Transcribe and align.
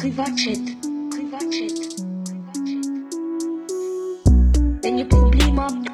Privatchat. 0.00 0.56
Privatchat. 1.10 1.78
Wenn 4.82 4.96
ihr 4.96 5.06
Probleme 5.06 5.60
habt, 5.60 5.90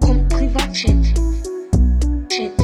kommt 0.00 0.28
Privatchat. 0.28 1.04
Chat. 2.28 2.56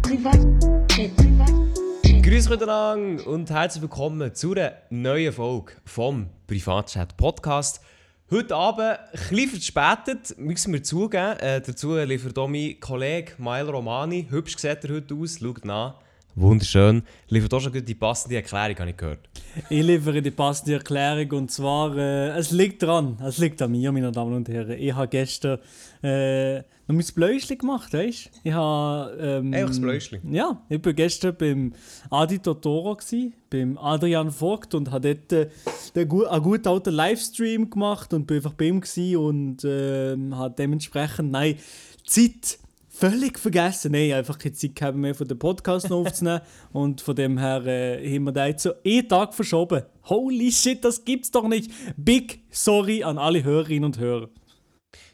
Privatchat. 0.00 1.14
Privatchat. 1.14 2.22
Grüß 2.22 2.48
miteinander 2.48 3.26
und 3.26 3.50
herzlich 3.50 3.82
willkommen 3.82 4.34
zu 4.34 4.52
einer 4.52 4.72
neuen 4.88 5.34
Folge 5.34 5.74
vom 5.84 6.30
Privatchat 6.46 7.18
Podcast. 7.18 7.82
Heute 8.30 8.56
Abend, 8.56 8.98
bisschen 9.28 9.50
verspätet, 9.50 10.38
müssen 10.38 10.72
wir 10.72 10.82
zugeben. 10.82 11.38
Äh, 11.38 11.60
dazu 11.60 11.96
liefert 11.96 12.38
auch 12.38 12.48
mein 12.48 12.80
Kollege 12.80 13.32
Mael 13.36 13.68
Romani. 13.68 14.26
Hübsch 14.30 14.56
sieht 14.56 14.84
er 14.84 14.94
heute 14.94 15.14
aus, 15.14 15.38
schaut 15.38 15.66
nach. 15.66 16.00
Wunderschön. 16.36 17.02
Liefert 17.28 17.54
auch 17.54 17.60
schon 17.60 17.72
gut 17.72 17.86
die 17.86 17.94
passende 17.94 18.36
Erklärung, 18.36 18.76
habe 18.76 18.90
ich 18.90 18.96
gehört. 18.96 19.28
Ich 19.70 19.82
liefere 19.82 20.20
die 20.20 20.32
passende 20.32 20.74
Erklärung 20.74 21.30
und 21.38 21.50
zwar, 21.50 21.96
äh, 21.96 22.30
es 22.30 22.50
liegt 22.50 22.82
dran, 22.82 23.16
es 23.24 23.38
liegt 23.38 23.62
an 23.62 23.70
mir, 23.70 23.92
meine 23.92 24.10
Damen 24.10 24.34
und 24.34 24.48
Herren. 24.48 24.76
Ich 24.78 24.92
habe 24.92 25.06
gestern 25.06 25.58
äh, 26.02 26.56
noch 26.58 26.96
mein 26.96 27.04
Bläuschli 27.14 27.56
gemacht, 27.56 27.92
weißt 27.92 28.26
du? 28.26 28.30
Ich 28.42 28.52
habe... 28.52 29.16
Ähm, 29.20 29.54
Einfach 29.54 29.68
das 29.68 29.80
Bläuschli? 29.80 30.20
Ja, 30.28 30.60
ich 30.68 30.84
war 30.84 30.92
gestern 30.92 31.36
beim 31.36 31.72
Adi 32.10 32.40
Totoro, 32.40 32.96
gewesen, 32.96 33.34
beim 33.48 33.78
Adrian 33.78 34.32
Vogt 34.32 34.74
und 34.74 34.90
habe 34.90 35.14
dort 35.14 35.32
äh, 35.32 35.50
den, 35.94 36.08
gu- 36.08 36.26
einen 36.26 36.42
guten 36.42 36.66
alten 36.66 36.94
Livestream 36.94 37.70
gemacht 37.70 38.12
und 38.12 38.26
bin 38.26 38.38
einfach 38.38 38.54
bei 38.54 38.66
ihm 38.66 38.82
und 39.16 39.58
ähm, 39.64 40.36
habe 40.36 40.54
dementsprechend, 40.58 41.30
nein, 41.30 41.56
Zeit 42.04 42.58
völlig 42.94 43.38
vergessen. 43.38 43.92
Nein, 43.92 44.12
einfach 44.12 44.38
keine 44.38 44.54
Zeit 44.54 44.74
gehabt 44.74 44.96
mehr 44.96 45.14
von 45.14 45.26
den 45.26 45.38
Podcast 45.38 45.90
aufzunehmen 45.90 46.40
und 46.72 47.00
von 47.00 47.16
dem 47.16 47.38
her 47.38 47.64
äh, 47.66 48.14
haben 48.14 48.24
wir 48.24 48.32
den 48.32 48.46
jetzt 48.48 48.62
so 48.62 48.72
einen 48.84 49.08
Tag 49.08 49.34
verschoben. 49.34 49.82
Holy 50.04 50.52
shit, 50.52 50.84
das 50.84 51.04
gibt's 51.04 51.30
doch 51.30 51.48
nicht. 51.48 51.70
Big 51.96 52.42
sorry 52.50 53.02
an 53.02 53.18
alle 53.18 53.42
Hörerinnen 53.42 53.84
und 53.84 53.98
Hörer. 53.98 54.28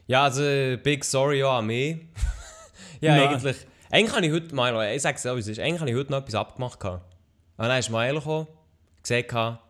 Ja, 0.06 0.25
also 0.25 0.42
big 0.83 1.05
sorry 1.05 1.42
auch 1.42 1.59
an 1.59 1.67
mich. 1.67 1.98
ja, 3.00 3.17
Nein. 3.17 3.28
eigentlich. 3.28 3.56
Eigentlich 3.91 4.17
habe 4.17 4.27
ich 4.27 4.33
heute, 4.33 4.55
Milo, 4.55 4.83
ich 4.83 5.03
sage 5.03 5.17
es 5.17 5.22
so, 5.22 5.34
wie 5.34 5.41
es 5.41 5.48
ist, 5.48 5.59
eigentlich 5.59 5.81
habe 5.81 5.91
ich 5.91 5.97
heute 5.97 6.12
noch 6.12 6.19
etwas 6.19 6.34
abgemacht. 6.34 6.84
Und 6.84 7.00
dann 7.56 7.78
ist 7.78 7.91
Milo 7.91 8.20
gekommen, 8.20 8.47
gehabt, 9.05 9.62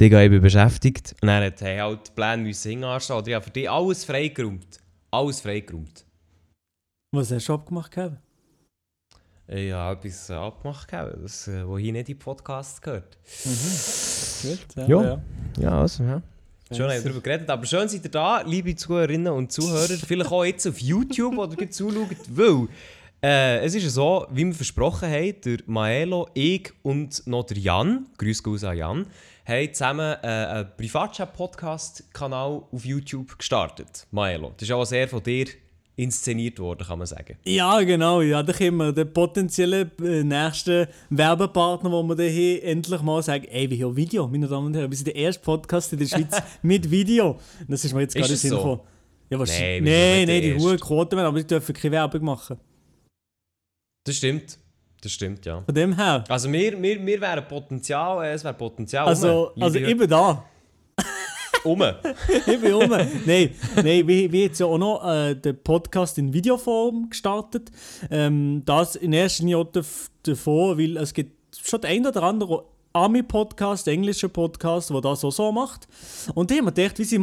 Digga, 0.00 0.22
ich 0.22 0.30
bin 0.30 0.42
beschäftigt. 0.42 1.14
Und 1.20 1.28
dann 1.28 1.44
hat 1.44 1.62
er 1.62 1.84
halt 1.84 2.08
die 2.08 2.12
Pläne 2.12 2.42
müssen 2.42 2.70
hinanstehen. 2.70 3.16
Oder 3.16 3.28
ich 3.28 3.34
habe 3.34 3.44
für 3.44 3.50
dich 3.50 3.70
alles 3.70 4.04
freigeräumt. 4.04 4.80
Alles 5.12 5.40
freigeräumt. 5.40 6.03
Was 7.14 7.30
hast 7.30 7.48
du 7.48 7.54
abgemacht 7.54 7.92
gehabt? 7.92 8.16
Ich 9.46 9.70
habe 9.70 10.00
etwas 10.00 10.32
abgemacht, 10.32 10.88
gehabt, 10.88 11.16
das, 11.22 11.46
äh, 11.46 11.64
wo 11.64 11.78
hier 11.78 11.92
nicht 11.92 12.08
in 12.08 12.16
den 12.16 12.18
Podcast 12.18 12.82
gehört. 12.82 13.16
Gut, 14.42 14.88
Ja. 14.88 15.22
Ja, 15.60 15.80
also, 15.80 16.02
ja. 16.02 16.20
Schön, 16.72 16.90
haben 16.90 16.94
wir 16.94 17.02
darüber 17.02 17.20
geredet. 17.20 17.48
Aber 17.48 17.64
schön 17.66 17.88
seid 17.88 18.02
ihr 18.02 18.10
da, 18.10 18.40
liebe 18.40 18.74
Zuhörerinnen 18.74 19.32
und 19.32 19.52
Zuhörer. 19.52 19.96
Vielleicht 19.96 20.32
auch 20.32 20.44
jetzt 20.44 20.66
auf 20.66 20.80
YouTube, 20.80 21.36
wo 21.36 21.44
ihr 21.44 21.70
zuschaut, 21.70 22.16
weil 22.30 22.66
äh, 23.22 23.64
es 23.64 23.76
ist 23.76 23.84
ja 23.84 23.90
so, 23.90 24.26
wie 24.32 24.44
wir 24.46 24.54
versprochen 24.54 25.08
haben, 25.08 25.40
der 25.44 25.58
Maelo, 25.66 26.28
ich 26.34 26.72
und 26.82 27.24
noch 27.28 27.44
der 27.44 27.58
Jan, 27.58 28.08
grüß 28.18 28.42
Gruß 28.42 28.64
an 28.64 28.76
Jan, 28.76 29.06
haben 29.46 29.72
zusammen 29.72 30.16
äh, 30.20 30.26
einen 30.26 30.68
Privatchat-Podcast-Kanal 30.76 32.62
auf 32.72 32.84
YouTube 32.84 33.38
gestartet. 33.38 34.08
Maelo, 34.10 34.52
das 34.56 34.68
ist 34.68 34.72
auch 34.72 34.84
sehr 34.84 35.06
von 35.06 35.22
dir 35.22 35.46
inszeniert 35.96 36.58
worden, 36.58 36.86
kann 36.86 36.98
man 36.98 37.06
sagen. 37.06 37.36
Ja, 37.44 37.80
genau. 37.82 38.20
Ja, 38.20 38.42
da 38.42 38.52
können 38.52 38.76
wir 38.76 38.92
den 38.92 39.12
potenziellen 39.12 39.90
äh, 40.02 40.24
nächsten 40.24 40.88
Werbepartner, 41.10 41.90
wo 41.90 42.02
wir 42.02 42.16
dann 42.16 42.26
haben, 42.26 42.62
endlich 42.62 43.02
mal 43.02 43.22
sagen, 43.22 43.44
ey, 43.44 43.70
wir 43.70 43.86
haben 43.86 43.96
Video, 43.96 44.26
meine 44.26 44.48
Damen 44.48 44.66
und 44.66 44.74
Herren. 44.76 44.90
Wir 44.90 44.96
sind 44.96 45.06
der 45.06 45.16
erste 45.16 45.42
Podcast 45.42 45.92
in 45.92 46.00
der 46.00 46.06
Schweiz 46.06 46.42
mit 46.62 46.90
Video. 46.90 47.38
Das 47.68 47.84
ist 47.84 47.92
mir 47.92 48.00
jetzt 48.00 48.14
gerade 48.14 48.32
es 48.32 48.44
in 48.44 48.50
den 48.50 48.50
Sinn 48.50 48.50
so? 48.50 48.56
gekommen. 48.56 48.80
Ja, 49.30 49.38
wahrscheinlich. 49.38 49.92
Nein, 49.92 50.18
nicht 50.18 50.26
nein, 50.26 50.26
der 50.26 50.40
die 50.40 50.58
hohen 50.58 50.80
Quoten, 50.80 51.18
aber 51.18 51.38
die 51.38 51.46
dürfen 51.46 51.74
keine 51.74 51.92
Werbung 51.92 52.24
machen. 52.24 52.58
Das 54.04 54.16
stimmt. 54.16 54.58
Das 55.00 55.12
stimmt, 55.12 55.44
ja. 55.44 55.60
Von 55.62 55.74
dem 55.74 55.94
her. 55.96 56.24
Also 56.28 56.50
wir, 56.50 56.80
wir, 56.82 57.06
wir 57.06 57.20
wären 57.20 57.46
Potenzial, 57.46 58.24
äh, 58.24 58.32
es 58.32 58.42
wäre 58.42 58.54
Potenzial 58.54 59.06
Also, 59.06 59.44
rum, 59.44 59.62
also 59.62 59.78
liebe 59.78 59.90
ich 59.90 59.98
bin 59.98 60.08
da. 60.08 60.44
Um. 61.64 61.82
ich 62.46 62.60
bin 62.60 62.72
rum. 62.72 62.90
nein, 62.90 63.50
nein, 63.76 64.06
wir, 64.06 64.06
wir 64.06 64.26
haben 64.26 64.34
jetzt 64.34 64.60
ja 64.60 64.66
auch 64.66 64.78
noch 64.78 65.04
äh, 65.06 65.34
den 65.34 65.56
Podcast 65.62 66.18
in 66.18 66.32
Videoform 66.32 67.10
gestartet. 67.10 67.70
Ähm, 68.10 68.62
das 68.64 68.96
in 68.96 69.12
erster 69.12 69.44
Linie 69.44 69.66
davor, 70.22 70.78
weil 70.78 70.96
es 70.96 71.14
gibt 71.14 71.56
schon 71.56 71.80
den 71.80 71.90
einen 71.90 72.06
oder 72.06 72.22
anderen 72.22 72.60
Ami-Podcast, 72.92 73.88
englischen 73.88 74.30
Podcast, 74.30 74.90
der 74.90 75.00
das 75.00 75.24
auch 75.24 75.32
so 75.32 75.50
macht. 75.50 75.88
Und 76.34 76.50
da 76.50 76.54
haben 76.54 76.66
wir 76.66 76.72
gedacht, 76.72 76.98
wie 76.98 77.04
sie 77.04 77.18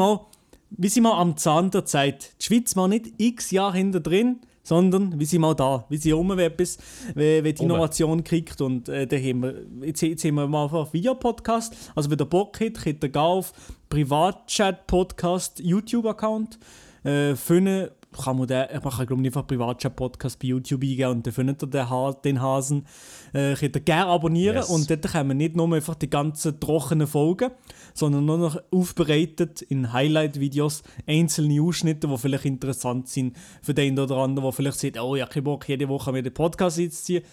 mal 1.01 1.19
am 1.19 1.37
Zahn 1.37 1.71
der 1.71 1.85
Zeit. 1.85 2.33
Die 2.41 2.45
Schweiz 2.45 2.75
mal 2.75 2.87
nicht 2.87 3.13
x 3.17 3.51
Jahre 3.51 3.77
hinter 3.77 4.01
drin, 4.01 4.41
sondern 4.63 5.19
wie 5.19 5.25
sie 5.25 5.39
mal 5.39 5.55
da, 5.55 5.85
wie 5.89 5.97
sie 5.97 6.13
um 6.13 6.37
etwas, 6.37 6.77
wie, 7.15 7.43
wie 7.43 7.53
die. 7.53 7.63
Innovation 7.63 8.23
kriegt. 8.23 8.61
Und 8.61 8.89
äh, 8.89 9.07
da 9.07 9.15
haben 9.17 9.43
wir, 9.43 9.87
jetzt, 9.87 10.01
jetzt 10.01 10.23
haben 10.23 10.35
wir 10.35 10.47
mal 10.47 10.63
einfach 10.63 10.93
Videopodcast. 10.93 11.91
Also 11.95 12.09
wenn 12.09 12.17
der 12.17 12.25
Bock 12.25 12.59
hat, 12.59 12.75
könnt 12.75 13.03
ihr 13.03 13.21
auf 13.21 13.53
Privatchat-Podcast 13.89 15.59
YouTube-Account. 15.59 16.59
Äh, 17.03 17.35
finden 17.35 17.89
kann 18.11 18.37
man 18.37 18.47
den, 18.47 18.67
man 18.71 18.93
kann 18.93 19.05
glaube 19.05 19.21
ich 19.21 19.27
einfach 19.27 19.47
Privatchat-Podcast 19.47 20.39
bei 20.39 20.47
YouTube 20.47 20.83
eingeben 20.83 21.11
und 21.11 21.25
dann 21.25 21.33
findet 21.33 21.63
ihr 21.63 21.67
den, 21.67 21.89
ha 21.89 22.11
den 22.13 22.41
Hasen. 22.41 22.85
Äh, 23.33 23.55
könnt 23.55 23.75
ihr 23.75 23.81
gerne 23.81 24.07
abonnieren 24.11 24.57
Yes. 24.57 24.69
und 24.69 24.89
dort 24.89 25.11
kommen 25.11 25.37
nicht 25.37 25.55
nur 25.55 25.73
einfach 25.73 25.95
die 25.95 26.09
ganzen 26.09 26.59
trockenen 26.59 27.07
Folgen, 27.07 27.51
sondern 27.93 28.25
nur 28.25 28.37
noch 28.37 28.61
aufbereitet 28.71 29.61
in 29.61 29.93
Highlight-Videos 29.93 30.83
einzelne 31.07 31.61
Ausschnitte, 31.61 32.07
die 32.07 32.17
vielleicht 32.17 32.45
interessant 32.45 33.07
sind 33.07 33.37
für 33.61 33.73
den 33.73 33.97
oder 33.97 34.17
anderen, 34.17 34.43
der 34.43 34.51
vielleicht 34.51 34.79
sagt, 34.79 34.99
oh, 34.99 35.15
ich 35.15 35.21
habe 35.21 35.31
keinen 35.31 35.43
Bock, 35.43 35.67
jede 35.69 35.87
Woche 35.87 36.11
mir 36.11 36.21
den 36.23 36.33
Podcast 36.33 36.79
einzuziehen. 36.79 37.23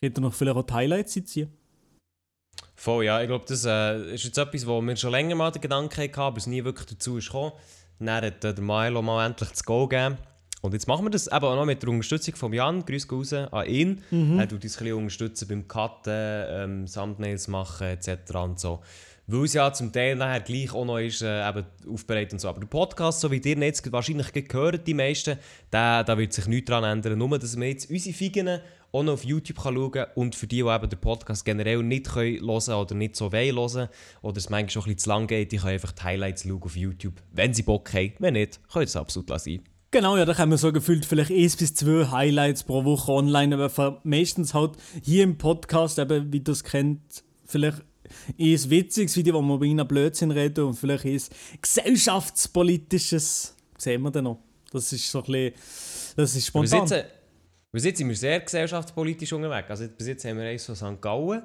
Könnt 0.00 0.18
ihr 0.18 0.20
noch 0.22 0.34
vielleicht 0.34 0.56
auch 0.56 0.62
die 0.64 0.72
Highlights 0.72 1.16
einziehen. 1.16 1.50
Voll, 2.74 3.04
ja. 3.04 3.20
Ich 3.20 3.28
glaube, 3.28 3.44
das 3.46 3.64
äh, 3.64 4.14
ist 4.14 4.24
jetzt 4.24 4.38
etwas, 4.38 4.66
wo 4.66 4.80
wir 4.80 4.96
schon 4.96 5.10
länger 5.12 5.34
mal 5.36 5.50
den 5.52 5.60
Gedanken 5.62 6.02
hatten, 6.02 6.20
aber 6.20 6.38
es 6.38 6.46
nie 6.46 6.64
wirklich 6.64 6.86
dazu 6.88 7.16
ist 7.18 7.26
gekommen. 7.26 7.52
Dann 7.98 8.24
hat 8.24 8.42
der 8.42 8.60
Milo 8.60 9.02
mal 9.02 9.26
endlich 9.26 9.50
das 9.50 9.64
Go 9.64 9.86
gegeben. 9.86 10.18
Und 10.60 10.74
jetzt 10.74 10.86
machen 10.86 11.04
wir 11.04 11.10
das 11.10 11.26
eben 11.26 11.44
auch 11.44 11.56
noch 11.56 11.64
mit 11.66 11.82
der 11.82 11.90
Unterstützung 11.90 12.36
von 12.36 12.52
Jan. 12.52 12.84
Grüß 12.84 13.10
raus 13.10 13.32
an 13.32 13.66
ihn. 13.66 14.02
Er 14.38 14.48
tut 14.48 14.62
uns 14.64 14.76
ein 14.76 14.84
bisschen 14.84 14.96
unterstützen 14.96 15.48
beim 15.48 15.66
Cutten, 15.66 16.12
ähm, 16.14 16.86
Thumbnails 16.86 17.48
machen 17.48 17.88
etc. 17.88 18.34
und 18.36 18.60
so. 18.60 18.80
Weil 19.26 19.44
es 19.44 19.54
ja 19.54 19.72
zum 19.72 19.92
Teil 19.92 20.16
nachher 20.16 20.40
gleich 20.40 20.74
auch 20.74 20.84
noch 20.84 20.98
ist, 20.98 21.22
äh, 21.22 21.48
eben 21.48 21.64
aufbereitet 21.88 22.32
und 22.34 22.38
so. 22.40 22.48
Aber 22.48 22.60
der 22.60 22.66
Podcast, 22.66 23.20
so 23.20 23.30
wie 23.30 23.38
ihr 23.38 23.56
jetzt 23.58 23.90
wahrscheinlich 23.92 24.32
gehört, 24.32 24.86
die 24.86 24.94
meisten, 24.94 25.38
da, 25.70 26.02
da 26.02 26.18
wird 26.18 26.32
sich 26.32 26.46
nichts 26.46 26.68
daran 26.68 26.98
ändern. 26.98 27.18
Nur, 27.18 27.38
dass 27.38 27.56
wir 27.56 27.68
jetzt 27.68 27.88
unsere 27.88 28.14
Figen 28.14 28.60
auch 28.92 29.02
noch 29.02 29.14
auf 29.14 29.24
YouTube 29.24 29.62
kann 29.62 29.74
schauen 29.74 29.90
kann 29.92 30.06
und 30.14 30.34
für 30.34 30.46
die, 30.46 30.62
die 30.62 30.68
eben 30.68 30.88
den 30.88 30.98
Podcast 30.98 31.44
generell 31.44 31.82
nicht 31.82 32.10
können 32.10 32.40
hören 32.40 32.74
oder 32.74 32.94
nicht 32.94 33.16
so 33.16 33.32
wollen 33.32 33.56
hören 33.56 33.88
oder 34.20 34.36
es 34.36 34.50
manchmal 34.50 34.70
schon 34.70 34.82
ein 34.82 34.84
bisschen 34.86 34.98
zu 34.98 35.08
lang 35.08 35.26
geht, 35.26 35.52
die 35.52 35.56
können 35.56 35.72
einfach 35.72 35.92
die 35.92 36.02
Highlights 36.02 36.42
schauen 36.42 36.62
auf 36.62 36.76
YouTube, 36.76 37.14
wenn 37.32 37.54
sie 37.54 37.62
Bock 37.62 37.92
haben. 37.94 38.12
Wenn 38.18 38.34
nicht, 38.34 38.60
können 38.70 38.86
sie 38.86 38.90
es 38.90 38.96
absolut 38.96 39.30
lassen. 39.30 39.62
Genau, 39.92 40.16
ja, 40.16 40.24
da 40.24 40.36
haben 40.38 40.50
wir 40.50 40.58
so 40.58 40.72
gefühlt 40.72 41.04
vielleicht 41.04 41.30
eins 41.30 41.56
bis 41.56 41.74
zwei 41.74 42.06
Highlights 42.10 42.64
pro 42.64 42.84
Woche 42.84 43.12
online, 43.12 43.54
aber 43.54 44.00
meistens 44.04 44.54
halt 44.54 44.72
hier 45.02 45.22
im 45.22 45.36
Podcast, 45.36 45.98
eben, 45.98 46.32
wie 46.32 46.38
ihr 46.38 46.48
es 46.48 46.64
kennt, 46.64 47.24
vielleicht 47.44 47.82
eins 48.38 48.68
witziges 48.68 49.16
Video, 49.16 49.34
wo 49.34 49.42
wir 49.42 49.54
über 49.54 49.64
einen 49.64 49.86
Blödsinn 49.88 50.30
reden 50.30 50.64
und 50.64 50.74
vielleicht 50.74 51.04
eins 51.04 51.30
gesellschaftspolitisches, 51.60 53.54
sehen 53.78 54.02
wir 54.02 54.10
dann 54.10 54.24
noch. 54.24 54.38
Das 54.72 54.92
ist 54.92 55.10
so 55.10 55.18
ein 55.18 55.24
bisschen, 55.24 55.52
das 56.16 56.30
ist 56.30 56.34
Bis 56.34 56.46
spontan. 56.46 56.80
jetzt, 56.80 56.92
äh, 56.92 57.04
bis 57.70 57.84
jetzt 57.84 57.98
sind 57.98 58.08
wir 58.08 58.16
sehr 58.16 58.40
gesellschaftspolitisch 58.40 59.32
unterwegs. 59.32 59.68
Also 59.70 59.86
bis 59.88 60.06
jetzt 60.06 60.24
haben 60.24 60.38
wir 60.38 60.44
eins 60.46 60.64
von 60.64 60.76
St. 60.76 61.00
Gallen 61.00 61.42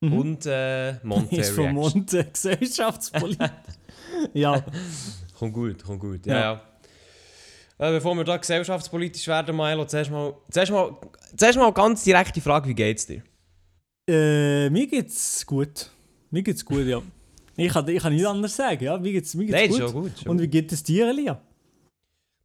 und 0.00 0.46
äh, 0.46 0.94
Monte 1.02 1.36
ist 1.36 1.50
von. 1.50 1.72
Monte 1.72 2.24
gesellschaftspolitisch. 2.24 3.50
ja, 4.34 4.64
Kommt 5.38 5.52
gut, 5.54 5.82
kommt 5.82 6.00
gut. 6.00 6.26
Ja, 6.26 6.34
Ja. 6.40 6.62
Äh, 7.78 7.90
bevor 7.92 8.14
wir 8.14 8.22
da 8.24 8.36
gesellschaftspolitisch 8.36 9.26
werden, 9.26 9.56
Milo, 9.56 9.84
zuerst 9.84 10.10
mal, 10.10 10.34
zuerst 10.50 10.70
mal, 10.70 10.96
zuerst 11.36 11.58
mal 11.58 11.72
ganz 11.72 12.04
direkt 12.04 12.36
die 12.36 12.40
Frage, 12.40 12.68
wie 12.68 12.74
geht's 12.74 13.06
dir? 13.06 13.22
Äh, 14.08 14.70
mir 14.70 14.86
geht's 14.86 15.44
gut. 15.46 15.90
Mir 16.30 16.42
geht's 16.42 16.64
gut, 16.64 16.84
ja. 16.86 17.02
Ich 17.56 17.72
kann, 17.72 17.86
ich 17.88 18.02
kann 18.02 18.12
nicht 18.12 18.26
anders 18.26 18.56
sagen, 18.56 18.82
ja. 18.82 18.98
Mir 18.98 19.12
geht's, 19.12 19.34
mir 19.34 19.46
geht's 19.46 19.58
Nein, 19.58 19.68
gut. 19.70 19.78
schon 19.78 19.92
gut. 19.92 20.12
Schon 20.18 20.30
Und 20.32 20.40
wie 20.40 20.48
geht 20.48 20.72
es 20.72 20.82
dir, 20.82 21.08
Elia? 21.08 21.40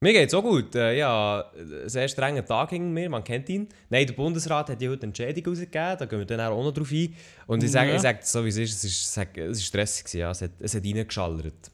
Mir 0.01 0.13
geht's 0.13 0.33
auch 0.33 0.43
gut. 0.43 0.75
Äh, 0.75 0.97
ja, 0.97 1.43
einen 1.57 1.89
sehr 1.89 2.07
strengen 2.07 2.45
Tag 2.45 2.69
hinter 2.69 2.87
mir, 2.87 3.09
man 3.09 3.23
kennt 3.23 3.49
ihn. 3.49 3.67
Nein, 3.89 4.07
der 4.07 4.13
Bundesrat 4.13 4.69
hat 4.69 4.81
ja 4.81 4.89
heute 4.89 5.01
eine 5.01 5.09
Entschädigung 5.09 5.53
rausgegeben, 5.53 5.97
da 5.97 6.05
gehen 6.05 6.19
wir 6.19 6.25
dann 6.25 6.39
auch 6.39 6.63
noch 6.63 6.71
drauf 6.71 6.89
ein. 6.91 7.13
Und 7.47 7.63
ich 7.63 7.71
sage 7.71 7.89
Ja. 7.89 7.95
ich 7.95 8.01
sag 8.01 8.23
so, 8.25 8.45
wie 8.45 8.49
es 8.49 8.57
ist, 8.57 8.75
es 8.75 8.83
ist, 8.85 9.17
es 9.17 9.17
ist, 9.17 9.37
es 9.37 9.57
ist 9.57 9.65
stressig, 9.65 10.13
ja. 10.13 10.31
es, 10.31 10.41
hat, 10.41 10.51
es 10.59 10.73
hat 10.73 10.85
reingeschallert. 10.85 11.71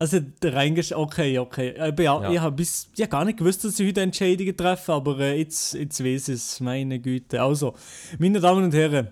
Also 0.00 0.18
der 0.18 0.54
reingesch 0.54 0.92
Okay, 0.92 1.38
okay. 1.38 1.78
Aber 1.78 2.02
ja, 2.02 2.22
Ja. 2.22 2.32
ich 2.32 2.38
habe 2.40 2.56
bis 2.56 2.88
ja 2.96 3.06
gar 3.06 3.24
nicht 3.24 3.38
gewusst, 3.38 3.62
dass 3.64 3.78
ich 3.78 3.86
heute 3.86 4.00
Entscheidungen 4.00 4.56
treffe, 4.56 4.92
aber 4.94 5.20
äh, 5.20 5.38
jetzt, 5.38 5.74
jetzt 5.74 6.02
weiß 6.02 6.28
es. 6.30 6.58
Meine 6.58 6.98
Güte. 6.98 7.40
Also, 7.40 7.74
meine 8.18 8.40
Damen 8.40 8.64
und 8.64 8.74
Herren, 8.74 9.08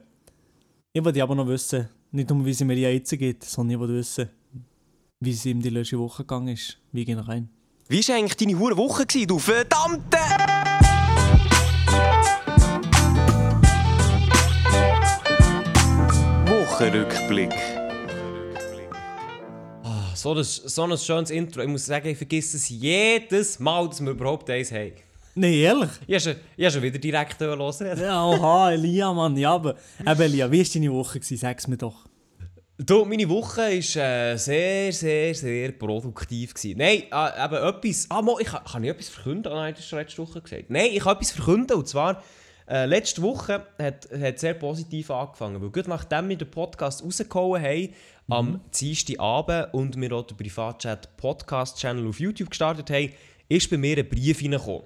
ich 0.98 1.04
wollte 1.04 1.22
aber 1.22 1.36
noch 1.36 1.46
wissen, 1.46 1.88
Nicht 2.10 2.28
um, 2.32 2.44
wie 2.44 2.52
sie 2.52 2.64
mir 2.64 2.76
jetzt 2.76 3.16
geht, 3.16 3.44
sondern 3.44 3.80
ich 3.80 3.88
will 3.88 3.96
wissen, 3.98 4.28
wie 5.20 5.30
es 5.30 5.46
ihm 5.46 5.62
die 5.62 5.70
letzte 5.70 5.96
Woche 5.96 6.24
gegangen 6.24 6.48
ist. 6.48 6.76
Wie 6.90 7.04
gehen 7.04 7.18
wir 7.18 7.28
rein? 7.28 7.48
Wie 7.86 8.06
war 8.08 8.16
eigentlich 8.16 8.36
deine 8.36 8.58
hure 8.58 8.76
Woche, 8.76 9.06
gewesen, 9.06 9.28
du 9.28 9.38
verdammte... 9.38 10.18
Wochenrückblick. 16.46 17.54
Ah, 19.84 20.16
So 20.16 20.34
ein, 20.34 20.42
so 20.42 20.82
ein 20.82 20.98
schönes 20.98 21.30
Intro. 21.30 21.62
Ich 21.62 21.68
muss 21.68 21.86
sagen, 21.86 22.08
ich 22.08 22.18
vergesse 22.18 22.56
es 22.56 22.68
jedes 22.68 23.60
Mal, 23.60 23.86
dass 23.88 24.00
wir 24.00 24.10
überhaupt 24.10 24.50
eins 24.50 24.72
haben. 24.72 24.94
Nein, 25.38 25.52
ehrlich? 25.52 25.90
Ich 26.08 26.14
habe 26.14 26.36
schon, 26.36 26.64
habe 26.64 26.70
schon 26.72 26.82
wieder 26.82 26.98
direkt 26.98 27.40
losreden. 27.40 28.02
Ja, 28.02 28.26
oha, 28.26 28.72
Elia, 28.72 29.12
Mann. 29.12 29.36
Ja, 29.36 29.54
aber 29.54 29.76
eben, 30.00 30.20
Elia, 30.20 30.50
wie 30.50 30.58
war 30.58 30.66
deine 30.74 30.92
Woche? 30.92 31.20
Gewesen? 31.20 31.36
Sag's 31.36 31.68
mir 31.68 31.76
doch. 31.76 32.06
Du, 32.76 33.04
meine 33.04 33.28
Woche 33.28 33.60
war 33.60 33.72
äh, 33.72 34.36
sehr, 34.36 34.92
sehr, 34.92 35.34
sehr 35.34 35.72
produktiv. 35.72 36.54
Gewesen. 36.54 36.78
Nein, 36.78 37.04
äh, 37.12 37.44
eben 37.44 37.54
etwas. 37.54 38.06
Ah, 38.08 38.20
mo, 38.20 38.38
ich, 38.40 38.48
kann 38.48 38.82
ich 38.82 38.90
etwas 38.90 39.08
verkünden? 39.10 39.52
Ah, 39.52 39.56
nein, 39.56 39.74
das 39.74 39.84
hast 39.84 39.92
du 39.92 39.96
letzte 39.96 40.22
Woche 40.22 40.40
gesagt. 40.40 40.70
Nein, 40.70 40.90
ich 40.92 41.04
kann 41.04 41.14
etwas 41.14 41.30
verkünden. 41.30 41.76
Und 41.76 41.86
zwar, 41.86 42.20
äh, 42.68 42.86
letzte 42.86 43.22
Woche 43.22 43.64
hat, 43.78 44.08
hat 44.10 44.38
sehr 44.40 44.54
positiv 44.54 45.08
angefangen. 45.12 45.62
Weil 45.62 45.70
gut 45.70 45.86
nachdem 45.86 46.30
wir 46.30 46.36
den 46.36 46.50
Podcast 46.50 47.04
rausgehauen 47.04 47.62
haben, 47.62 47.94
am 48.26 48.60
Dienstagabend 48.74 49.72
und 49.72 50.00
wir 50.00 50.12
auch 50.12 50.26
den 50.26 50.36
Privatchat 50.36 51.16
Podcast-Channel 51.16 52.08
auf 52.08 52.18
YouTube 52.18 52.50
gestartet 52.50 52.90
haben, 52.90 53.12
ist 53.48 53.70
bei 53.70 53.78
mir 53.78 53.98
ein 53.98 54.08
Brief 54.08 54.42
reingekommen. 54.42 54.82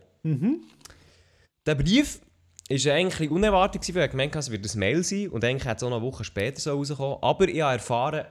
Der 1.66 1.74
Brief 1.74 2.20
war 2.68 2.94
eigentlich 2.94 3.30
unerwartet, 3.30 3.94
weil 3.94 4.04
ich 4.04 4.10
gemeint 4.10 4.32
habe, 4.32 4.40
es 4.40 4.50
wird 4.50 4.74
ein 4.74 4.78
Mail 4.78 5.02
sein 5.02 5.28
und 5.28 5.44
eigentlich 5.44 5.64
hätte 5.64 5.76
es 5.76 5.82
auch 5.82 5.90
noch 5.90 5.98
eine 5.98 6.06
Woche 6.06 6.24
später 6.24 6.60
so 6.60 6.72
rauskommen. 6.72 7.18
Aber 7.22 7.48
ich 7.48 7.60
habe 7.60 7.74
erfahren, 7.74 8.26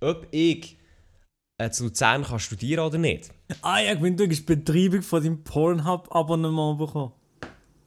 ob 0.00 0.26
ich 0.30 0.78
äh, 1.58 1.70
zu 1.70 1.84
Luzern 1.84 2.24
kann 2.24 2.38
studieren 2.38 2.86
oder 2.86 2.98
nicht. 2.98 3.30
Ah 3.62 3.80
ja, 3.80 4.00
wenn 4.00 4.16
du 4.16 4.28
hast 4.28 4.48
die 4.48 4.54
Betreibung 4.54 5.02
von 5.02 5.22
deinem 5.22 5.44
Pornhub-Abonnement 5.44 6.78
bekommen. 6.78 7.12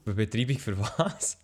Betreibung 0.05 0.57
für 0.57 0.77
was? 0.77 1.37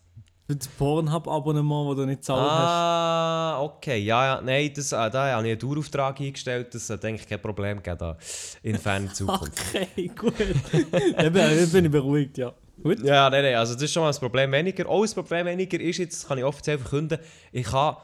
Das 0.49 0.67
Pornhub-Abonnement, 0.69 1.89
das 1.89 1.95
du 1.97 2.05
nicht 2.05 2.19
gezahlt 2.19 2.39
hast. 2.39 2.49
Ah, 2.49 3.61
okay. 3.61 3.97
Ja, 3.97 4.25
ja, 4.25 4.41
nein, 4.41 4.71
das, 4.73 4.93
äh, 4.93 5.09
da 5.09 5.33
habe 5.33 5.47
ich 5.47 5.51
einen 5.51 5.59
Dauerauftrag 5.59 6.21
eingestellt. 6.21 6.73
Das 6.73 6.89
hat 6.89 7.03
eigentlich 7.03 7.27
kein 7.27 7.41
Problem 7.41 7.77
gegeben 7.77 7.97
da 7.97 8.17
in 8.63 8.77
ferner 8.77 9.13
Zukunft. 9.13 9.53
Okay, 9.75 10.11
gut. 10.15 10.33
Dann 11.17 11.33
bin, 11.33 11.85
ich 11.85 11.91
beruhigt, 11.91 12.37
ja. 12.37 12.53
Gut. 12.81 13.03
Ja, 13.03 13.29
nein, 13.29 13.43
nein, 13.43 13.55
also 13.55 13.73
das 13.73 13.83
ist 13.83 13.93
schon 13.93 14.03
mal 14.03 14.13
ein 14.13 14.19
Problem 14.19 14.51
weniger. 14.51 14.87
Auch 14.87 15.03
ein 15.03 15.11
Problem 15.11 15.45
weniger 15.47 15.79
ist 15.81 15.97
jetzt, 15.97 16.27
kann 16.27 16.37
ich 16.37 16.43
offiziell 16.43 16.77
verkünden, 16.77 17.19
ich 17.51 17.65
kann 17.65 17.97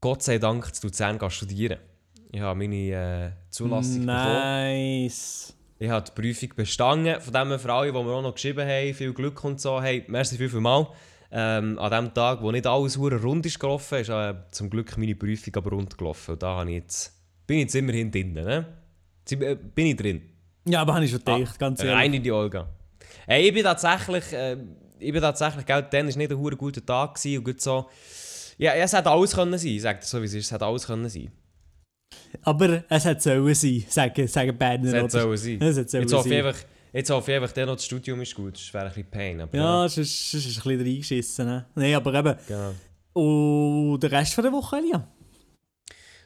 Gott 0.00 0.22
sei 0.22 0.38
Dank 0.38 0.72
zu 0.74 0.86
Luzern 0.86 1.18
studieren. 1.30 1.78
Ich 2.30 2.40
habe 2.40 2.58
meine 2.58 2.76
äh, 2.76 3.30
Zulassung 3.50 4.06
bekommen. 4.06 4.86
Nice. 4.86 5.54
Ich 5.78 5.90
habe 5.90 6.04
die 6.04 6.20
Prüfung 6.20 6.50
bestanden. 6.54 7.20
Von 7.20 7.32
dem 7.32 7.58
für 7.58 7.72
alle, 7.72 7.92
die 7.92 7.98
mir 7.98 8.12
auch 8.12 8.22
noch 8.22 8.34
geschrieben 8.34 8.68
haben, 8.68 8.94
viel 8.94 9.12
Glück 9.12 9.42
und 9.42 9.60
so. 9.60 9.82
Hey, 9.82 10.04
merci 10.06 10.36
viel, 10.36 10.48
viel 10.48 10.60
mal. 10.60 10.86
Ähm, 11.34 11.78
an 11.78 11.90
dem 11.90 12.12
Tag, 12.14 12.42
wo 12.42 12.50
nicht 12.50 12.66
alles 12.66 12.98
rund 12.98 13.46
ist 13.46 13.58
gelaufen, 13.58 13.98
ist 13.98 14.10
äh, 14.10 14.34
zum 14.50 14.68
Glück 14.68 14.96
meine 14.98 15.14
Prüfung 15.14 15.54
aber 15.56 15.70
rund 15.70 15.96
gelaufen. 15.96 16.32
Und 16.32 16.42
da 16.42 16.62
ich 16.68 16.74
jetzt, 16.74 17.12
bin 17.46 17.56
ich 17.58 17.62
jetzt 17.64 17.74
immerhin 17.74 18.10
drin. 18.10 18.32
Ne? 18.34 18.66
Sie- 19.24 19.36
äh, 19.36 19.56
Bin 19.74 19.86
ich 19.86 19.96
drin. 19.96 20.20
Ja, 20.66 20.82
aber 20.82 20.94
habe 20.94 21.04
ich 21.06 21.10
schon 21.10 21.20
gedacht, 21.24 21.58
ganz 21.58 21.80
ehrlich. 21.82 21.94
Rein 21.96 22.12
in 22.14 22.22
die 22.22 22.30
Olga. 22.32 22.68
Hey, 23.26 23.48
ich 23.48 23.54
bin 23.54 23.62
tatsächlich, 23.64 24.30
äh, 24.32 24.56
ich 24.98 25.10
bin 25.12 25.22
tatsächlich, 25.22 25.64
gell, 25.64 25.86
dann 25.90 26.06
war 26.08 26.16
nicht 26.16 26.30
ein 26.30 26.58
guter 26.58 26.84
Tag 26.84 27.14
gewesen 27.14 27.38
und 27.38 27.44
gut 27.44 27.60
so. 27.60 27.88
Ja, 28.58 28.74
es 28.74 28.92
hätte 28.92 29.10
alles 29.10 29.34
können 29.34 29.56
sein, 29.58 29.78
sagt 29.80 30.04
so 30.04 30.20
wie 30.20 30.26
es 30.26 30.34
ist, 30.34 30.44
es 30.46 30.52
hätte 30.52 30.66
alles 30.66 30.86
können 30.86 31.08
sein. 31.08 31.32
Aber 32.42 32.82
es 32.88 33.04
hat 33.06 33.22
sollen 33.22 33.54
sein, 33.54 33.84
sagen, 33.88 34.26
sagen 34.28 34.56
Berner. 34.58 34.84
Es 34.84 34.92
hätte 34.94 35.10
sollen 35.10 35.36
sein. 35.36 35.62
Es 35.62 35.78
hat 35.78 35.90
sollen 35.90 36.02
Jetzt 36.02 36.12
hoffe 36.12 36.28
ich 36.28 36.34
sein. 36.34 36.46
einfach, 36.46 36.60
jetzt 36.92 37.10
hoffe 37.10 37.32
ich 37.32 37.36
einfach, 37.36 37.52
der 37.52 37.66
noch 37.66 37.76
das 37.76 37.84
Studium 37.84 38.20
ist 38.20 38.34
gut, 38.34 38.54
das 38.54 38.72
wäre 38.74 38.86
ein 38.86 38.90
bisschen 38.92 39.10
Pain. 39.10 39.40
Aber 39.40 39.56
Ja, 39.56 39.84
es 39.84 39.98
ist, 39.98 40.34
es 40.34 40.46
ist 40.46 40.58
ein 40.58 40.62
bisschen 40.62 40.80
reingeschissen. 40.86 41.46
Ne? 41.46 41.66
Nein, 41.74 41.94
aber 41.94 42.14
eben. 42.14 42.36
genau. 42.46 42.74
Und 43.14 44.00
der 44.02 44.12
Rest 44.12 44.34
von 44.34 44.44
der 44.44 44.52
Woche, 44.52 44.76
Elia? 44.76 45.06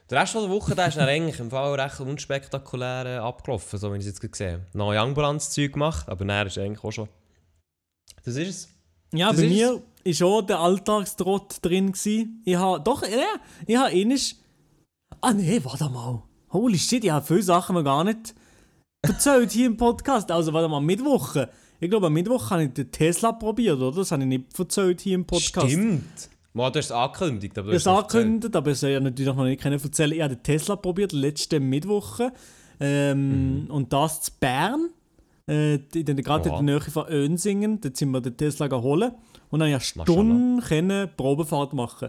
Der 0.09 0.21
Rest 0.21 0.33
von 0.33 0.43
der 0.43 0.51
Woche 0.51 0.75
der 0.75 0.89
ist 0.89 0.97
dann 0.97 1.09
eigentlich 1.09 1.41
im 1.41 1.51
Fall 1.51 1.79
recht 1.81 2.01
unspektakulär 2.01 3.07
äh, 3.07 3.17
abgelaufen, 3.17 3.79
so 3.79 3.93
wie 3.93 3.97
ich 3.97 4.03
es 4.03 4.07
jetzt 4.07 4.21
gesehen 4.21 4.53
habe. 4.53 4.79
Noch 4.79 4.93
Youngbalance-Zeug 4.93 5.73
gemacht, 5.73 6.09
aber 6.09 6.25
dann 6.25 6.47
ist 6.47 6.59
eigentlich 6.59 6.85
auch 6.85 6.93
schon... 6.93 7.09
Das 8.25 8.37
ist 8.37 8.49
es. 8.49 8.69
Ja, 9.13 9.29
Das 9.31 9.37
bei 9.41 9.47
ist 9.47 9.53
mir 9.53 9.83
war 10.05 10.13
schon 10.13 10.47
der 10.47 10.59
Alltagstrott 10.61 11.59
drin. 11.63 11.93
Gewesen. 11.93 12.43
Ich 12.45 12.57
habe, 12.57 12.81
doch, 12.81 13.03
ja, 13.03 13.25
ich 13.67 13.77
habe 13.77 13.93
ähnlich. 13.93 14.37
Ah 15.21 15.33
nee, 15.33 15.61
warte 15.63 15.89
mal. 15.89 16.23
Holy 16.53 16.79
shit, 16.79 17.05
ich 17.05 17.11
habe 17.11 17.25
viele 17.25 17.43
Sachen 17.43 17.75
noch 17.75 17.85
gar 17.85 18.05
nicht 18.05 18.35
erzählt 19.03 19.51
hier 19.53 19.67
im 19.67 19.77
Podcast. 19.77 20.31
Also 20.31 20.53
warte 20.53 20.69
mal, 20.69 20.81
Mittwoch. 20.81 21.37
Ich 21.81 21.91
glaube, 21.91 22.07
am 22.07 22.13
Mittwoch 22.13 22.51
habe 22.51 22.65
ich 22.65 22.73
den 22.73 22.91
Tesla 22.91 23.33
probiert, 23.33 23.79
oder? 23.81 23.97
Das 23.99 24.11
habe 24.13 24.23
ich 24.23 24.29
nicht 24.29 24.59
erzählt 24.59 25.01
hier 25.01 25.15
im 25.15 25.25
Podcast. 25.25 25.69
Stimmt. 25.71 26.31
Du 26.55 26.63
hast 26.63 26.77
es 26.77 26.91
angekündigt, 26.91 27.59
aber 27.59 27.69
du 27.69 27.75
hast 27.75 27.83
es 27.83 27.87
angekündigt, 27.87 28.57
aber 28.57 28.71
ich 28.71 28.79
soll 28.79 28.91
ja 28.91 29.01
natürlich 29.01 29.35
noch 29.35 29.45
nicht 29.45 29.61
können 29.61 29.79
erzählen. 29.79 30.13
Ich 30.13 30.23
habe 30.23 30.37
den 30.37 30.43
Tesla 30.43 30.77
probiert, 30.77 31.13
letzten 31.13 31.63
Mittwoch. 31.69 32.21
Ähm, 32.81 33.65
Mhm. 33.65 33.71
Und 33.71 33.93
das 33.93 34.23
zu 34.23 34.33
Bern. 34.41 34.91
Äh, 35.49 35.75
in 35.77 36.17
gerade 36.17 36.51
Oha. 36.51 36.59
in 36.59 36.67
der 36.67 36.77
Nähe 36.81 36.91
von 36.91 37.07
Önsingen. 37.09 37.81
Dort 37.81 37.97
sind 37.97 38.11
wir 38.11 38.21
den 38.21 38.37
Tesla 38.37 38.67
geholt. 38.69 39.13
Und 39.51 39.61
dann 39.61 39.71
habe 39.73 39.83
ich 39.83 39.95
eine 39.95 40.03
Maschallah. 40.03 40.05
Stunde 40.05 40.63
können 40.67 41.11
Probefahrt 41.17 41.73
machen 41.73 42.09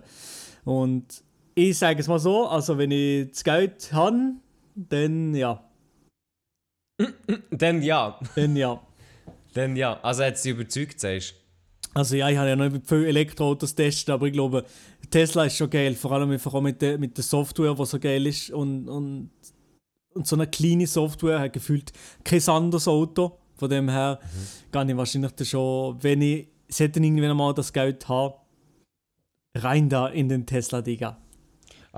Und 0.66 1.06
ich 1.54 1.78
sage 1.78 2.00
es 2.00 2.08
mal 2.08 2.20
so, 2.20 2.48
also 2.48 2.78
wenn 2.78 2.92
ich 2.92 3.30
das 3.32 3.44
Geld 3.44 3.90
habe, 3.94 4.34
dann 4.76 5.36
ja. 5.36 5.62
Dann 7.52 7.82
ja. 7.82 8.20
Dann 8.36 8.56
ja. 8.56 8.82
Dann 9.54 9.76
ja. 9.76 10.00
Also 10.02 10.24
hat 10.24 10.38
sie 10.38 10.52
überzeugt, 10.52 11.00
sagst 11.00 11.36
Also 11.94 12.16
ja, 12.16 12.30
ich 12.30 12.38
habe 12.38 12.50
ja 12.50 12.56
noch 12.56 12.70
nicht 12.70 12.88
viele 12.88 13.08
Elektroautos 13.08 13.76
getestet, 13.76 14.10
aber 14.10 14.28
ich 14.28 14.34
glaube, 14.34 14.66
Tesla 15.10 15.46
ist 15.46 15.58
schon 15.58 15.70
geil, 15.70 15.96
vor 15.96 16.12
allem 16.12 16.32
einfach 16.32 16.54
auch 16.54 16.62
mit 16.62 16.82
der, 16.82 16.98
mit 16.98 17.18
der 17.18 17.24
Software, 17.24 17.74
die 17.74 17.86
so 17.86 18.00
geil 18.00 18.26
ist 18.28 18.52
und, 18.52 18.90
und, 18.90 19.32
und 20.14 20.28
so 20.28 20.36
eine 20.36 20.48
kleine 20.48 20.88
Software 20.88 21.40
hat 21.40 21.54
gefühlt 21.54 21.94
kein 22.24 22.48
anderes 22.48 22.88
Auto. 22.88 23.38
Von 23.56 23.70
dem 23.70 23.90
her 23.90 24.20
kann 24.72 24.90
ich 24.90 24.98
wahrscheinlich 24.98 25.32
dann 25.32 25.48
schon, 25.48 26.04
wenn 26.04 26.22
ich 26.22 26.48
sollte 26.70 27.00
irgendwann 27.00 27.38
mal 27.38 27.54
das 27.54 27.74
Geld 27.74 28.08
haben, 28.08 28.36
rein 29.56 29.90
da 29.90 30.08
in 30.08 30.30
den 30.30 30.46
Tesla, 30.46 30.82
Digga. 30.82 31.18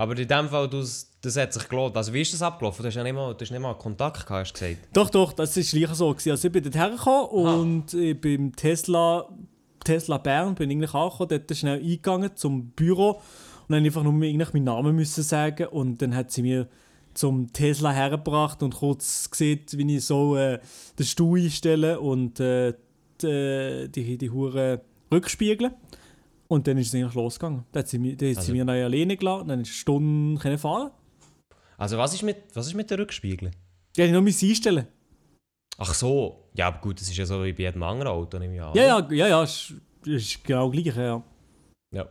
Aber 0.00 0.16
in 0.16 0.26
dem 0.26 0.48
Fall, 0.48 0.66
du, 0.66 0.78
das 0.78 1.36
hat 1.36 1.52
sich 1.52 1.68
gelohnt. 1.68 1.94
Also 1.94 2.14
wie 2.14 2.22
ist 2.22 2.32
das 2.32 2.40
abgelaufen? 2.40 2.82
Du 2.82 2.88
hast 2.88 2.94
ja 2.94 3.02
nicht 3.02 3.12
mal, 3.12 3.34
du 3.34 3.44
hast 3.44 3.50
nicht 3.50 3.60
mal 3.60 3.74
Kontakt 3.74 4.26
gehabt, 4.26 4.48
hast 4.48 4.54
du 4.54 4.64
gesagt. 4.64 4.88
Doch, 4.94 5.10
doch, 5.10 5.34
das 5.34 5.54
ist 5.58 5.72
gleich 5.72 5.90
so. 5.90 6.08
Gewesen. 6.08 6.30
Also 6.30 6.48
ich 6.48 6.52
bin 6.52 6.62
dort 6.62 6.74
hergekommen 6.74 7.26
und 7.28 7.92
ich 7.92 8.18
bin 8.18 8.50
Tesla, 8.52 9.28
Tesla 9.84 10.16
Bern 10.16 10.54
bin 10.54 10.70
eigentlich 10.70 10.94
angekommen, 10.94 11.28
dort 11.28 11.54
schnell 11.54 11.80
eingegangen 11.80 12.34
zum 12.34 12.70
Büro 12.70 13.10
und 13.10 13.20
dann 13.68 13.84
einfach 13.84 14.02
nur 14.02 14.14
eigentlich 14.14 14.54
meinen 14.54 14.64
Namen 14.64 14.96
müssen 14.96 15.22
sagen 15.22 15.66
und 15.66 16.00
dann 16.00 16.16
hat 16.16 16.30
sie 16.30 16.40
mir 16.40 16.66
zum 17.12 17.52
Tesla 17.52 17.92
hergebracht 17.92 18.62
und 18.62 18.76
kurz 18.76 19.30
gesehen, 19.30 19.60
wie 19.72 19.96
ich 19.96 20.06
so 20.06 20.34
äh, 20.34 20.60
den 20.98 21.04
Stuhl 21.04 21.40
einstelle 21.40 22.00
und 22.00 22.40
äh, 22.40 22.72
die, 23.20 23.90
die, 23.94 24.16
die 24.16 24.30
Hure 24.30 24.80
Rückspiegel. 25.12 25.72
Und 26.50 26.66
dann 26.66 26.78
ist 26.78 26.88
es 26.88 26.94
eigentlich 26.94 27.14
losgegangen. 27.14 27.64
Dann 27.70 27.82
hat 27.82 27.88
sie, 27.88 27.98
mir- 27.98 28.16
dann 28.16 28.28
hat 28.30 28.34
sie 28.34 28.40
Also- 28.40 28.52
mir 28.52 28.64
noch 28.64 28.72
alleine 28.72 29.16
gelassen, 29.16 29.48
dann 29.48 29.60
ist 29.60 29.68
eine 29.68 29.74
Stunde 29.74 30.40
können 30.40 30.58
fahren. 30.58 30.90
Also 31.78 31.96
was 31.96 32.12
ist 32.12 32.22
mit, 32.24 32.36
was 32.54 32.66
ist 32.66 32.74
mit 32.74 32.90
den 32.90 32.98
Rückspiegeln? 32.98 33.54
Die 33.96 34.02
habe 34.02 34.08
ich 34.08 34.14
noch 34.42 34.48
einstellen. 34.48 34.86
Ach 35.78 35.94
so. 35.94 36.50
Ja, 36.54 36.66
aber 36.66 36.80
gut, 36.80 37.00
das 37.00 37.08
ist 37.08 37.16
ja 37.16 37.24
so 37.24 37.42
wie 37.44 37.52
bei 37.52 37.62
jedem 37.62 37.82
anderen 37.84 38.08
Auto, 38.12 38.38
nehme 38.38 38.54
ich 38.56 38.60
an. 38.60 38.74
Ja, 38.74 38.82
ja, 38.98 39.08
ja, 39.12 39.28
ja, 39.28 39.42
ist, 39.44 39.74
ist 40.04 40.42
genau 40.44 40.68
gleich, 40.70 40.94
ja. 40.96 41.22
Ja. 41.94 42.08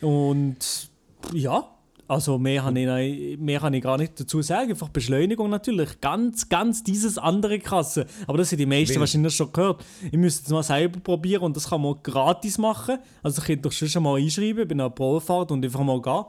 Und 0.00 0.90
ja, 1.32 1.68
also 2.10 2.38
mehr 2.38 2.62
kann, 2.62 2.74
ich, 2.74 3.38
mehr 3.38 3.60
kann 3.60 3.72
ich 3.72 3.82
gar 3.84 3.96
nicht 3.96 4.18
dazu 4.18 4.42
sagen. 4.42 4.70
Einfach 4.70 4.88
Beschleunigung 4.88 5.48
natürlich. 5.48 6.00
Ganz, 6.00 6.48
ganz 6.48 6.82
dieses 6.82 7.18
andere 7.18 7.60
krasse. 7.60 8.04
Aber 8.26 8.36
das 8.36 8.50
haben 8.50 8.58
die 8.58 8.66
meisten 8.66 8.94
Wild. 8.94 9.00
wahrscheinlich 9.00 9.36
schon 9.36 9.52
gehört. 9.52 9.84
Ich 10.10 10.18
müsste 10.18 10.44
es 10.44 10.50
mal 10.50 10.64
selber 10.64 10.98
probieren 10.98 11.44
und 11.44 11.56
das 11.56 11.70
kann 11.70 11.80
man 11.80 12.02
gratis 12.02 12.58
machen. 12.58 12.98
Also 13.22 13.40
ich 13.40 13.46
könnte 13.46 13.62
doch 13.62 13.72
schon 13.72 14.02
mal 14.02 14.20
einschreiben, 14.20 14.66
bin 14.66 14.80
einer 14.80 14.90
Probefahrt 14.90 15.52
und 15.52 15.64
einfach 15.64 15.84
mal 15.84 16.02
gehen. 16.02 16.24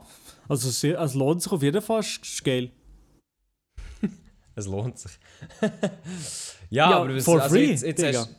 Also 0.48 0.68
es 0.68 0.84
es 0.84 1.14
lohnt 1.14 1.42
sich 1.42 1.50
auf 1.50 1.62
jeden 1.64 1.82
Fall, 1.82 1.98
ist 2.00 2.44
geil. 2.44 2.70
Es 4.54 4.66
lohnt 4.66 4.98
sich. 4.98 5.12
ja, 6.70 6.90
Ja, 6.90 6.98
aber 6.98 7.20
for 7.20 7.42
also 7.42 7.56
free, 7.56 7.70
jetzt, 7.70 7.82
jetzt 7.82 8.04
hast, 8.04 8.36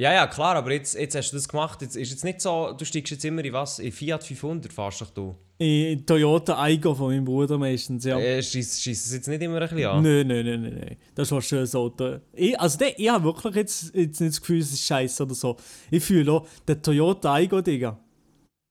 Ja, 0.00 0.14
ja, 0.14 0.26
klar, 0.26 0.56
aber 0.56 0.72
jetzt, 0.72 0.94
jetzt 0.94 1.14
hast 1.14 1.30
du 1.30 1.36
das 1.36 1.46
gemacht. 1.46 1.82
Jetzt 1.82 1.94
ist 1.94 2.10
jetzt 2.10 2.24
nicht 2.24 2.40
so, 2.40 2.72
du 2.72 2.86
steigst 2.86 3.10
jetzt 3.10 3.22
immer 3.22 3.44
in 3.44 3.52
was? 3.52 3.78
In 3.78 3.92
Fiat 3.92 4.24
500 4.24 4.72
fährst 4.72 5.02
doch 5.02 5.10
du. 5.10 5.36
In 5.58 6.06
Toyota 6.06 6.58
Aigo 6.58 6.94
von 6.94 7.08
meinem 7.08 7.26
Bruder 7.26 7.58
meistens, 7.58 8.06
ja. 8.06 8.18
Äh, 8.18 8.42
Schießt 8.42 8.86
es 8.86 9.12
jetzt 9.12 9.28
nicht 9.28 9.42
immer 9.42 9.60
ein 9.60 9.68
bisschen 9.68 9.90
an? 9.90 10.02
Nein, 10.02 10.26
nein, 10.26 10.46
nein, 10.46 10.62
nein, 10.62 10.74
nein. 10.80 10.96
Das 11.14 11.28
ist 11.28 11.32
ein 11.34 11.42
schönes 11.42 11.74
Auto. 11.74 12.18
Ich, 12.32 12.58
also 12.58 12.78
der, 12.78 12.98
ich 12.98 13.10
habe 13.10 13.24
wirklich 13.24 13.54
jetzt, 13.56 13.94
jetzt 13.94 14.20
nicht 14.22 14.32
das 14.32 14.40
Gefühl, 14.40 14.60
es 14.60 14.72
ist 14.72 14.86
scheiße 14.86 15.22
oder 15.22 15.34
so. 15.34 15.58
Ich 15.90 16.02
fühle 16.02 16.32
auch, 16.32 16.48
der 16.66 16.80
Toyota 16.80 17.34
Aigo, 17.34 17.60
Digga. 17.60 18.00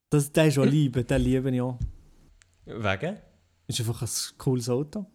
Das, 0.09 0.31
der 0.31 0.47
ist 0.47 0.57
auch 0.57 0.65
Liebe, 0.65 1.03
den 1.03 1.21
liebe 1.21 1.51
ich 1.51 1.61
auch. 1.61 1.77
Wegen? 2.65 3.17
Ist 3.67 3.79
einfach 3.79 4.01
ein 4.01 4.09
cooles 4.39 4.67
Auto. 4.67 5.05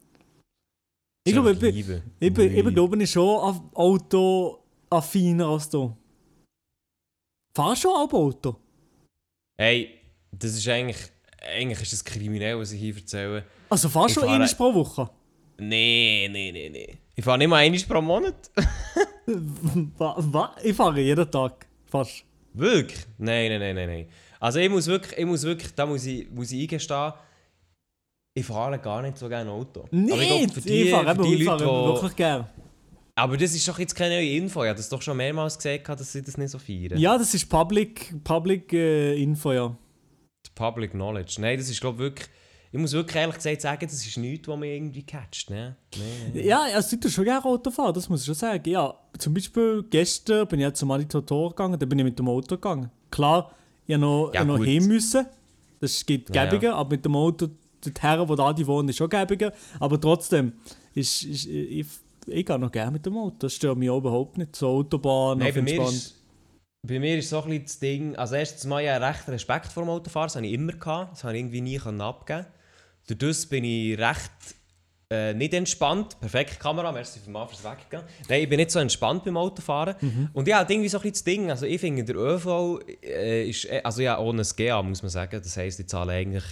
Ich 1.24 1.32
glaube, 1.32 1.50
ich 1.50 1.60
Liebe. 1.60 2.02
ich 2.20 2.32
bin, 2.32 2.54
ich 2.56 2.64
bin, 2.64 2.72
glaube 2.72 3.02
ich, 3.02 3.10
schon 3.10 3.26
auf 3.26 3.60
Auto-affiner 3.74 5.48
als 5.48 5.68
du. 5.68 5.96
Fahrst 7.56 7.84
du 7.84 7.94
Auto? 7.94 8.56
Hey, 9.56 9.90
das 10.32 10.52
ist 10.54 10.68
eigentlich... 10.68 10.96
Eigentlich 11.56 11.82
ist 11.82 11.92
das 11.92 12.04
kriminell, 12.04 12.58
was 12.58 12.72
ich 12.72 12.80
hier 12.80 12.96
erzähle. 12.96 13.44
Also 13.68 13.88
fahrst 13.90 14.10
Ich 14.10 14.14
du 14.14 14.20
fahre- 14.22 14.32
einmal 14.32 14.48
pro 14.56 14.74
Woche? 14.74 15.10
Nee, 15.58 16.28
nee, 16.32 16.50
nee, 16.50 16.70
nee. 16.70 16.96
Ich 17.14 17.22
fahre 17.22 17.36
nicht 17.38 17.48
mal 17.48 17.56
einmal 17.58 17.80
pro 17.80 18.00
Monat. 18.00 18.50
Wa- 19.98 20.16
wa- 20.18 20.56
Ich 20.62 20.74
fahre 20.74 20.98
jeden 21.00 21.30
Tag. 21.30 21.66
Fast. 21.86 22.24
Wirklich? 22.54 23.00
Nein, 23.18 23.50
nein, 23.50 23.60
nein, 23.60 23.74
nein, 23.76 23.88
nein. 23.88 24.08
Also 24.40 24.58
ich 24.58 24.70
muss 24.70 24.86
wirklich, 24.86 25.18
ich 25.18 25.26
muss 25.26 25.42
wirklich, 25.42 25.74
da 25.74 25.84
muss 25.86 26.04
ich, 26.06 26.30
muss 26.30 26.50
ich 26.50 26.62
eingestehen, 26.62 27.12
ich 28.36 28.44
fahre 28.46 28.78
gar 28.78 29.02
nicht 29.02 29.16
so 29.18 29.28
gerne 29.28 29.50
Auto. 29.50 29.84
Nicht! 29.90 30.12
Aber 30.12 30.22
ich 30.22 30.28
glaube, 30.28 30.48
für 30.48 30.60
die, 30.62 30.82
ich 30.82 30.90
fahre, 30.90 31.04
für 31.14 31.20
eben, 31.20 31.22
die 31.24 31.34
ich 31.34 31.44
Leute, 31.44 31.64
fahre 31.64 31.86
die... 31.86 31.92
wirklich 31.94 32.16
gerne. 32.16 32.48
Aber 33.16 33.36
das 33.36 33.54
ist 33.54 33.66
doch 33.68 33.78
jetzt 33.78 33.94
keine 33.94 34.16
neue 34.16 34.30
Info. 34.30 34.62
Ich 34.64 34.68
habe 34.68 34.76
das 34.76 34.88
doch 34.88 35.00
schon 35.00 35.16
mehrmals 35.16 35.56
gesagt, 35.56 35.88
dass 35.88 36.12
sie 36.12 36.22
das 36.22 36.36
nicht 36.36 36.50
so 36.50 36.58
feiern. 36.58 36.98
Ja, 36.98 37.16
das 37.16 37.32
ist 37.32 37.48
Public, 37.48 38.12
Public 38.24 38.72
äh, 38.72 39.14
Info, 39.22 39.52
ja. 39.52 39.76
Die 40.44 40.50
Public 40.54 40.90
Knowledge. 40.90 41.36
Nein, 41.40 41.58
das 41.58 41.68
ist 41.68 41.80
glaube 41.80 41.96
ich 41.96 42.10
wirklich... 42.10 42.28
Ich 42.72 42.80
muss 42.80 42.92
wirklich 42.92 43.14
ehrlich 43.14 43.36
gesagt 43.36 43.60
sagen, 43.60 43.86
das 43.86 44.04
ist 44.04 44.16
nichts, 44.16 44.48
was 44.48 44.58
mich 44.58 44.70
irgendwie 44.70 45.04
catcht. 45.04 45.48
Ne? 45.48 45.76
Nein, 45.96 46.32
nein. 46.34 46.44
Ja, 46.44 46.62
also 46.74 46.96
tue 46.96 47.08
schon 47.08 47.22
gerne 47.24 47.44
Auto 47.44 47.70
fahren, 47.70 47.94
das 47.94 48.08
muss 48.08 48.22
ich 48.22 48.26
schon 48.26 48.34
sagen. 48.34 48.68
Ja, 48.68 48.92
zum 49.16 49.32
Beispiel 49.32 49.84
gestern 49.88 50.48
bin 50.48 50.58
ich 50.58 50.64
ja 50.64 50.74
zum 50.74 50.90
Alitator 50.90 51.50
gegangen, 51.50 51.78
da 51.78 51.86
bin 51.86 52.00
ich 52.00 52.04
mit 52.04 52.18
dem 52.18 52.28
Auto 52.28 52.56
gegangen. 52.56 52.90
Klar, 53.12 53.54
ich 53.86 53.94
habe 53.94 54.00
noch, 54.00 54.32
Ja, 54.34 54.40
ich 54.40 54.46
noch 54.48 54.58
heim 54.58 54.86
müssen. 54.88 55.24
Das 55.78 56.04
geht 56.04 56.34
Ja, 56.34 56.46
gäbiger, 56.46 56.74
aber 56.74 56.90
mit 56.90 57.04
dem 57.04 57.14
Auto, 57.14 57.46
die 57.84 57.92
Herren, 58.00 58.26
die 58.26 58.34
da 58.34 58.52
die 58.52 58.66
wohnen, 58.66 58.88
ist 58.88 58.96
schon 58.96 59.08
gäbiger. 59.08 59.52
Aber 59.78 60.00
trotzdem, 60.00 60.54
ist, 60.94 61.22
ist, 61.22 61.46
ich, 61.46 61.86
ich 62.26 62.46
gehe 62.46 62.58
noch 62.58 62.72
gerne 62.72 62.92
mit 62.92 63.06
dem 63.06 63.16
Auto. 63.16 63.36
Das 63.40 63.54
stört 63.54 63.78
mich 63.78 63.90
auch 63.90 63.98
überhaupt 63.98 64.38
nicht. 64.38 64.56
So 64.56 64.68
Autobahn, 64.68 65.38
Nein, 65.38 65.48
auf 65.48 65.54
bei 65.54 65.62
mir, 65.62 65.82
ist, 65.82 66.22
bei 66.86 66.98
mir 66.98 67.18
ist 67.18 67.30
so 67.30 67.42
ein 67.42 67.48
bisschen 67.48 67.64
das 67.64 67.78
Ding, 67.78 68.16
also 68.16 68.34
erstens 68.34 68.64
mal 68.66 68.82
ja 68.82 68.96
recht 68.96 69.28
Respekt 69.28 69.66
vor 69.66 69.84
dem 69.84 69.90
Autofahren, 69.90 70.26
das 70.26 70.36
habe 70.36 70.46
ich 70.46 70.52
immer 70.52 70.72
gehabt, 70.72 71.12
das 71.12 71.24
habe 71.24 71.34
ich 71.34 71.40
irgendwie 71.40 71.60
nie 71.60 71.80
abgeben. 71.80 72.46
Dadurch 73.06 73.48
bin 73.48 73.64
ich 73.64 73.98
recht 73.98 74.30
äh, 75.10 75.34
nicht 75.34 75.52
entspannt. 75.54 76.18
Perfekte 76.20 76.56
Kamera, 76.56 76.90
merci 76.90 77.20
für 77.20 77.30
mal 77.30 77.46
fürs 77.46 77.62
Weggehen. 77.62 78.04
Nein, 78.28 78.42
ich 78.42 78.48
bin 78.48 78.56
nicht 78.58 78.70
so 78.70 78.78
entspannt 78.78 79.24
beim 79.24 79.36
Autofahren. 79.36 80.30
Und 80.32 80.48
ja, 80.48 80.66
irgendwie 80.68 80.88
so 80.88 80.98
ein 80.98 81.02
bisschen 81.02 81.12
das 81.12 81.24
Ding, 81.24 81.50
also 81.50 81.66
ich 81.66 81.80
finde, 81.80 82.04
der 82.04 82.16
ÖV 82.16 82.80
äh, 83.02 83.48
ist, 83.48 83.66
äh, 83.66 83.80
also 83.84 84.02
ja, 84.02 84.18
ohne 84.18 84.38
das 84.38 84.56
GA 84.56 84.82
muss 84.82 85.02
man 85.02 85.10
sagen, 85.10 85.40
das 85.42 85.56
heisst, 85.56 85.80
ich 85.80 85.88
zahle 85.88 86.12
eigentlich 86.12 86.44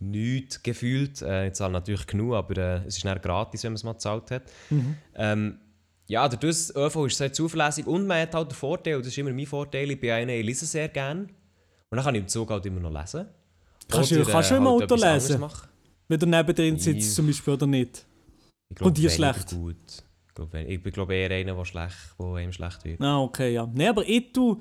nichts 0.00 0.62
gefühlt. 0.62 1.22
Äh, 1.22 1.48
ich 1.48 1.54
zahle 1.54 1.72
natürlich 1.72 2.06
genug, 2.06 2.34
aber 2.34 2.56
äh, 2.56 2.86
es 2.86 2.96
ist 2.98 3.04
nicht 3.04 3.22
gratis, 3.22 3.62
wenn 3.64 3.72
man 3.72 3.76
es 3.76 3.84
mal 3.84 3.92
gezahlt 3.92 4.30
hat. 4.30 4.42
Ähm, 5.14 5.58
ja, 6.06 6.28
der 6.28 6.38
das 6.38 6.74
ÖV 6.76 7.06
ist 7.06 7.16
sehr 7.16 7.32
zuverlässig 7.32 7.86
und 7.86 8.06
man 8.06 8.20
hat 8.20 8.34
halt 8.34 8.50
den 8.50 8.54
Vorteil, 8.56 8.98
das 8.98 9.06
ist 9.08 9.18
immer 9.18 9.32
mein 9.32 9.46
Vorteil, 9.46 9.90
ich 9.90 9.98
bin 10.00 10.10
einer, 10.10 10.32
ich 10.34 10.44
lese 10.44 10.66
sehr 10.66 10.88
gerne. 10.88 11.22
Und 11.22 11.96
dann 11.96 12.04
kann 12.04 12.14
ich 12.14 12.20
im 12.22 12.28
Zug 12.28 12.50
halt 12.50 12.66
immer 12.66 12.80
noch 12.80 12.90
lesen. 12.92 13.26
Kannst 13.88 14.10
du- 14.10 14.20
Oder, 14.20 14.30
kannst 14.32 14.50
du 14.50 14.56
im 14.56 14.68
halt 14.68 14.82
Auto 14.82 14.94
lesen? 14.96 15.44
Wenn 16.08 16.20
du 16.20 16.26
neben 16.26 16.54
drin 16.54 16.78
sitzt, 16.78 16.98
Ich- 17.08 17.14
zum 17.14 17.26
Beispiel, 17.26 17.54
oder 17.54 17.66
nicht. 17.66 18.04
Ich 18.68 18.76
glaub, 18.76 18.88
Und 18.88 18.98
dir 18.98 19.08
schlecht? 19.10 19.50
Gut. 19.50 19.76
Ich 20.28 20.34
glaube 20.34 20.62
ich 20.62 20.82
bin 20.82 20.92
glaub, 20.92 21.10
eher 21.10 21.30
einer, 21.30 21.54
der 21.54 21.64
schlecht, 21.64 21.96
wo 22.18 22.34
einem 22.34 22.52
schlecht 22.52 22.84
wird. 22.84 23.00
Ah, 23.00 23.20
okay, 23.20 23.54
ja. 23.54 23.70
Nein, 23.72 23.88
aber 23.88 24.06
ich 24.06 24.32
tu. 24.32 24.60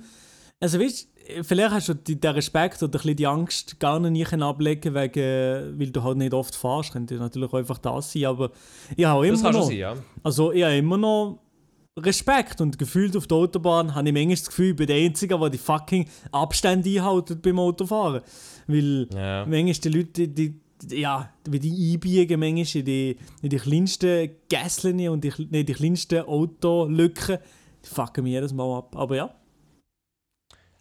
Also 0.60 0.80
weißt 0.80 1.04
du, 1.04 1.12
vielleicht 1.42 1.72
hast 1.72 1.89
du 1.89 1.94
den 1.94 2.32
Respekt 2.32 2.84
oder 2.84 3.00
ein 3.03 3.15
die 3.15 3.27
Angst 3.27 3.80
gar 3.80 4.00
nicht 4.00 4.34
ablegen 4.34 4.94
wegen, 4.94 5.80
weil 5.80 5.92
du 5.92 6.03
halt 6.03 6.18
nicht 6.18 6.34
oft 6.34 6.56
fahrst. 6.56 6.94
Könnte 6.94 7.15
natürlich 7.15 7.53
einfach 7.53 7.77
das 7.77 8.12
sein, 8.12 8.25
aber 8.25 8.51
ich 8.96 9.06
habe 9.06 9.27
immer 9.27 9.51
noch. 9.51 9.68
sein, 9.68 9.77
ja. 9.77 9.96
Also 10.24 10.51
ich 10.51 10.63
habe 10.63 10.77
immer 10.77 10.98
noch 10.98 11.39
Respekt 11.98 12.60
und 12.60 12.80
gefühlt 12.80 13.15
auf 13.15 13.27
der 13.27 13.38
Autobahn 13.38 13.94
habe 13.94 14.08
ich 14.08 14.13
manchmal 14.13 14.36
das 14.36 14.48
Gefühl, 14.48 14.72
ich 14.72 14.75
bin 14.75 14.88
der 14.88 14.98
Einzige, 14.98 15.38
der 15.38 15.50
die 15.50 15.58
fucking 15.58 16.10
Abstände 16.32 16.89
einhält 16.89 17.42
beim 17.42 17.60
Autofahren. 17.60 18.22
Weil 18.68 19.08
ja. 19.13 19.46
manchmal 19.46 19.74
die 19.74 19.89
Leute, 19.89 20.27
die, 20.27 20.56
die, 20.82 20.96
ja, 20.96 21.30
wie 21.48 21.60
die 21.60 21.94
einbiegen 21.94 22.39
manchmal 22.39 22.80
in 22.80 22.86
die, 22.86 23.18
in 23.42 23.50
die 23.50 23.58
kleinsten 23.58 24.32
Gässchen 24.50 25.08
und 25.10 25.24
die, 25.24 25.32
nee, 25.51 25.63
die 25.63 25.74
kleinsten 25.74 26.22
Autolücken, 26.22 27.38
die 27.86 27.89
fucken 27.89 28.24
mich 28.24 28.34
jedes 28.34 28.53
Mal 28.53 28.77
ab. 28.77 28.96
Aber 28.96 29.15
ja. 29.15 29.36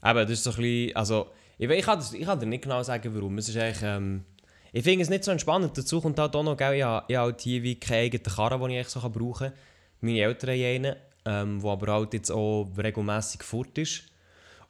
Eben, 0.04 0.18
das 0.18 0.30
ist 0.30 0.44
so 0.44 0.50
ein 0.50 0.56
bisschen, 0.56 0.96
also, 0.96 1.26
ich, 1.58 1.70
ich, 1.70 1.84
kann 1.84 1.98
das, 1.98 2.12
ich 2.12 2.24
kann 2.24 2.40
dir 2.40 2.46
nicht 2.46 2.64
genau 2.64 2.82
sagen, 2.82 3.14
warum. 3.14 3.38
Es 3.38 3.48
ist 3.48 3.56
eigentlich, 3.56 3.82
ähm, 3.82 4.24
ich 4.72 4.82
finde 4.82 5.02
es 5.02 5.10
nicht 5.10 5.24
so 5.24 5.30
entspannend. 5.30 5.76
Dazu 5.76 6.00
kommt 6.00 6.18
halt 6.18 6.34
auch 6.34 6.42
noch, 6.42 6.56
gell, 6.56 6.74
ich 6.74 6.82
habe, 6.82 7.18
halt 7.18 7.40
hier 7.40 7.62
wie 7.62 7.78
keine 7.78 8.02
eigene 8.02 8.22
Karre, 8.22 8.58
die 8.58 8.64
ich 8.72 8.78
eigentlich 8.78 8.88
so 8.88 9.00
brauchen 9.00 9.48
kann. 9.48 9.52
Meine 10.00 10.20
Eltern 10.20 10.50
haben 10.50 10.64
eine, 10.64 10.96
ähm, 11.24 11.62
wo 11.62 11.70
aber 11.70 11.92
halt 11.92 12.14
jetzt 12.14 12.30
auch 12.30 12.70
regelmässig 12.76 13.42
fort 13.44 13.78
ist. 13.78 14.04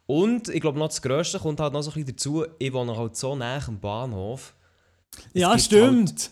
Und 0.05 0.49
ich 0.49 0.61
glaube 0.61 0.77
noch 0.77 0.89
das 0.89 1.01
Grösste 1.01 1.39
kommt 1.39 1.59
halt 1.59 1.73
noch 1.73 1.81
so 1.81 1.91
ein 1.91 1.93
bisschen 1.93 2.15
dazu, 2.15 2.45
ich 2.59 2.73
wohne 2.73 2.95
halt 2.95 3.15
so 3.15 3.35
nah 3.35 3.59
am 3.65 3.79
Bahnhof. 3.79 4.53
Es 5.33 5.41
ja, 5.41 5.57
stimmt. 5.57 6.31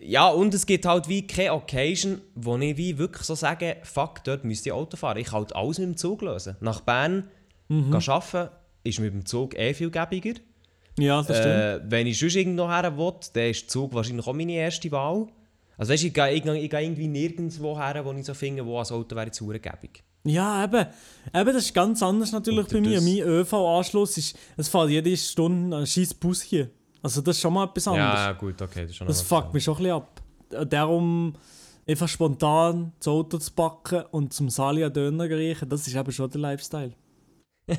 Ja, 0.00 0.28
und 0.28 0.52
es 0.52 0.66
gibt 0.66 0.84
halt 0.84 1.08
wie 1.08 1.26
keine 1.26 1.54
Occasion, 1.54 2.20
wo 2.34 2.58
ich 2.58 2.76
wie 2.76 2.98
wirklich 2.98 3.22
so 3.22 3.34
sage, 3.34 3.76
fuck, 3.82 4.22
dort 4.24 4.44
müsste 4.44 4.68
ich 4.68 4.72
Auto 4.72 4.96
fahren. 4.96 5.18
Ich 5.18 5.28
kann 5.28 5.40
halt 5.40 5.56
alles 5.56 5.78
mit 5.78 5.88
dem 5.88 5.96
Zug 5.96 6.22
lösen. 6.22 6.56
Nach 6.60 6.80
Bern 6.80 7.30
Mhm. 7.68 7.90
gehen 7.90 8.08
arbeiten 8.08 8.50
ist 8.84 9.00
mit 9.00 9.12
dem 9.12 9.26
Zug 9.26 9.56
eh 9.58 9.74
viel 9.74 9.90
gäbiger. 9.90 10.34
Ja, 10.98 11.22
das 11.22 11.38
stimmt. 11.38 11.54
Äh, 11.54 11.80
wenn 11.90 12.06
ich 12.06 12.18
sonst 12.18 12.36
irgendwo 12.36 12.68
her 12.68 12.96
will, 12.96 13.12
dann 13.32 13.50
ist 13.50 13.62
der 13.62 13.68
Zug 13.68 13.92
wahrscheinlich 13.92 14.26
auch 14.26 14.32
meine 14.32 14.52
erste 14.52 14.90
Wahl. 14.92 15.26
Also 15.76 15.92
weißt 15.92 16.04
ich 16.04 16.14
gehe, 16.14 16.32
ich, 16.32 16.44
ich 16.44 16.70
gehe 16.70 16.82
irgendwie 16.82 17.08
nirgendwo 17.08 17.78
her, 17.78 18.02
wo 18.04 18.12
ich 18.12 18.24
so 18.24 18.32
finde, 18.32 18.64
wo 18.64 18.78
als 18.78 18.92
Auto 18.92 19.14
wäre 19.14 19.30
zu 19.30 19.48
gäbig. 19.48 20.02
Ja, 20.24 20.64
eben. 20.64 20.86
Eben, 21.34 21.52
das 21.52 21.64
ist 21.64 21.74
ganz 21.74 22.02
anders 22.02 22.32
natürlich 22.32 22.66
bei 22.66 22.80
mir. 22.80 23.00
Mein 23.00 23.18
ÖV-Anschluss 23.18 24.16
ist, 24.18 24.36
es 24.56 24.68
fährt 24.68 24.90
jede 24.90 25.16
Stunde 25.16 25.76
ein 25.76 25.86
scheiß 25.86 26.14
Bus 26.14 26.42
hier. 26.42 26.70
Also 27.02 27.20
das 27.20 27.36
ist 27.36 27.42
schon 27.42 27.52
mal 27.52 27.64
etwas 27.64 27.86
anderes. 27.86 28.14
Ja, 28.14 28.32
gut, 28.32 28.60
okay, 28.60 28.82
das 28.82 28.90
ist 28.90 28.96
schon 28.96 29.06
das 29.06 29.22
fuckt 29.22 29.54
mich 29.54 29.62
schon 29.62 29.76
ein 29.76 29.82
bisschen 29.82 29.96
ab. 29.96 30.22
Äh, 30.50 30.66
Darum 30.66 31.34
einfach 31.86 32.08
spontan 32.08 32.92
das 32.98 33.08
Auto 33.08 33.38
zu 33.38 33.52
packen 33.52 34.02
und 34.10 34.32
zum 34.32 34.48
Salia 34.48 34.88
Döner 34.88 35.28
riechen, 35.30 35.68
das 35.68 35.86
ist 35.86 35.94
eben 35.94 36.10
schon 36.10 36.30
der 36.30 36.40
Lifestyle. 36.40 36.92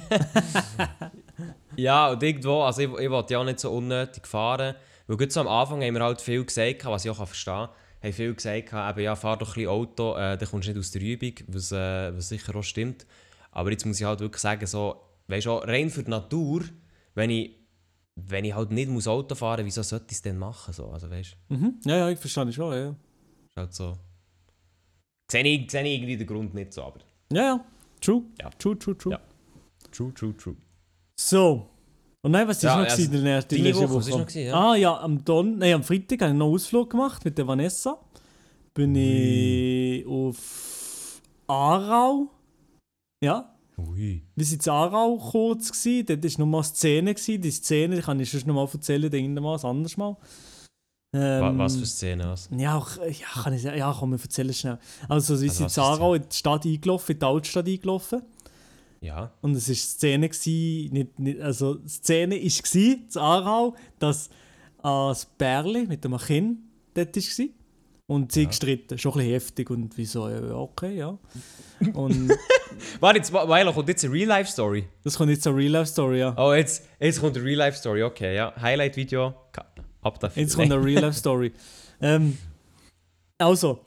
Ja, 1.78 2.10
und 2.10 2.24
irgendwo, 2.24 2.64
also 2.64 2.82
ich, 2.82 2.90
ich 2.90 3.10
wollte 3.10 3.34
ja 3.34 3.40
auch 3.40 3.46
nicht 3.46 3.60
so 3.60 3.72
unnötig 3.72 4.26
fahren, 4.26 4.76
weil 5.06 5.18
gut 5.18 5.32
so 5.32 5.42
am 5.42 5.48
Anfang 5.48 5.84
haben 5.84 5.94
wir 5.94 6.04
halt 6.04 6.20
viel 6.20 6.44
gesagt, 6.44 6.84
was 6.86 7.06
ich 7.06 7.12
auch 7.12 7.18
verstehen 7.18 7.54
kann, 7.54 7.70
haben 8.02 8.14
viel 8.14 8.34
gesagt, 8.34 8.74
eben, 8.74 9.00
ja, 9.00 9.16
fahr 9.16 9.38
doch 9.38 9.50
ein 9.50 9.54
bisschen 9.54 9.70
Auto, 9.70 10.16
äh, 10.16 10.38
dann 10.38 10.50
kommst 10.50 10.68
du 10.68 10.72
nicht 10.72 10.80
aus 10.80 10.90
der 10.90 11.02
Übung, 11.04 11.34
was, 11.48 11.72
äh, 11.72 12.18
was 12.18 12.30
sicher 12.30 12.56
auch 12.56 12.64
stimmt. 12.64 13.06
Aber 13.52 13.70
jetzt 13.70 13.86
muss 13.86 14.00
ich 14.00 14.06
halt 14.06 14.20
wirklich 14.20 14.42
sagen, 14.42 14.66
so, 14.66 15.04
weißt 15.28 15.46
du, 15.46 15.52
rein 15.52 15.92
für 15.92 16.04
die 16.04 16.10
Natur, 16.10 16.64
wenn 17.14 17.30
ich, 17.30 17.56
wenn 18.16 18.46
ich 18.46 18.56
halt 18.56 18.72
nicht 18.72 18.90
muss 18.90 19.08
Auto 19.08 19.36
fahren 19.36 19.64
muss, 19.64 19.76
wieso 19.76 19.84
sollte 19.84 20.08
ich 20.10 20.18
es 20.18 20.22
denn 20.24 20.40
machen? 20.40 20.74
So? 20.74 20.90
Also 20.90 21.12
weißt 21.12 21.38
Mhm. 21.50 21.80
Ja, 21.86 21.98
ja, 21.98 22.10
ich 22.10 22.18
verstehe 22.18 22.46
das 22.46 22.56
schon, 22.56 22.74
ja. 22.74 22.90
ist 22.90 23.56
halt 23.56 23.74
so... 23.74 23.96
Sehe 25.30 25.44
ich, 25.44 25.70
sehe 25.70 25.84
ich 25.84 25.94
irgendwie 25.94 26.18
den 26.18 26.26
Grund 26.26 26.56
nicht 26.56 26.74
so, 26.74 26.84
aber... 26.84 27.02
Ja, 27.32 27.44
ja. 27.44 27.66
True. 28.02 28.24
Ja. 28.42 28.50
True, 28.52 28.78
true, 28.80 28.98
true. 28.98 29.14
Ja. 29.14 29.20
True, 29.98 30.14
true, 30.14 30.38
true. 30.38 30.56
So. 31.20 31.68
Und 32.22 32.32
nein, 32.32 32.48
was 32.48 32.58
ist 32.58 32.64
Ja, 32.64 32.76
noch 32.78 32.84
also, 32.84 32.98
die 33.02 33.08
die 33.10 33.18
letzte 33.18 33.90
Woche, 33.90 33.96
was 33.96 34.06
ist 34.06 34.12
Woche? 34.14 34.20
noch 34.20 34.28
gewesen, 34.28 34.48
ja? 34.48 34.54
Ah 34.72 34.76
ja, 34.76 35.00
am, 35.00 35.26
Don 35.26 35.58
nein, 35.58 35.74
am 35.74 35.84
Freitag 35.84 36.22
habe 36.22 36.32
ich 36.32 36.38
noch 36.38 36.46
einen 36.46 36.54
Ausflug 36.56 36.90
gemacht 36.92 37.26
mit 37.26 37.36
der 37.38 37.48
Vanessa. 37.48 38.00
Bin 38.76 38.96
ich 38.96 40.06
auf 40.06 41.20
Aarau. 41.48 42.30
Ja, 43.24 43.56
Ui. 43.80 44.22
wir 44.36 44.46
waren 44.46 44.54
in 44.54 44.70
Aarau 44.70 45.18
kurz. 45.18 45.72
Gewesen. 45.72 46.06
Dort 46.06 46.24
war 46.24 46.40
nochmal 46.46 46.62
eine 46.62 46.68
Szene. 46.76 47.14
Gewesen. 47.16 47.42
Die 47.42 47.52
Szene 47.52 47.96
die 47.96 48.02
kann 48.02 48.20
ich 48.20 48.30
sonst 48.30 48.46
noch 48.46 48.54
mal 48.54 48.70
erzählen, 48.72 49.12
irgendwann 49.12 49.60
anderes 49.66 49.98
Mal. 49.98 50.16
Ähm, 51.16 51.58
Was 51.58 51.78
für 51.78 51.86
Szene, 51.86 52.26
was? 52.28 52.50
Ja, 52.56 52.78
auch, 52.78 52.98
ja, 52.98 53.42
kann 53.42 53.54
ich. 53.54 53.64
Ja, 53.64 53.96
komm, 53.98 54.12
wir 54.12 54.20
erzählen 54.22 54.50
es 54.50 54.60
schnell. 54.60 54.78
Also, 55.08 55.40
wir 55.40 55.50
Also, 55.50 55.68
sind 55.68 55.78
in 55.78 55.84
Aarau 55.84 56.14
in 56.14 56.24
die 56.30 56.36
Stadt 56.36 56.66
eingelaufen, 56.66 57.14
in 57.14 57.20
die 57.20 57.26
Altstadt 57.26 57.68
eingelaufen. 57.68 58.22
Ja. 59.02 59.32
Und 59.42 59.56
es 59.56 59.68
war 59.70 59.76
Szene, 59.76 60.30
gewesen, 60.30 60.94
nicht, 60.94 61.20
nicht, 61.20 61.40
also 61.42 61.78
Szene 61.88 62.36
war 62.36 62.84
in 62.84 63.08
Aarau, 63.16 63.76
dass 64.00 64.30
ein 64.84 65.16
Bärli 65.38 65.86
mit 65.86 66.06
einem 66.06 66.18
Kind 66.18 66.60
dort 66.94 67.16
war. 67.16 67.46
Und 68.10 68.32
sie 68.32 68.44
Ja. 68.44 68.48
gestritten. 68.48 68.98
Schon 68.98 69.12
ein 69.12 69.18
bisschen 69.18 69.32
heftig 69.34 69.70
und 69.70 69.98
wieso, 69.98 70.30
ja, 70.30 70.40
okay, 70.56 70.96
ja. 70.98 71.18
Und 71.94 72.32
Warte, 73.02 73.20
jetzt, 73.20 73.34
Weilo, 73.34 73.74
kommt 73.74 73.90
jetzt 73.90 74.04
eine 74.06 74.14
Real-Life-Story? 74.14 74.88
das 75.04 75.18
kommt 75.18 75.30
jetzt 75.30 75.46
eine 75.46 75.58
Real-Life-Story, 75.58 76.20
ja. 76.20 76.34
Oh, 76.38 76.54
jetzt, 76.54 76.88
jetzt 77.00 77.20
kommt 77.20 77.36
eine 77.36 77.46
Real-Life-Story, 77.46 78.04
okay, 78.04 78.36
ja. 78.36 78.54
Highlight-Video, 78.60 79.34
ab 80.02 80.20
dafür. 80.20 80.42
Jetzt 80.42 80.56
kommt 80.56 80.72
eine 80.72 80.82
Real-Life-Story. 80.84 81.52
ähm, 82.02 82.38
also, 83.38 83.82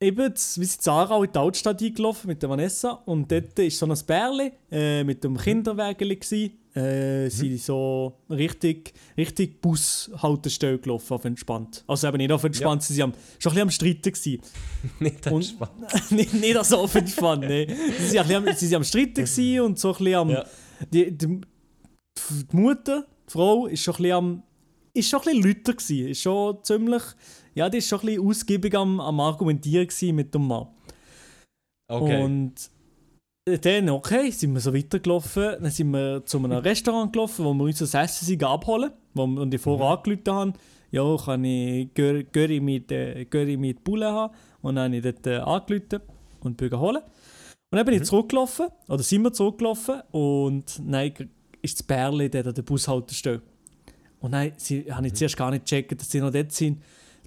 eben, 0.00 0.34
wir 0.34 0.66
sind 0.66 0.86
in 0.86 0.92
Aarau 0.92 1.22
in 1.22 1.32
die 1.32 1.38
Altstadt 1.38 1.82
eingelaufen 1.82 2.28
mit 2.28 2.42
der 2.42 2.50
Vanessa 2.50 2.90
und 3.06 3.30
dort 3.30 3.58
war 3.58 3.70
so 3.70 3.86
ein 3.86 3.98
Bärli 4.06 4.52
äh, 4.70 5.04
mit 5.04 5.22
dem 5.24 5.36
Kinderwägeli. 5.36 6.16
gsi. 6.16 6.52
äh, 6.76 7.30
sind 7.30 7.58
so 7.60 8.18
richtig, 8.28 8.92
richtig 9.16 9.60
Bushaltestelle 9.60 10.78
gelaufen, 10.78 11.14
auf 11.14 11.24
entspannt. 11.24 11.82
Also 11.86 12.06
eben 12.06 12.18
nicht 12.18 12.30
auf 12.30 12.44
entspannt, 12.44 12.82
sie 12.82 13.00
waren 13.00 13.14
schon 13.38 13.52
ein 13.52 13.54
bisschen 13.54 13.62
am 13.62 13.70
Streiten. 13.70 14.12
Gewesen. 14.12 14.42
Nicht 15.00 15.26
entspannt. 15.26 15.72
nicht, 16.10 16.34
nicht 16.34 16.64
so 16.64 16.78
auf 16.78 16.94
entspannt, 16.94 17.44
nee. 17.48 17.66
Sie 17.98 18.16
waren, 18.18 18.46
am, 18.46 18.54
sie 18.54 18.76
am 18.76 18.84
Streiten 18.84 19.24
gewesen 19.24 19.60
und 19.60 19.78
so 19.78 19.88
ein 19.88 19.98
bisschen 19.98 20.14
am... 20.14 20.30
Ja. 20.30 20.44
Die, 20.92 21.16
die, 21.16 21.40
die 22.52 22.56
Mutter, 22.56 23.06
die 23.26 23.32
Frau, 23.32 23.66
ist 23.66 23.82
schon 23.82 23.94
ein 23.94 24.02
bisschen 24.02 24.16
am... 24.16 24.42
Ist 24.96 25.10
schon 25.10 25.20
ein 25.20 25.24
bisschen 25.24 25.42
lauter 25.42 25.72
gewesen. 25.74 26.08
Ist 26.08 26.22
schon 26.22 26.64
ziemlich... 26.64 27.02
Ja, 27.54 27.68
die 27.68 27.78
ist 27.78 27.88
schon 27.88 28.00
ein 28.00 28.06
bisschen 28.06 28.26
ausgiebig 28.26 28.74
am, 28.74 29.00
am 29.00 29.20
Argumentieren 29.20 29.88
mit 30.14 30.34
dem 30.34 30.46
Mann. 30.46 30.68
Okay. 31.88 32.22
Und 32.22 32.54
dann, 33.44 33.90
okay, 33.90 34.30
sind 34.30 34.52
wir 34.54 34.60
so 34.60 34.74
weitergelaufen. 34.74 35.56
Dann 35.60 35.70
sind 35.70 35.90
wir 35.90 36.24
zu 36.24 36.38
einem 36.38 36.52
Restaurant 36.52 37.12
gelaufen, 37.12 37.44
wo 37.44 37.54
wir 37.54 37.64
uns 37.64 37.78
das 37.78 37.94
Essen 37.94 38.42
abholen. 38.44 38.90
Wo 39.14 39.26
wir 39.26 39.42
und 39.42 39.50
die 39.50 39.58
vorher 39.58 39.86
angerufen 39.86 40.32
haben, 40.32 40.52
ja, 40.90 41.16
kann 41.16 41.44
ich 41.44 41.94
Göri 41.94 42.60
mit, 42.60 42.90
äh, 42.90 43.56
mit 43.56 43.84
Bulle 43.84 44.12
haben. 44.12 44.34
Und 44.62 44.76
dann 44.76 44.92
habe 44.92 44.96
ich 44.96 45.02
dort 45.02 45.26
äh, 45.26 45.36
angerufen 45.36 46.00
und 46.40 46.56
bin 46.56 46.78
holen. 46.78 47.02
Und 47.70 47.76
dann 47.76 47.86
bin 47.86 47.94
ich 47.94 48.04
zurückgelaufen, 48.04 48.68
oder 48.88 49.02
sind 49.02 49.22
wir 49.22 49.32
zurückgelaufen. 49.32 50.02
Und 50.10 50.80
dann 50.86 51.12
ist 51.62 51.80
das 51.80 51.86
Bärli 51.86 52.30
dort 52.30 52.46
an 52.48 52.54
der 52.54 52.62
Bushaltestelle. 52.62 53.42
Und 54.26 54.32
dann 54.32 54.50
sie, 54.56 54.92
habe 54.92 55.06
ich 55.06 55.14
zuerst 55.14 55.36
gar 55.36 55.52
nicht 55.52 55.66
gecheckt, 55.66 56.00
dass 56.00 56.10
sie 56.10 56.20
noch 56.20 56.32
dort 56.32 56.50
sind. 56.50 56.82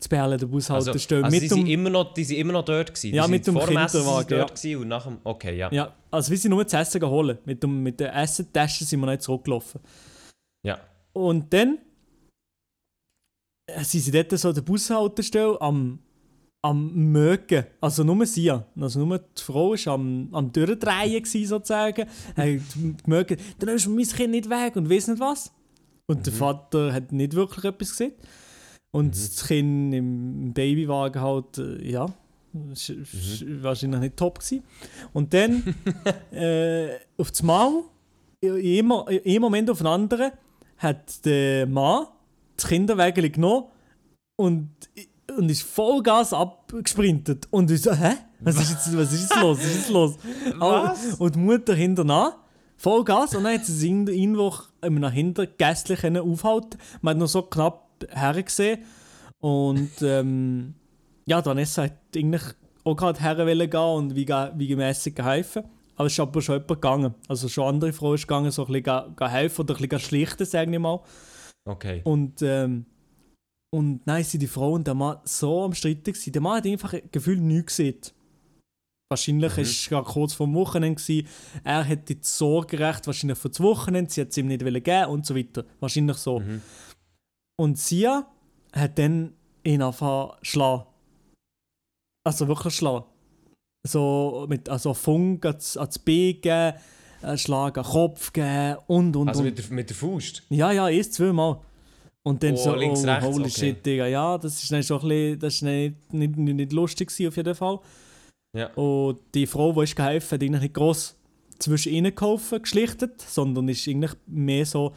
Bärli 0.09 0.33
an 0.33 0.39
der 0.39 0.47
also, 0.47 0.47
Bushaltestelle. 0.47 1.23
also 1.23 1.33
die, 1.33 1.41
mit 1.41 1.49
sind 1.49 1.59
dem, 1.59 1.67
immer 1.67 1.89
noch, 1.89 2.13
die 2.13 2.25
sind 2.25 2.37
immer 2.37 2.51
noch 2.51 2.65
dort 2.65 2.93
gewesen. 2.93 3.15
Ja, 3.15 3.25
die 3.25 3.31
mit 3.31 3.45
sind 3.45 3.55
dem 3.55 3.61
sind 3.61 3.69
Kinderwagen, 3.69 4.37
dort 4.37 4.63
ja. 4.63 4.77
und 4.77 4.87
nach 4.89 5.05
dem... 5.05 5.17
Okay, 5.23 5.57
ja. 5.57 5.71
Ja, 5.71 5.95
also 6.11 6.29
wir 6.29 6.37
sind 6.37 6.51
nur 6.51 6.63
das 6.65 6.73
Essen 6.73 7.01
holen. 7.01 7.37
Mit, 7.45 7.63
dem, 7.63 7.83
mit 7.83 8.01
der 8.01 8.13
Essentasche 8.13 8.83
sind 8.83 8.99
wir 8.99 9.07
nicht 9.07 9.21
zurückgelaufen. 9.21 9.79
Ja. 10.63 10.77
Und 11.13 11.53
dann 11.53 11.77
äh, 13.67 13.81
sind 13.81 14.01
sie 14.01 14.11
dort 14.11 14.37
so 14.37 14.49
an 14.49 14.55
der 14.55 14.61
Bushaltestelle 14.61 15.61
am, 15.61 15.99
am 16.61 16.93
Mögen. 16.93 17.65
Also 17.79 18.03
nur 18.03 18.25
sie. 18.25 18.51
Also 18.51 19.05
nur 19.05 19.19
die 19.19 19.41
Frau 19.41 19.71
war 19.71 19.93
am, 19.93 20.27
am 20.33 20.51
Durchdrehen 20.51 21.23
gewesen, 21.23 21.47
sozusagen. 21.47 22.09
Die 22.35 22.61
Mögen, 23.05 23.37
dann 23.57 23.69
ist 23.69 23.87
mein 23.87 24.05
Kind 24.05 24.31
nicht 24.31 24.49
weg 24.49 24.75
und 24.75 24.89
weiss 24.89 25.07
nicht 25.07 25.21
was. 25.21 25.53
Und 26.09 26.25
der 26.25 26.33
Vater 26.33 26.91
hat 26.93 27.11
nicht 27.11 27.33
wirklich 27.35 27.65
etwas 27.65 27.91
gesehen. 27.91 28.13
Und 28.91 29.15
das 29.15 29.45
Kind 29.45 29.93
im 29.93 30.53
Babywagen 30.53 31.21
halt, 31.21 31.57
äh, 31.59 31.87
ja, 31.91 32.07
ist 32.71 32.91
wahrscheinlich 33.61 33.99
nicht 34.01 34.17
top 34.17 34.39
gewesen. 34.39 34.63
Und 35.13 35.33
dann, 35.33 35.75
äh, 36.31 36.95
auf 37.17 37.29
das 37.29 37.43
Mal, 37.43 37.83
in 38.41 38.51
einem, 38.51 38.91
in 39.07 39.31
einem 39.31 39.41
Moment 39.41 39.69
auf 39.69 39.77
den 39.77 39.87
anderen, 39.87 40.31
hat 40.77 41.23
der 41.25 41.67
Mann 41.67 42.07
das 42.57 42.67
Kinderwägel 42.67 43.29
genommen 43.29 43.65
und, 44.35 44.69
und 45.37 45.49
ist 45.51 45.61
Vollgas 45.63 46.33
abgesprintet. 46.33 47.47
Und 47.51 47.69
ich 47.69 47.81
so, 47.83 47.93
hä? 47.93 48.13
Was 48.41 48.55
ist 48.55 48.71
jetzt, 48.71 48.97
was 48.97 49.13
ist 49.13 49.29
jetzt 49.29 49.41
los? 49.41 49.57
Was 49.59 49.65
ist 49.65 49.75
jetzt 49.75 49.89
los? 49.89 50.15
Aber- 50.59 50.95
Und 51.19 51.35
die 51.35 51.39
Mutter 51.39 51.75
hinterher, 51.75 52.35
Vollgas. 52.79 53.35
Und 53.35 53.43
dann 53.43 53.53
hat 53.55 53.65
sie 53.65 53.73
sich 53.73 53.91
irgendwo- 53.91 54.53
in 54.81 55.03
einem 55.03 55.11
Hintergässchen 55.11 55.97
können 55.97 56.21
aufhalten 56.23 56.79
Man 57.01 57.11
hat 57.15 57.19
noch 57.19 57.27
so 57.27 57.41
knapp 57.43 57.87
hergesehen. 58.09 58.79
Und 59.39 59.91
ähm, 60.01 60.73
ja, 61.25 61.45
Vanessa 61.45 61.83
hat 61.83 61.93
eigentlich 62.15 62.41
auch 62.83 62.95
gerade 62.95 63.19
her 63.19 63.37
wollen 63.37 63.69
gehen 63.69 63.79
und 63.79 64.15
wie, 64.15 64.25
wie 64.27 64.67
gemäßig 64.67 65.15
geholfen. 65.15 65.63
Aber 65.95 66.07
es 66.07 66.13
ist 66.13 66.19
aber 66.21 66.41
schon 66.41 66.55
jemand 66.55 66.69
gegangen. 66.69 67.13
Also 67.27 67.49
schon 67.49 67.65
andere 67.65 67.91
Frau 67.91 68.13
ist 68.13 68.23
gegangen, 68.27 68.51
so 68.51 68.65
ein 68.65 68.71
bisschen 68.71 69.29
helfen 69.29 69.61
oder 69.61 69.75
ein 69.75 69.81
bisschen 69.81 69.99
schlichten, 69.99 70.45
sage 70.45 70.71
ich 70.71 70.79
mal. 70.79 71.01
Okay. 71.65 72.01
Und, 72.05 72.41
ähm, 72.41 72.85
und 73.71 74.07
nein, 74.07 74.23
sind 74.23 74.39
die 74.41 74.47
Frau 74.47 74.71
und 74.71 74.87
der 74.87 74.93
Mann 74.95 75.17
so 75.25 75.63
am 75.63 75.73
Streiten 75.73 76.03
gewesen. 76.13 76.31
Der 76.31 76.41
Mann 76.41 76.57
hat 76.57 76.65
einfach 76.65 76.93
gefühlt 77.11 77.41
nichts 77.41 77.75
gesehen. 77.75 77.99
Wahrscheinlich 79.11 79.51
war 79.57 79.63
es 79.63 79.89
gerade 79.89 80.07
kurz 80.07 80.33
vor 80.33 80.45
dem 80.45 80.53
Wochenende. 80.55 81.01
Gewesen. 81.01 81.27
Er 81.63 81.83
hätte 81.83 82.15
das 82.15 82.37
Sorgerecht 82.37 83.07
wahrscheinlich 83.07 83.39
für 83.39 83.49
das 83.49 83.59
Wochenende, 83.59 84.11
sie 84.11 84.21
hat 84.21 84.29
es 84.29 84.37
ihm 84.37 84.47
nicht 84.47 84.63
geben 84.63 85.05
und 85.09 85.25
so 85.25 85.35
weiter. 85.35 85.65
Wahrscheinlich 85.79 86.17
so. 86.17 86.39
Mhm. 86.39 86.61
Und 87.59 87.79
sie 87.79 88.07
hat 88.07 88.99
dann 88.99 89.33
ihn 89.63 89.81
angefangen 89.81 90.31
schlagen. 90.43 90.83
Also 92.23 92.47
wirklich 92.47 92.75
schlagen. 92.75 93.05
So 93.87 94.45
mit 94.47 94.69
also 94.69 94.93
Funk 94.93 95.45
ans, 95.45 95.75
ans 95.75 95.97
Bein 95.97 96.39
geben, 96.41 96.73
einen 97.21 97.37
Schlag 97.37 97.77
an 97.77 97.83
den 97.83 97.91
Kopf 97.91 98.31
geben 98.31 98.77
und 98.87 99.15
und 99.15 99.27
Also 99.29 99.39
und. 99.39 99.45
mit 99.47 99.57
der, 99.57 99.73
mit 99.73 99.89
der 99.89 99.95
Faust? 99.97 100.43
Ja, 100.49 100.71
ja, 100.71 100.87
erst 100.87 101.15
zweimal. 101.15 101.59
Und 102.23 102.43
dann 102.43 102.53
Oh, 102.53 102.57
so, 102.57 102.75
links, 102.75 103.03
oh, 103.03 103.07
rechts, 103.07 103.25
holy 103.25 103.41
okay. 103.45 103.49
shit, 103.49 103.85
Digga. 103.85 104.05
Ja, 104.05 104.37
das 104.37 104.61
ist 104.61 104.71
dann 104.71 104.83
schon 104.83 105.01
ein 105.01 105.07
bisschen, 105.07 105.39
das 105.39 105.53
ist 105.55 105.61
nicht, 105.63 106.13
nicht, 106.13 106.37
nicht, 106.37 106.73
lustig 106.73 107.09
auf 107.27 107.37
jeden 107.37 107.55
Fall. 107.55 107.79
Ja. 108.57 108.73
Und 108.73 109.19
die 109.35 109.45
Frau, 109.47 109.73
die 109.73 109.83
ist 109.83 109.95
geholfen 109.95 110.31
hat, 110.35 110.43
eigentlich 110.43 110.61
nicht 110.61 110.73
gross 110.73 111.15
zwischen 111.59 111.93
ihnen 111.93 112.15
geholfen, 112.15 112.61
geschlichtet, 112.61 113.21
sondern 113.21 113.67
ist 113.67 113.87
eigentlich 113.87 114.13
mehr 114.27 114.65
so 114.65 114.93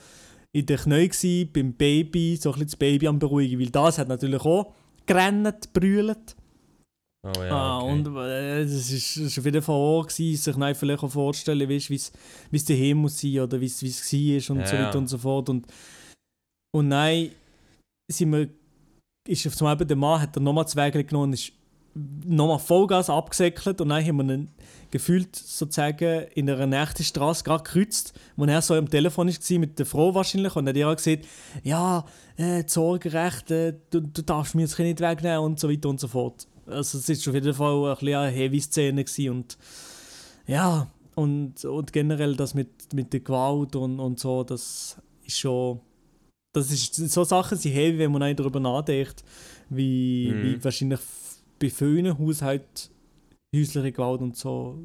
in 0.52 0.66
den 0.66 0.78
Knien 0.78 1.08
gewesen, 1.08 1.50
beim 1.52 1.72
Baby, 1.72 2.36
so 2.36 2.50
ein 2.50 2.52
bisschen 2.52 2.66
das 2.66 2.76
Baby 2.76 3.08
am 3.08 3.18
beruhigen, 3.18 3.58
weil 3.60 3.70
das 3.70 3.98
hat 3.98 4.08
natürlich 4.08 4.40
auch 4.42 4.72
gerannt, 5.06 5.72
brüllt. 5.72 6.36
Oh 7.24 7.40
ja, 7.40 7.50
Ah, 7.50 7.78
okay. 7.80 7.92
und 7.92 8.16
äh, 8.16 8.64
das 8.64 8.90
ist, 8.90 9.16
das 9.16 9.24
ist 9.24 9.38
auf 9.38 9.44
jeden 9.44 9.62
Fall 9.62 9.76
auch 9.76 10.06
gewesen, 10.06 10.36
sich 10.42 10.56
dann 10.56 10.74
vielleicht 10.74 11.02
auch 11.02 11.10
vorstellen, 11.10 11.68
wie 11.68 11.76
es 11.76 12.64
daheim 12.64 12.98
muss 12.98 13.20
sein 13.20 13.38
oder 13.40 13.60
wie 13.60 13.66
es 13.66 13.80
es 13.82 14.12
war 14.12 14.56
und 14.56 14.60
Ja, 14.62 14.66
so 14.66 14.72
weiter 14.76 14.92
ja. 14.92 14.98
und 14.98 15.06
so 15.08 15.18
fort. 15.18 15.48
Und, 15.48 15.66
und 16.74 16.88
nein, 16.88 17.30
sind 18.10 18.32
wir, 18.32 18.48
ist 19.28 19.46
auf 19.46 19.56
zum 19.56 19.66
Beispiel 19.66 19.86
der 19.86 19.96
Mann 19.96 20.20
hat 20.20 20.36
er 20.36 20.42
nochmal 20.42 20.66
zwei 20.66 20.86
Wege 20.86 21.04
genommen 21.04 21.28
und 21.30 21.34
ist 21.34 21.52
nochmal 21.94 22.58
Vollgas 22.58 23.10
abgesäckelt 23.10 23.80
und 23.80 23.90
dann 23.90 24.04
haben 24.04 24.16
wir 24.26 24.34
ihn 24.34 24.48
gefühlt 24.90 25.34
sozusagen 25.34 26.26
in 26.34 26.48
einer 26.48 26.66
nächsten 26.66 27.02
Straße 27.02 27.44
gerade 27.44 27.64
gekreuzt, 27.64 28.12
wo 28.36 28.44
er 28.44 28.62
so 28.62 28.74
am 28.74 28.88
Telefon 28.88 29.28
war 29.28 29.58
mit 29.58 29.78
der 29.78 29.86
Frau 29.86 30.14
wahrscheinlich 30.14 30.54
und 30.54 30.68
hat 30.68 30.76
ihr 30.76 30.88
auch 30.88 30.96
gesagt, 30.96 31.26
ja, 31.62 32.04
äh, 32.36 32.62
Sorgerecht, 32.66 33.50
äh, 33.50 33.74
du, 33.90 34.00
du 34.00 34.22
darfst 34.22 34.54
mir 34.54 34.62
jetzt 34.62 34.78
nicht 34.78 35.00
wegnehmen 35.00 35.38
und 35.40 35.60
so 35.60 35.70
weiter 35.70 35.88
und 35.88 36.00
so 36.00 36.08
fort. 36.08 36.46
Also 36.66 36.98
es 36.98 37.08
ist 37.08 37.26
auf 37.26 37.34
jeden 37.34 37.54
Fall 37.54 37.90
ein 37.90 37.96
bisschen 37.96 38.14
eine 38.14 38.30
heavy 38.30 38.60
Szene 38.60 39.04
und 39.30 39.58
ja, 40.46 40.86
und, 41.14 41.64
und 41.64 41.92
generell 41.92 42.36
das 42.36 42.54
mit, 42.54 42.92
mit 42.94 43.12
der 43.12 43.20
Gewalt 43.20 43.76
und, 43.76 44.00
und 44.00 44.18
so, 44.18 44.44
das 44.44 44.96
ist 45.24 45.38
schon, 45.38 45.80
das 46.54 46.70
ist, 46.70 46.94
so 46.94 47.24
Sachen 47.24 47.58
sind 47.58 47.74
heavy, 47.74 47.98
wenn 47.98 48.12
man 48.12 48.36
darüber 48.36 48.60
nachdenkt, 48.60 49.24
wie, 49.70 50.30
Mhm. 50.32 50.42
wie 50.42 50.64
wahrscheinlich 50.64 51.00
bei 51.62 51.70
vielen 51.70 52.18
Haushalten 52.18 52.90
häusliche 53.54 53.92
Gewalt 53.92 54.20
und 54.20 54.36
so 54.36 54.84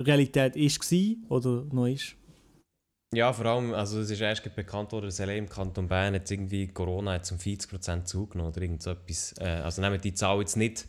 Realität 0.00 0.56
ist 0.56 0.80
gewesen 0.80 1.24
oder 1.28 1.64
noch 1.70 1.86
ist. 1.86 2.16
Ja, 3.14 3.32
vor 3.32 3.46
allem, 3.46 3.74
also 3.74 4.00
es 4.00 4.10
ist 4.10 4.20
erst 4.20 4.42
bekannt 4.56 4.90
worden, 4.90 5.06
dass 5.06 5.20
allein 5.20 5.38
im 5.38 5.48
Kanton 5.48 5.86
Bern 5.86 6.14
jetzt 6.14 6.30
irgendwie 6.32 6.66
Corona 6.66 7.12
hat 7.12 7.30
um 7.30 7.38
40% 7.38 8.04
zugenommen 8.04 8.50
oder 8.50 8.62
irgend 8.62 8.82
so 8.82 8.90
etwas. 8.90 9.34
Äh, 9.38 9.44
also 9.44 9.82
nehmen 9.82 10.00
die 10.00 10.14
Zahl 10.14 10.40
jetzt 10.40 10.56
nicht, 10.56 10.88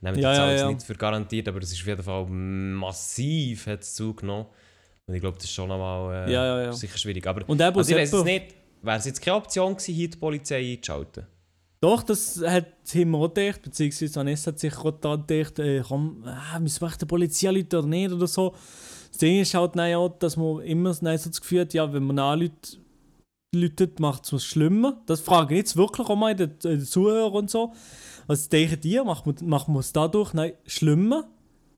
nehmen 0.00 0.16
die 0.16 0.22
Ja, 0.22 0.34
Zahl 0.34 0.46
ja, 0.46 0.52
jetzt 0.52 0.60
ja. 0.62 0.68
nicht 0.68 0.82
für 0.82 0.94
garantiert, 0.94 1.48
aber 1.48 1.58
es 1.60 1.72
ist 1.72 1.80
auf 1.80 1.86
jeden 1.86 2.02
Fall 2.02 2.24
massiv 2.26 3.66
hat 3.66 3.82
es 3.82 3.94
zugenommen. 3.94 4.46
Und 5.06 5.14
ich 5.14 5.20
glaube, 5.20 5.36
das 5.36 5.44
ist 5.44 5.52
schon 5.52 5.68
nochmal 5.68 6.28
äh, 6.28 6.72
sicher 6.72 6.96
schwierig. 6.96 7.26
Aber 7.26 7.46
Und 7.46 7.60
also 7.60 7.90
ich 7.90 7.96
weiß 7.96 8.12
jetzt 8.12 8.24
nicht, 8.24 8.54
wäre 8.80 8.98
es 8.98 9.04
jetzt 9.04 9.20
keine 9.20 9.36
Option 9.36 9.74
gewesen, 9.74 9.94
hier 9.94 10.08
die 10.08 10.16
Polizei 10.16 10.72
einzuschalten? 10.72 11.26
Doch, 11.80 12.02
das 12.02 12.42
hat 12.44 12.66
ihm 12.92 13.14
auch 13.14 13.32
gedacht, 13.32 13.62
beziehungsweise 13.62 14.16
Vanessa 14.16 14.50
hat 14.50 14.58
sich 14.58 14.76
auch 14.76 14.90
da 14.90 15.14
gedacht, 15.14 15.58
äh, 15.60 15.82
komm, 15.86 16.24
ah, 16.26 16.58
müssen 16.58 16.80
wir 16.80 16.88
echt 16.88 17.00
der 17.00 17.06
Polizei 17.06 17.48
anrufen 17.48 17.68
oder 17.72 17.86
nicht 17.86 18.12
oder 18.12 18.26
so. 18.26 18.54
Das 19.10 19.18
Ding 19.18 19.40
ist 19.40 19.54
halt, 19.54 19.76
ja, 19.76 20.08
dass 20.08 20.36
man 20.36 20.60
immer 20.62 20.94
nein, 21.00 21.18
so 21.18 21.30
das 21.30 21.40
Gefühl 21.40 21.60
hat, 21.60 21.74
ja, 21.74 21.92
wenn 21.92 22.02
man 22.02 22.18
anruft, 22.18 22.78
läutet, 23.54 24.00
macht 24.00 24.24
es 24.24 24.32
was 24.32 24.44
schlimmer. 24.44 25.00
Das 25.06 25.20
frage 25.20 25.54
ich 25.54 25.58
jetzt 25.58 25.76
wirklich 25.76 26.08
auch 26.08 26.16
mal 26.16 26.34
den, 26.34 26.58
den 26.58 26.80
Zuhörer 26.80 27.34
und 27.34 27.50
so. 27.50 27.72
Was 28.26 28.48
denken 28.48 28.80
die, 28.80 29.00
macht 29.00 29.26
man, 29.68 29.80
es 29.80 29.92
dadurch 29.92 30.34
nein, 30.34 30.52
schlimmer? 30.66 31.28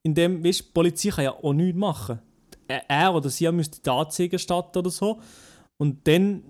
Indem, 0.03 0.43
weißt, 0.43 0.61
die 0.61 0.73
Polizei 0.73 1.11
kann 1.11 1.25
ja 1.25 1.33
auch 1.33 1.53
nichts 1.53 1.79
machen. 1.79 2.21
Er 2.67 3.15
oder 3.15 3.29
sie 3.29 3.51
müsste 3.53 3.81
die 3.83 3.91
Anzeige 3.91 4.39
starten 4.39 4.79
oder 4.79 4.91
so. 4.91 5.21
Und 5.81 6.07
dann, 6.07 6.43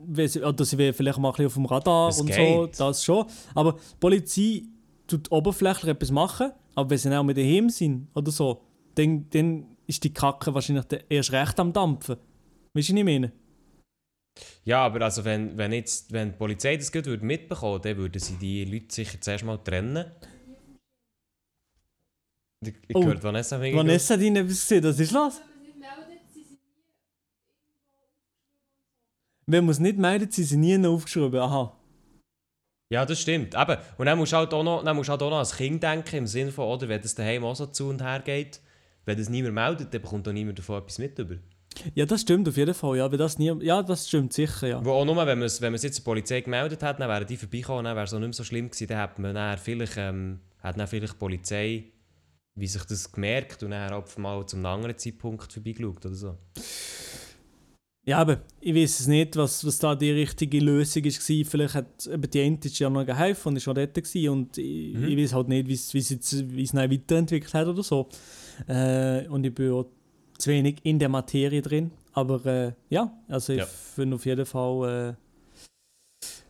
oder 0.42 0.64
sie 0.64 0.76
wäre 0.76 0.92
vielleicht 0.92 1.18
mal 1.18 1.28
ein 1.28 1.32
bisschen 1.34 1.46
auf 1.46 1.54
dem 1.54 1.66
Radar 1.66 2.08
Das 2.08 2.20
und 2.20 2.34
so, 2.34 2.62
geht. 2.66 2.80
das 2.80 3.04
schon. 3.04 3.26
Aber 3.54 3.74
die 3.74 3.96
Polizei 4.00 4.62
tut 5.06 5.30
oberflächlich 5.30 5.88
etwas 5.92 6.10
machen, 6.10 6.50
aber 6.74 6.90
wenn 6.90 6.98
sie 6.98 7.16
auch 7.16 7.22
mit 7.22 7.36
daheim 7.36 7.70
sind 7.70 8.08
oder 8.14 8.32
so, 8.32 8.60
dann, 8.96 9.30
dann 9.30 9.66
ist 9.86 10.02
die 10.02 10.12
Kacke 10.12 10.52
wahrscheinlich 10.52 10.84
erst 11.08 11.30
recht 11.30 11.60
am 11.60 11.72
Dampfen. 11.72 12.16
Weißt 12.74 12.88
du, 12.88 12.92
was 12.92 12.98
ich 12.98 13.04
meine? 13.04 13.30
Ja, 14.64 14.84
aber 14.84 15.02
also 15.02 15.24
wenn, 15.24 15.56
wenn, 15.56 15.72
jetzt, 15.74 16.10
wenn 16.12 16.32
die 16.32 16.36
Polizei 16.36 16.76
das 16.76 16.90
gut 16.90 17.06
würde 17.06 17.24
mitbekommen 17.24 17.80
dann 17.82 17.96
würden 17.98 18.18
sie 18.18 18.34
die 18.34 18.64
Leute 18.64 18.92
sicher 18.92 19.20
zuerst 19.20 19.44
mal 19.44 19.58
trennen. 19.58 20.06
Ich, 22.66 22.74
ich 22.88 22.96
Oh, 22.96 23.04
höre 23.04 23.22
Vanessa 23.22 23.60
wegen 23.60 23.76
Vanessa 23.78 24.14
hat 24.14 24.20
ihnen 24.22 24.36
etwas 24.36 24.60
gesehen, 24.60 24.82
das 24.82 24.98
ist 24.98 25.12
los. 25.12 25.40
Wenn 29.50 29.64
man 29.64 29.72
es 29.72 29.80
nicht 29.80 29.98
meldet, 29.98 30.32
sind 30.32 30.44
sie 30.44 30.56
nie 30.56 30.86
aufgeschrieben. 30.86 31.40
Aha. 31.40 31.76
Ja, 32.92 33.04
das 33.04 33.20
stimmt. 33.20 33.54
Eben. 33.54 33.76
Und 33.98 34.06
dann 34.06 34.18
musst 34.18 34.32
du 34.32 34.36
halt 34.36 34.54
auch 34.54 34.62
noch, 34.62 34.84
dann 34.84 34.96
musst 34.96 35.08
halt 35.08 35.22
auch 35.22 35.30
noch 35.30 35.38
als 35.38 35.56
Kind 35.56 35.82
denken, 35.82 36.16
im 36.16 36.26
Sinne 36.26 36.52
von, 36.52 36.66
oder, 36.66 36.88
wenn 36.88 37.00
das 37.00 37.14
daheim 37.14 37.44
auch 37.44 37.56
so 37.56 37.66
zu 37.66 37.88
und 37.88 38.02
her 38.02 38.20
geht, 38.24 38.60
wenn 39.06 39.18
das 39.18 39.28
niemand 39.28 39.54
meldet, 39.54 39.92
dann 39.92 40.02
bekommt 40.02 40.28
auch 40.28 40.32
niemand 40.32 40.58
davon 40.58 40.78
etwas 40.78 40.98
mit 40.98 41.18
über. 41.18 41.36
Ja, 41.94 42.06
das 42.06 42.22
stimmt 42.22 42.48
auf 42.48 42.56
jeden 42.56 42.74
Fall. 42.74 42.96
Ja, 42.96 43.04
aber 43.04 43.16
das 43.16 43.38
nie, 43.38 43.52
ja, 43.64 43.82
das 43.82 44.08
stimmt 44.08 44.32
sicher, 44.32 44.68
ja. 44.68 44.84
Wo 44.84 44.92
auch 44.92 45.04
nur, 45.04 45.16
wenn 45.16 45.38
man 45.38 45.46
es 45.46 45.60
wenn 45.60 45.72
man's 45.72 45.82
jetzt 45.82 45.98
der 45.98 46.04
Polizei 46.04 46.40
gemeldet 46.40 46.82
hat, 46.82 47.00
dann 47.00 47.08
wären 47.08 47.26
die 47.26 47.36
vorbeigekommen, 47.36 47.84
dann 47.84 47.96
wäre 47.96 48.06
es 48.06 48.14
auch 48.14 48.18
nicht 48.18 48.28
mehr 48.28 48.34
so 48.34 48.44
schlimm 48.44 48.70
gewesen, 48.70 48.88
dann 48.88 48.98
hat 48.98 49.18
man 49.18 49.34
dann 49.34 49.58
vielleicht, 49.58 49.96
ähm, 49.96 50.40
hat 50.62 50.78
dann 50.78 50.86
vielleicht 50.86 51.14
die 51.14 51.18
Polizei, 51.18 51.84
wie 52.54 52.66
sich 52.66 52.84
das 52.84 53.10
gemerkt 53.10 53.62
und 53.62 53.70
dann 53.70 53.92
auf 53.92 54.18
mal 54.18 54.44
zu 54.46 54.56
einem 54.56 54.66
anderen 54.66 54.98
Zeitpunkt 54.98 55.52
vorbeigeschaut 55.52 56.06
oder 56.06 56.14
so. 56.14 56.38
Ja, 58.06 58.18
aber 58.18 58.40
ich 58.60 58.74
weiß 58.74 59.00
es 59.00 59.06
nicht, 59.08 59.36
was, 59.36 59.64
was 59.64 59.78
da 59.78 59.94
die 59.94 60.10
richtige 60.10 60.58
Lösung 60.58 61.04
war. 61.04 61.44
Vielleicht 61.44 61.74
hat 61.74 62.06
eben 62.06 62.30
die 62.30 62.40
Entity 62.40 62.82
ja 62.82 62.90
noch 62.90 63.04
geholfen 63.04 63.48
und 63.48 63.56
ist 63.56 63.64
schon 63.64 63.74
dort 63.74 63.94
gewesen 63.94 64.28
und 64.30 64.56
ich, 64.58 64.94
Mhm. 64.94 65.04
ich 65.08 65.16
weiß 65.18 65.34
halt 65.34 65.48
nicht, 65.48 65.68
wie 65.68 65.74
es- 65.74 66.70
dann 66.72 66.90
weiterentwickelt 66.90 67.52
hat 67.54 67.66
oder 67.68 67.82
so. 67.82 68.08
Äh, 68.66 69.28
und 69.28 69.44
ich 69.44 69.54
bin 69.54 69.70
auch 69.72 69.86
zu 70.38 70.50
wenig 70.50 70.78
in 70.82 70.98
der 70.98 71.10
Materie 71.10 71.60
drin. 71.60 71.90
Aber 72.12 72.44
äh, 72.46 72.72
ja, 72.88 73.12
also 73.28 73.52
ich 73.52 73.58
Ja. 73.60 73.66
finde 73.66 74.16
auf 74.16 74.24
jeden 74.24 74.46
Fall, 74.46 75.16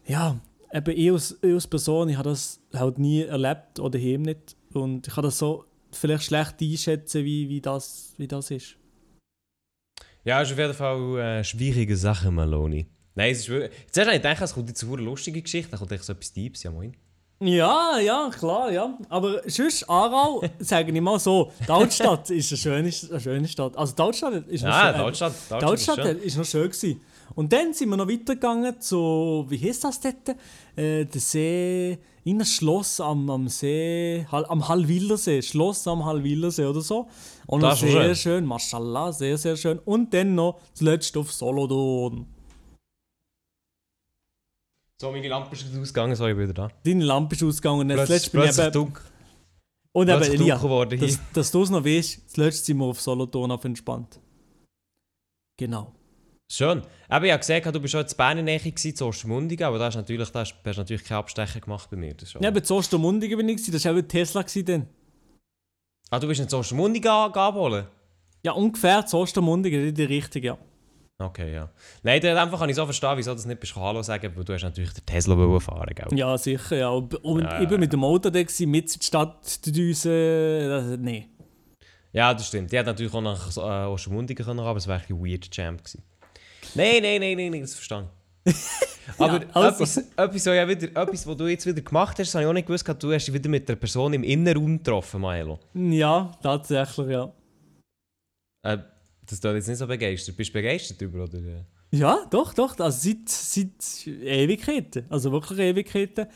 äh, 0.07 0.11
ja, 0.13 0.41
eben 0.73 0.97
ich 0.97 1.11
als, 1.11 1.37
ich 1.43 1.53
als 1.53 1.67
Person, 1.67 2.09
ich 2.11 2.17
habe 2.17 2.29
das 2.31 2.61
halt 2.73 2.99
nie 2.99 3.23
erlebt 3.23 3.81
oder 3.81 3.99
daheim 3.99 4.23
nicht. 4.23 4.57
Und 4.73 5.09
ich 5.09 5.15
kann 5.15 5.25
das 5.25 5.39
so 5.39 5.65
vielleicht 5.91 6.25
schlecht 6.25 6.63
einschätzen, 6.63 7.25
wie, 7.25 7.49
wie, 7.49 7.61
das, 7.61 8.15
wie 8.19 8.29
das 8.29 8.51
ist. 8.53 8.77
Ja, 10.25 10.43
ist 10.43 10.53
auf 10.53 10.59
jeden 10.59 10.75
Fall 10.75 11.21
eine 11.21 11.45
schwierige 11.45 11.97
Sache, 11.97 12.31
Maloney. 12.31 12.87
Nein, 13.15 13.33
es 13.33 13.41
ist 13.41 13.49
wirklich... 13.49 13.71
Zuerst 13.91 14.09
habe 14.09 14.17
ich 14.17 14.23
gedacht, 14.23 14.43
es 14.43 14.55
kommt 14.55 14.69
jetzt 14.69 14.85
eine 14.85 14.97
lustige 14.97 15.43
Geschichte, 15.43 15.71
dann 15.71 15.81
kommt 15.81 15.93
echt 15.93 16.05
so 16.05 16.13
etwas 16.13 16.33
Deeps, 16.33 16.63
ja 16.63 16.71
moin. 16.71 16.95
Ja, 17.43 17.99
ja, 17.99 18.31
klar, 18.39 18.71
ja. 18.71 18.99
Aber 19.09 19.41
sonst, 19.49 19.89
Aarau, 19.89 20.43
sage 20.59 20.93
ich 20.93 21.01
mal 21.01 21.19
so, 21.19 21.51
die 21.67 21.71
Altstadt 21.71 22.29
ist 22.31 22.51
eine 22.53 22.59
schöne, 22.59 22.91
eine 23.11 23.21
schöne 23.21 23.49
Stadt. 23.49 23.77
Also 23.79 23.95
die 23.95 24.03
Altstadt 24.03 24.47
ist 24.49 24.63
noch 24.63 24.69
Ja, 24.71 24.93
schön. 24.93 25.01
Deutschland, 25.03 25.35
Die 25.47 25.49
Deutschland 25.49 25.71
ist 25.73 25.89
Altstadt 25.89 26.07
schön. 26.07 26.19
ist 26.27 26.37
noch 26.37 26.45
schön 26.45 26.71
gewesen. 26.71 27.01
Und 27.35 27.53
dann 27.53 27.73
sind 27.73 27.89
wir 27.91 27.97
noch 27.97 28.09
weitergegangen 28.09 28.81
zu, 28.81 29.47
wie 29.49 29.59
heißt 29.59 29.85
das 29.85 30.01
dort? 30.01 30.37
Äh, 30.77 31.05
der 31.05 31.21
See, 31.21 31.99
in 32.25 32.41
ein 32.41 32.45
Schloss 32.47 33.01
am, 33.01 33.31
am 33.31 33.49
See, 33.49 34.27
Hall- 34.31 34.47
am 34.47 34.67
Hallwillersee, 34.69 35.41
Schloss 35.43 35.87
am 35.87 36.05
Hallwillersee 36.05 36.67
oder 36.67 36.81
so. 36.81 37.09
Und 37.47 37.63
Das 37.63 37.81
sehr 37.81 37.91
schön. 38.03 38.15
schön. 38.17 38.45
mashallah, 38.47 39.13
sehr, 39.13 39.39
sehr 39.39 39.57
schön. 39.57 39.79
Und 39.81 40.13
dann 40.13 40.35
noch 40.35 40.61
zuletzt 40.75 41.17
auf 41.17 41.33
Solothurn. 41.33 42.27
So, 45.01 45.11
meine 45.11 45.29
Lampe 45.29 45.55
ist 45.57 45.65
ausgegangen, 45.75 46.15
so, 46.15 46.27
ich 46.27 46.37
wieder 46.37 46.53
da. 46.53 46.69
Deine 46.85 47.05
Lampe 47.05 47.35
ist 47.35 47.43
ausgegangen. 47.43 47.91
Und 47.91 48.07
zuletzt 48.07 48.33
bin 48.33 48.43
ich 48.43 48.59
eben, 48.59 48.73
dunkel, 48.73 49.03
und 49.93 50.09
eben, 50.09 50.23
Elia. 50.23 50.59
Dass, 50.59 51.19
dass 51.33 51.51
du 51.51 51.63
es 51.63 51.71
noch 51.71 51.85
weißt, 51.85 52.31
zuletzt 52.31 52.67
sind 52.67 52.77
wir 52.77 52.85
auf 52.85 53.01
Solothurn 53.01 53.51
auf 53.51 53.65
entspannt. 53.65 54.21
Genau. 55.57 55.93
Schön. 56.53 56.83
Aber 57.09 57.27
ich 57.27 57.31
habe 57.31 57.39
gesehen, 57.39 57.73
du 57.73 57.81
bist 57.81 57.93
schon 57.93 58.05
in 58.05 58.17
Bern 58.17 58.39
in 58.39 58.47
der 58.47 58.61
Nähe 58.61 58.75
zu 58.75 59.07
Ostermundigen, 59.07 59.65
aber 59.67 59.79
da 59.79 59.85
hast 59.87 59.95
du 59.95 60.01
natürlich, 60.01 60.31
da 60.31 60.41
hast, 60.41 60.57
natürlich 60.65 61.05
keine 61.05 61.19
Abstecher 61.21 61.61
gemacht 61.61 61.89
bei 61.91 61.97
mir. 61.97 62.13
Das 62.15 62.33
Ja, 62.33 62.49
aber 62.49 62.63
zu 62.63 62.75
Ostermundigen 62.75 63.39
bin 63.39 63.49
ich, 63.49 63.57
gewesen, 63.59 63.73
das 63.73 63.85
war 63.85 63.97
auch 63.97 64.03
Tesla 64.03 64.45
dann. 64.65 64.89
Ah, 66.11 66.19
du 66.19 66.27
bist 66.27 66.41
nicht 66.41 66.51
zu 66.51 66.59
Ostermundigen 66.59 67.09
ab- 67.09 67.37
abholen? 67.37 67.87
Ja, 68.43 68.53
ungefähr 68.53 69.07
zu 69.07 69.19
Ostermundigen, 69.19 69.85
nicht 69.85 69.99
die 69.99 70.03
richtige, 70.05 70.47
ja. 70.49 70.59
Okay, 71.21 71.53
ja. 71.55 71.71
Nein, 72.03 72.21
dann 72.21 72.37
einfach 72.37 72.59
kann 72.59 72.69
ich 72.71 72.75
so 72.77 72.85
verstehen, 72.85 73.13
wieso 73.17 73.31
du 73.31 73.37
das 73.37 73.47
nicht 73.47 73.61
bist 73.61 73.77
Hallo 73.77 74.03
sagen, 74.03 74.33
weil 74.35 74.43
du 74.43 74.53
hast 74.55 74.63
natürlich 74.63 74.93
den 74.93 75.07
Tesla 75.07 75.61
fahren, 75.61 75.95
gell? 75.95 76.19
Ja, 76.19 76.37
sicher, 76.37 76.77
ja. 76.77 76.89
Und, 76.89 77.15
und 77.17 77.43
Ja, 77.43 77.63
ich 77.63 77.71
ja, 77.71 77.79
mit 77.79 77.93
dem 77.93 78.03
Auto 78.03 78.29
da 78.31 78.43
gewesen, 78.43 78.71
mit 78.71 78.93
in 78.93 78.99
die 79.01 79.07
Stadt 79.07 79.67
düsen, 79.67 80.69
das, 80.69 80.99
nee. 80.99 81.29
Ja, 82.13 82.35
das 82.35 82.49
stimmt. 82.49 82.73
Die 82.73 82.79
hat 82.79 82.87
natürlich 82.87 83.15
auch 83.15 83.21
nach 83.21 83.57
äh, 83.57 83.87
Ostermundigen 83.87 84.45
können, 84.45 84.61
aber 84.61 84.79
es 84.79 84.89
wäre 84.89 85.03
ein 85.09 85.25
weird 85.25 85.49
Champ 85.51 85.85
gewesen. 85.85 86.03
Nein, 86.75 87.03
nein, 87.03 87.21
nein, 87.21 87.37
nein, 87.37 87.51
nein, 87.53 87.61
das 87.63 87.75
verstehe 87.75 88.09
ich. 88.45 88.55
Aber 89.19 89.41
also. 89.55 89.85
etwas, 89.85 89.97
etwas, 89.97 90.35
was 90.35 90.45
ja 90.47 90.69
wieder, 90.69 90.89
etwas, 90.89 91.27
was 91.27 91.37
du 91.37 91.47
jetzt 91.47 91.67
wieder 91.67 91.81
gemacht 91.81 92.19
hast, 92.19 92.35
habe 92.35 92.45
ich 92.45 92.49
auch 92.49 92.53
nicht 92.53 92.67
gewusst, 92.67 92.89
du 92.89 93.13
hast 93.13 93.27
dich 93.27 93.35
wieder 93.35 93.49
mit 93.49 93.69
der 93.69 93.77
Person 93.77 94.13
im 94.13 94.23
Innenraum 94.23 94.79
getroffen, 94.79 95.21
Milo. 95.21 95.59
Ja, 95.75 96.31
tatsächlich, 96.43 97.09
ja. 97.09 97.33
Äh, 98.63 98.79
das 99.27 99.41
tut 99.41 99.55
jetzt 99.55 99.69
nicht 99.69 99.79
so 99.79 99.87
begeistert. 99.87 100.37
Bist 100.37 100.51
du 100.51 100.55
begeistert 100.55 101.01
darüber, 101.01 101.25
oder? 101.25 101.39
Ja, 101.93 102.27
doch, 102.31 102.55
doch. 102.55 102.79
Also 102.79 103.11
seit, 103.11 103.29
seit 103.29 104.07
Ewigkeiten, 104.07 105.05
also 105.09 105.33
wirklich 105.33 105.59
Ewigkeiten, 105.59 106.27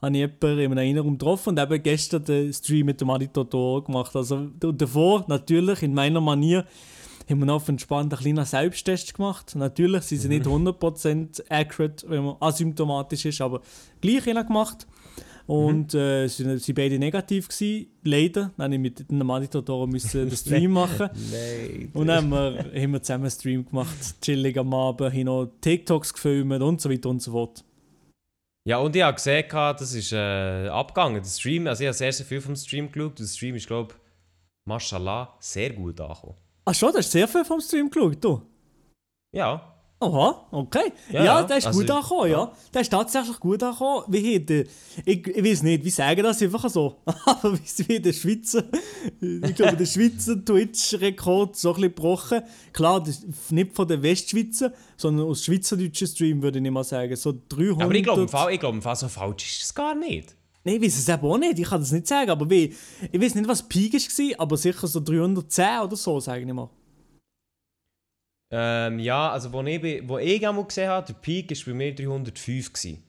habe 0.00 0.16
ich 0.16 0.20
jemanden 0.20 0.58
in 0.58 0.72
einem 0.72 0.90
Innenraum 0.90 1.18
getroffen 1.18 1.50
und 1.50 1.60
eben 1.60 1.82
gestern 1.82 2.24
den 2.24 2.52
Stream 2.52 2.86
mit 2.86 3.00
dem 3.00 3.10
Aditotor 3.10 3.84
gemacht. 3.84 4.14
Also 4.16 4.48
davor, 4.58 5.24
natürlich, 5.28 5.82
in 5.82 5.94
meiner 5.94 6.20
Manier, 6.20 6.66
haben 7.32 7.40
wir 7.40 7.46
noch 7.46 7.68
entspannt 7.68 8.12
einen 8.12 8.22
kleinen 8.22 8.44
Selbsttest 8.44 9.14
gemacht. 9.14 9.54
Natürlich 9.56 10.02
sind 10.04 10.18
sie 10.18 10.28
nicht 10.28 10.46
100% 10.46 11.50
accurate, 11.50 12.08
wenn 12.08 12.24
man 12.24 12.36
asymptomatisch 12.40 13.24
ist, 13.24 13.40
aber 13.40 13.60
gleich 14.00 14.28
einen 14.28 14.46
gemacht. 14.46 14.86
Und 15.46 15.94
äh, 15.94 16.28
sie 16.28 16.46
waren 16.46 16.60
beide 16.74 16.98
negativ. 16.98 17.48
Gewesen. 17.48 17.88
Leider. 18.04 18.52
Dann 18.56 18.70
musste 18.80 19.02
ich 19.02 19.10
mit 19.10 19.20
dem 19.20 19.30
Aditotor 19.30 19.86
müssen 19.86 20.28
den 20.28 20.36
Stream 20.36 20.72
machen. 20.72 21.10
Und 21.92 22.06
dann 22.06 22.16
haben 22.16 22.30
wir, 22.30 22.82
haben 22.82 22.92
wir 22.92 23.02
zusammen 23.02 23.24
einen 23.24 23.30
Stream 23.30 23.66
gemacht, 23.66 24.20
chillig 24.20 24.56
am 24.56 24.72
Abend, 24.72 25.12
haben 25.12 25.24
noch 25.24 25.50
TikToks 25.60 26.14
gefilmt 26.14 26.62
und 26.62 26.80
so 26.80 26.90
weiter 26.90 27.08
und 27.08 27.20
so 27.20 27.32
fort. 27.32 27.64
Ja, 28.64 28.78
und 28.78 28.94
ich 28.94 29.02
habe 29.02 29.14
gesehen, 29.14 29.44
das 29.50 29.92
ist 29.92 30.12
äh, 30.12 30.68
abgegangen. 30.68 31.20
Der 31.20 31.28
Stream, 31.28 31.66
also 31.66 31.82
ich 31.82 31.88
habe 31.88 31.96
sehr, 31.96 32.12
sehr 32.12 32.26
viel 32.26 32.40
vom 32.40 32.54
Stream 32.54 32.92
geschaut. 32.92 33.18
Der 33.18 33.24
Stream 33.24 33.56
ist, 33.56 33.66
glaube 33.66 33.92
ich, 33.92 33.98
mashallah, 34.64 35.36
sehr 35.40 35.70
gut 35.70 36.00
angekommen. 36.00 36.36
Ach 36.64 36.74
schon, 36.74 36.92
du 36.92 36.98
hast 36.98 37.10
sehr 37.10 37.26
viel 37.28 37.44
vom 37.44 37.60
Stream 37.60 37.90
geschaut, 37.90 38.22
du? 38.22 38.42
Ja. 39.34 39.68
Aha, 39.98 40.48
okay. 40.50 40.92
Ja, 41.12 41.18
Ja, 41.18 41.24
ja, 41.24 41.42
der 41.44 41.58
ist 41.58 41.66
also 41.68 41.78
gut 41.78 41.88
ich- 41.88 41.94
angekommen, 41.94 42.30
ja. 42.30 42.52
Der 42.74 42.80
ist 42.82 42.90
tatsächlich 42.90 43.38
gut 43.38 43.62
angekommen. 43.62 44.04
Wie 44.08 44.34
hat 44.36 44.48
der, 44.48 44.64
ich, 45.04 45.26
ich 45.28 45.44
weiß 45.44 45.62
nicht, 45.62 45.84
wie 45.84 45.90
sagen 45.90 46.24
das 46.24 46.42
einfach 46.42 46.68
so, 46.68 46.96
aber 47.24 47.56
wie, 47.56 48.00
der 48.00 48.12
Schweizer, 48.12 48.64
ich 49.20 49.54
glaube, 49.54 49.76
der 49.76 49.86
Schweizer 49.86 50.44
Twitch-Rekord 50.44 51.54
so 51.56 51.68
ein 51.70 51.74
bisschen 51.74 51.94
gebrochen. 51.94 52.42
Klar, 52.72 53.00
das, 53.02 53.24
nicht 53.50 53.74
von 53.74 53.86
der 53.86 54.02
Westschweizer, 54.02 54.72
sondern 54.96 55.26
aus 55.26 55.44
schweizerdeutschen 55.44 56.08
Stream 56.08 56.42
würde 56.42 56.58
ich 56.58 56.62
nicht 56.62 56.72
mal 56.72 56.82
sagen. 56.82 57.14
So 57.14 57.32
300... 57.48 57.82
Aber 57.84 57.94
ich 57.94 58.02
glaube, 58.02 58.52
ich 58.52 58.60
glaube, 58.60 58.96
so 58.96 59.08
falsch 59.08 59.52
ist 59.52 59.62
es 59.66 59.74
gar 59.74 59.94
nicht. 59.94 60.34
Nein, 60.64 60.76
ich 60.76 60.82
weiß 60.82 60.98
es 60.98 61.08
eben 61.08 61.24
auch 61.24 61.38
nicht. 61.38 61.58
Ich 61.58 61.68
kann 61.68 61.80
das 61.80 61.92
nicht 61.92 62.06
sagen. 62.06 62.30
Aber 62.30 62.48
wie, 62.48 62.74
ich 63.10 63.20
weiß 63.20 63.34
nicht, 63.34 63.48
was 63.48 63.68
Peak 63.68 63.94
war, 63.94 64.40
aber 64.40 64.56
sicher 64.56 64.86
so 64.86 65.00
310 65.00 65.80
oder 65.80 65.96
so, 65.96 66.20
sage 66.20 66.44
ich 66.44 66.52
mal. 66.52 66.70
Ähm, 68.54 68.98
ja, 68.98 69.30
also 69.30 69.52
wo 69.52 69.62
ich, 69.62 70.08
wo 70.08 70.18
ich 70.18 70.46
einmal 70.46 70.64
gesehen 70.64 70.88
habe, 70.90 71.06
der 71.06 71.14
Peak 71.14 71.50
war 71.50 71.72
bei 71.72 71.74
mir 71.74 71.94
305. 71.94 72.72
Gewesen. 72.72 73.02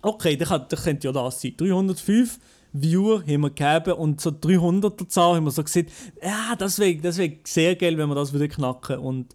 Okay, 0.00 0.36
dann, 0.36 0.48
kann, 0.48 0.66
dann 0.68 0.80
könnte 0.80 1.08
ja 1.08 1.12
das 1.12 1.40
sein. 1.40 1.54
305 1.56 2.38
Viewer 2.72 3.20
haben 3.20 3.40
wir 3.42 3.50
gegeben 3.50 3.92
und 3.98 4.20
so 4.20 4.30
300er 4.30 5.08
Zahl 5.08 5.36
haben 5.36 5.44
wir 5.44 5.50
so 5.50 5.62
gesagt, 5.62 5.90
ja, 6.22 6.54
das 6.56 6.78
wäre 6.78 6.96
das 6.96 7.18
wär 7.18 7.32
sehr 7.44 7.76
geil, 7.76 7.96
wenn 7.98 8.08
wir 8.08 8.14
das 8.16 8.32
wieder 8.34 8.48
knacken. 8.48 8.98
Und 8.98 9.34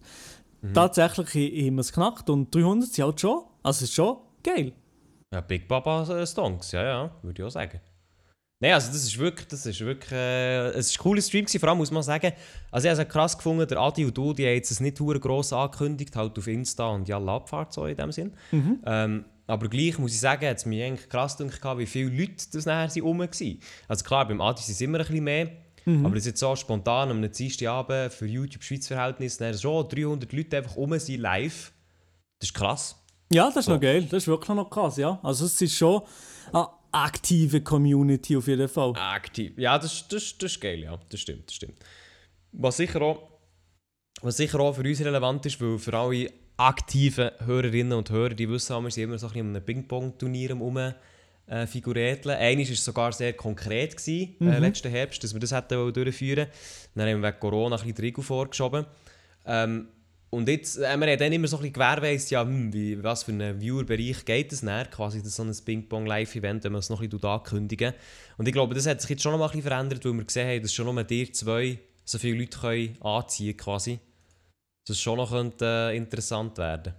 tatsächlich 0.74 1.28
ha- 1.34 1.66
haben 1.66 1.74
wir 1.76 1.80
es 1.80 1.92
knackt 1.92 2.28
und 2.30 2.54
300 2.54 2.90
sind 2.92 3.04
halt 3.04 3.20
schon, 3.20 3.42
also 3.62 3.84
ist 3.84 3.94
schon 3.94 4.18
geil. 4.42 4.72
Ja, 5.32 5.40
Big 5.40 5.68
Papa 5.68 6.02
äh, 6.08 6.26
Stonks, 6.26 6.72
ja, 6.72 6.82
ja, 6.82 7.16
würde 7.22 7.40
ich 7.40 7.46
auch 7.46 7.50
sagen. 7.50 7.80
Nein, 8.62 8.74
also 8.74 8.88
das 8.88 9.04
ist 9.04 9.16
wirklich, 9.16 9.46
das 9.48 9.64
ist 9.64 9.80
wirklich, 9.80 10.12
äh, 10.12 10.68
es 10.70 10.90
ist 10.90 10.98
ein 10.98 11.02
cooler 11.02 11.22
Stream 11.22 11.46
gewesen, 11.46 11.60
vor 11.60 11.68
allem 11.70 11.78
muss 11.78 11.90
man 11.90 12.02
sagen, 12.02 12.32
also 12.70 12.88
ich 12.88 12.92
habe 12.92 13.02
es 13.02 13.08
krass 13.08 13.36
gefunden, 13.36 13.66
der 13.66 13.78
Adi 13.78 14.04
und 14.04 14.16
du, 14.16 14.34
die 14.34 14.44
haben 14.44 14.54
jetzt 14.54 14.70
es 14.70 14.80
nicht 14.80 15.00
hure 15.00 15.18
gross 15.18 15.52
angekündigt, 15.52 16.14
halt 16.14 16.36
auf 16.36 16.46
Insta 16.46 16.88
und 16.88 17.08
ja, 17.08 17.18
Abfahrt 17.18 17.72
so 17.72 17.86
in 17.86 17.96
dem 17.96 18.12
Sinn. 18.12 18.32
Ähm, 18.84 19.24
aber 19.46 19.68
gleich 19.68 19.98
muss 19.98 20.12
ich 20.12 20.20
sagen, 20.20 20.46
hat 20.46 20.58
es 20.58 20.66
mich 20.66 20.82
eigentlich 20.82 21.08
krass 21.08 21.38
gedacht, 21.38 21.78
wie 21.78 21.86
viele 21.86 22.10
Leute 22.10 22.44
das 22.52 22.66
nachher 22.66 22.90
sind 22.90 23.04
rum 23.04 23.20
waren. 23.20 23.58
Also 23.88 24.04
klar, 24.04 24.28
beim 24.28 24.40
Adi 24.40 24.62
sind 24.62 24.74
es 24.74 24.80
immer 24.82 24.98
ein 24.98 25.06
bisschen 25.06 25.24
mehr, 25.24 25.50
aber 26.04 26.14
das 26.14 26.24
ist 26.24 26.26
jetzt 26.26 26.40
so 26.40 26.54
spontan 26.54 27.10
am 27.10 27.32
Dienstagabend 27.32 28.12
für 28.12 28.26
YouTube 28.26 28.62
Schweiz 28.62 28.86
Verhältnis, 28.86 29.38
dann 29.38 29.56
schon 29.56 29.88
300 29.88 30.30
Leute 30.32 30.58
einfach 30.58 30.76
rum 30.76 30.98
sind 30.98 31.20
live. 31.20 31.72
Das 32.38 32.50
ist 32.50 32.54
krass. 32.54 32.99
Ja, 33.32 33.46
das 33.46 33.56
ist 33.58 33.64
So. 33.66 33.72
noch 33.72 33.80
geil, 33.80 34.02
das 34.02 34.24
ist 34.24 34.28
wirklich 34.28 34.56
noch 34.56 34.68
krass, 34.68 34.96
ja. 34.96 35.18
Also 35.22 35.46
es 35.46 35.60
ist 35.62 35.76
schon 35.76 36.02
eine 36.52 36.66
aktive 36.90 37.60
Community 37.60 38.36
auf 38.36 38.48
jeden 38.48 38.68
Fall. 38.68 38.92
Aktiv. 38.96 39.52
Ja, 39.56 39.78
das, 39.78 40.08
das, 40.08 40.36
das 40.36 40.52
ist 40.52 40.60
geil, 40.60 40.80
ja. 40.80 40.98
Das 41.08 41.20
stimmt, 41.20 41.46
das 41.48 41.54
stimmt. 41.54 41.78
Was 42.52 42.76
sicher 42.76 43.00
auch, 43.02 43.22
was 44.22 44.36
sicher 44.36 44.58
auch 44.58 44.74
für 44.74 44.82
uns 44.82 45.00
relevant 45.00 45.46
ist, 45.46 45.60
weil 45.60 45.78
für 45.78 45.94
alle 45.94 46.32
aktiven 46.56 47.30
Hörerinnen 47.38 47.96
und 47.96 48.10
Hörer, 48.10 48.34
die 48.34 48.48
wissen, 48.48 48.82
wir 48.82 48.90
sind 48.90 49.04
immer 49.04 49.18
so 49.18 49.28
ein 49.28 49.32
bisschen 49.32 49.48
um 49.48 49.56
ein 49.56 49.64
Ping-Pong-Turnier 49.64 50.48
herum 50.50 50.92
äh, 51.46 51.66
figuräteln. 51.66 52.36
Eines 52.36 52.68
war 52.68 52.76
sogar 52.76 53.12
sehr 53.12 53.32
konkret, 53.32 53.96
gewesen, 53.96 54.36
äh, 54.40 54.58
letzten 54.58 54.90
Herbst, 54.90 55.22
dass 55.22 55.32
wir 55.32 55.40
das 55.40 55.52
hätten 55.52 55.92
durchführen 55.92 56.48
Dann 56.94 57.08
haben 57.08 57.22
wir 57.22 57.28
wegen 57.28 57.40
Corona 57.40 57.76
ein 57.76 57.80
bisschen 57.80 57.94
die 57.94 58.02
Regel 58.02 58.24
vorgeschoben. 58.24 58.84
Ähm, 59.46 59.88
Und 60.30 60.48
jetzt, 60.48 60.78
äh, 60.78 60.96
wir 60.96 61.08
haben 61.08 61.18
dann 61.18 61.32
immer 61.32 61.48
so 61.48 61.56
ein 61.56 61.62
bisschen 61.62 61.72
gewährweist, 61.72 62.30
ja, 62.30 62.42
hm, 62.42 62.72
wie, 62.72 63.02
was 63.02 63.24
für 63.24 63.32
einen 63.32 63.60
Viewer-Bereich 63.60 64.24
geht 64.24 64.52
es 64.52 64.62
näher, 64.62 64.86
quasi 64.86 65.20
das 65.22 65.34
so 65.34 65.42
ein 65.42 65.52
Ping-Pong-Live-Event, 65.52 66.62
wenn 66.64 66.72
wir 66.72 66.78
es 66.78 66.88
noch 66.88 67.02
ein 67.02 67.08
bisschen 67.08 67.28
ankündigen. 67.28 67.94
Und 68.38 68.46
ich 68.46 68.54
glaube, 68.54 68.74
das 68.74 68.86
hat 68.86 69.00
sich 69.00 69.10
jetzt 69.10 69.22
schon 69.22 69.32
noch 69.32 69.38
mal 69.40 69.46
ein 69.46 69.50
bisschen 69.50 69.68
verändert, 69.68 70.04
weil 70.04 70.12
wir 70.12 70.24
gesehen 70.24 70.48
haben, 70.48 70.62
dass 70.62 70.72
schon 70.72 70.86
nur 70.86 71.02
dir 71.02 71.32
zwei 71.32 71.78
so 72.04 72.18
viele 72.18 72.38
Leute 72.38 72.58
können 72.58 72.96
anziehen 73.00 73.56
quasi. 73.56 73.98
Dass 74.86 74.96
es 74.96 75.02
schon 75.02 75.16
noch 75.16 75.30
könnte, 75.30 75.64
äh, 75.64 75.96
interessant 75.96 76.58
werden 76.58 76.94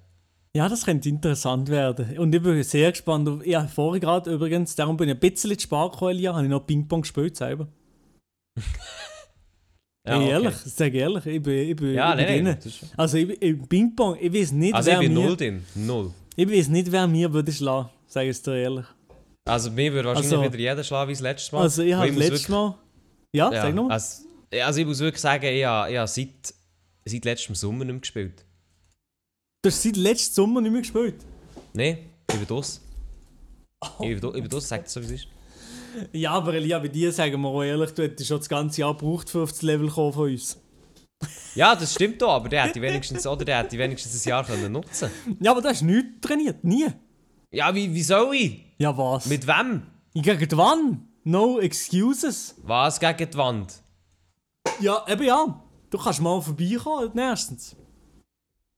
Ja, 0.54 0.68
das 0.68 0.86
könnte 0.86 1.08
interessant 1.08 1.70
werden. 1.70 2.18
Und 2.18 2.36
ich 2.36 2.44
bin 2.44 2.62
sehr 2.64 2.92
gespannt. 2.92 3.30
Auf, 3.30 3.46
ja, 3.46 3.66
vorher 3.66 4.02
gerade 4.02 4.32
übrigens, 4.32 4.76
darum 4.76 4.98
bin 4.98 5.08
ich 5.08 5.16
ein 5.16 5.20
bisschen 5.20 5.58
zu 5.58 5.64
spät 5.64 5.92
gekommen, 5.92 6.12
Elia, 6.12 6.34
habe 6.34 6.44
ich 6.44 6.50
noch 6.50 6.68
Ping-Pong 6.68 7.02
gespielt 7.02 7.38
selber. 7.38 7.70
Ja, 10.06 10.14
Ey, 10.16 10.18
okay. 10.24 10.30
ehrlich, 10.32 10.56
sag 10.66 10.94
ehrlich, 10.96 11.26
ich 11.28 11.44
bin, 11.44 11.54
ich 11.70 11.76
bin, 11.76 11.94
Ja, 11.94 12.18
ich 12.18 12.26
bin 12.28 12.46
das 12.46 12.66
ist 12.66 12.78
schon- 12.78 12.90
Also 12.98 13.18
ich, 13.18 13.28
bin- 13.28 13.38
im 13.38 13.68
Ping-Pong, 13.68 14.18
ich 14.20 14.34
weiß 14.34 14.52
nicht, 14.54 14.74
Also 14.74 14.90
ich 14.90 14.96
wer 14.96 15.00
bin 15.02 15.14
mir, 15.14 15.26
null 15.28 15.38
drin. 15.38 15.64
Null. 15.76 16.12
ich 16.36 16.50
weiß 16.50 16.68
nicht, 16.70 16.92
wer 16.92 17.06
mir 17.08 17.32
würde 17.32 17.52
schlagen, 17.52 17.90
sage 18.08 18.26
ich 18.30 18.32
es 18.38 18.42
dir 18.42 18.56
ehrlich. 18.56 18.86
Also 19.46 19.70
mir 19.70 19.94
würde 19.94 20.08
wahrscheinlich 20.10 20.32
Also- 20.34 20.44
wieder 20.54 20.58
jeder 20.60 20.84
schlagen 20.84 21.10
wie 21.10 21.14
das 21.14 21.22
letzte 21.22 21.56
Mal. 21.56 21.62
Also 21.62 21.84
ich 21.84 21.94
habe 21.94 22.08
letztes 22.08 22.30
wirklich- 22.32 22.50
Mal... 22.50 22.76
Ja, 23.34 23.52
Ja, 23.54 23.62
sag 23.62 23.76
nochmal. 23.76 23.92
Also, 23.94 24.24
also 24.64 24.80
ich 24.82 24.86
muss 24.88 25.00
wirklich 25.00 25.22
sagen, 25.22 25.46
ich 25.46 25.64
habe, 25.66 25.92
ich 25.92 25.98
habe 25.98 26.08
seit, 26.08 26.54
seit 27.06 27.26
letztem 27.26 27.54
Sommer 27.56 27.86
nicht 27.86 27.94
mehr 27.94 28.00
gespielt. 28.02 28.44
Du 29.64 29.70
hast 29.70 29.84
seit 29.84 29.98
letztem 29.98 30.34
Sommer 30.34 30.62
nicht 30.62 30.72
mehr 30.72 30.82
gespielt. 30.82 31.16
Nein, 31.74 32.00
ich 32.32 32.38
bin 32.40 32.48
das. 32.58 32.82
Oh. 33.82 33.88
Ich 34.04 34.20
bin 34.20 34.22
da- 34.22 34.28
ich 34.36 34.42
bin 34.42 34.50
das, 34.50 34.68
sagt 34.68 34.88
es 34.88 34.94
so 34.94 35.02
wie 35.02 35.06
es 35.06 35.12
ist. 35.12 35.28
Ja, 36.14 36.32
aber 36.32 36.54
Elia, 36.54 36.80
bei 36.80 36.88
dir 36.88 37.12
sagen 37.12 37.42
wir 37.42 37.48
auch 37.50 37.64
ehrlich, 37.64 37.92
du 37.92 38.04
hättest 38.04 38.28
schon 38.28 38.38
das 38.38 38.50
ganze 38.50 38.82
Jahr 38.82 38.94
gebraucht, 38.96 39.30
für 39.30 39.46
das 39.46 39.62
Level 39.62 39.90
kommen 39.90 40.14
von 40.14 40.30
uns. 40.30 40.60
Ja, 41.54 41.76
das 41.76 41.94
stimmt 41.94 42.22
doch, 42.22 42.34
aber 42.34 42.50
der 42.50 42.64
hätte 42.64 42.82
wenigstens, 42.82 43.28
oder 43.28 43.46
der 43.46 43.60
hätte 43.60 43.78
wenigstens 43.78 44.26
ein 44.26 44.30
Jahr 44.30 44.46
können 44.46 44.72
nutzen 44.72 45.12
Ja, 45.40 45.52
aber 45.52 45.62
du 45.62 45.70
hast 45.70 45.82
nichts 45.82 46.22
trainiert, 46.22 46.64
nie. 46.64 46.88
Ja, 47.52 47.76
wie, 47.76 47.94
wie 47.94 48.04
soll 48.04 48.34
ich? 48.36 48.66
Ja, 48.78 48.98
was? 48.98 49.26
Mit 49.26 49.46
wem? 49.46 49.84
Gegen 50.14 50.58
wann? 50.58 51.08
No 51.24 51.60
excuses. 51.60 52.56
Was 52.64 53.00
gegen 53.00 53.30
die 53.30 53.38
Wand? 53.38 53.84
Ja, 54.80 55.06
eben 55.08 55.24
ja. 55.24 55.64
Du 55.90 55.98
kannst 55.98 56.22
mal 56.22 56.42
vorbeikommen, 56.42 57.18
erstens. 57.18 57.76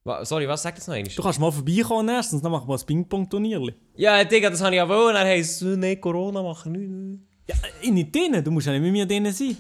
Wa- 0.05 0.25
Sorry, 0.25 0.47
was 0.47 0.61
sagt 0.61 0.77
das 0.77 0.87
noch 0.87 0.95
einmal? 0.95 1.13
Du 1.15 1.21
kannst 1.23 1.39
mal 1.39 1.51
vorbeikommen, 1.51 2.09
erstens. 2.09 2.41
Dann 2.41 2.51
machen 2.51 2.67
wir 2.67 2.75
ein 2.75 2.85
Ping-Pong-Turnierli. 2.85 3.73
Ja, 3.95 4.23
Digga, 4.23 4.49
das 4.49 4.61
habe 4.61 4.71
ich 4.75 4.77
ja 4.77 4.87
wollen. 4.89 5.15
Er 5.15 5.23
heisst, 5.25 5.61
äh, 5.61 5.77
nee, 5.77 5.95
Corona 5.95 6.41
machen 6.43 6.71
nicht. 6.73 7.21
Ja, 7.49 7.91
nicht 7.91 8.13
drinnen. 8.13 8.43
Du 8.43 8.51
musst 8.51 8.67
ja 8.67 8.73
nicht 8.73 8.81
mit 8.81 8.91
mir 8.91 9.05
drinnen 9.05 9.31
sein. 9.31 9.55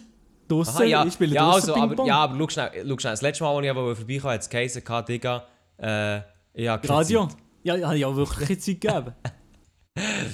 Draussen, 0.47 0.75
Aha, 0.75 0.83
ja, 0.83 1.05
ich 1.05 1.13
spiele 1.13 1.35
ja, 1.35 1.49
also, 1.49 1.73
aber, 1.73 2.05
ja, 2.05 2.17
aber 2.17 2.35
schau 2.37 2.49
schnell, 2.49 2.71
schau 2.85 2.97
schnell. 2.99 3.13
Das 3.13 3.21
letzte 3.21 3.43
Mal, 3.45 3.55
als 3.55 3.65
ich 3.65 3.73
vorbeikam, 3.73 4.31
hat 4.31 4.41
es 4.41 4.49
geheißen, 4.49 4.83
Digga, 5.07 5.47
äh, 5.77 6.17
ich 6.53 6.67
habe 6.67 6.89
Radio. 6.89 7.27
Zeit. 7.27 7.37
Ja, 7.63 7.75
ja, 7.77 7.93
ja, 7.93 8.13
wirklich 8.15 8.47
keine 8.47 8.59
Zeit 8.59 8.81
gegeben. 8.81 9.13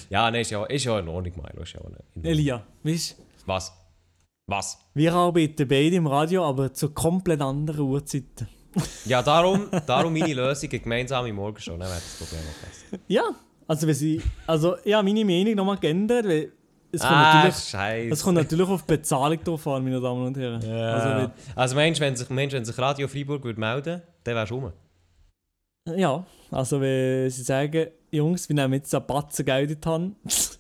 Ja, 0.09 0.31
nee, 0.31 0.41
ist 0.41 0.51
ja, 0.51 0.63
ist 0.65 0.85
ja 0.85 0.97
in 0.99 1.07
Ordnung, 1.09 1.33
Milo. 1.35 1.63
Ist 1.63 1.73
ja 1.73 1.81
in. 2.15 2.23
Elia, 2.25 2.63
weißt 2.83 3.17
du, 3.19 3.23
Was? 3.45 3.73
Was? 4.47 4.79
wir 4.95 5.13
arbeiten 5.13 5.67
beide 5.67 5.97
im 5.97 6.07
Radio, 6.07 6.45
aber 6.45 6.73
zu 6.73 6.89
komplett 6.91 7.41
anderen 7.41 7.81
Uhrzeiten. 7.85 8.47
Ja, 9.05 9.21
darum, 9.23 9.67
darum 9.85 10.13
meine 10.13 10.33
Lösung, 10.33 10.69
eine 10.69 10.79
gemeinsame 10.79 11.33
Morgenshow, 11.33 11.71
dann 11.71 11.81
wäre 11.81 11.93
das 11.95 12.15
Problem 12.17 12.39
besser. 12.61 13.03
Ja, 13.07 13.23
also 13.67 13.87
wenn 13.87 13.95
sie, 13.95 14.21
also 14.45 14.75
ich 14.83 14.93
habe 14.93 15.03
meine 15.11 15.25
Meinung 15.25 15.55
nochmal 15.55 15.77
geändert, 15.77 16.25
weil 16.25 16.51
es 16.91 17.01
kommt 17.01 17.13
Ah, 17.13 17.43
natürlich, 17.47 18.11
es 18.11 18.23
kommt 18.23 18.35
natürlich 18.35 18.67
auf 18.67 18.83
Bezahlung 18.83 19.43
drauf 19.43 19.67
an, 19.67 19.83
meine 19.83 19.99
Damen 20.01 20.25
und 20.27 20.37
Herren. 20.37 20.61
Ja. 20.61 20.93
Also, 20.93 21.31
Also, 21.55 21.75
wenn- 21.75 21.83
meinst 21.83 21.99
du, 21.99 22.05
wenn 22.05 22.15
sich, 22.15 22.29
meinst, 22.29 22.55
wenn 22.55 22.65
sich 22.65 22.77
Radio 22.77 23.07
Freiburg 23.07 23.43
würde 23.43 23.59
melden 23.59 24.01
dann 24.23 24.35
wärst 24.35 24.51
du 24.51 24.55
rum? 24.55 24.71
ja, 25.95 26.23
also 26.51 26.79
wenn 26.81 27.29
sie 27.29 27.41
sagen, 27.43 27.87
Jungs, 28.11 28.47
wir 28.49 28.55
nehmen 28.55 28.73
jetzt 28.75 28.93
ein 28.93 29.05
Batzen 29.05 29.45
Geld 29.45 29.71
in 29.71 29.81
die 29.81 29.87
Hand. 29.87 30.15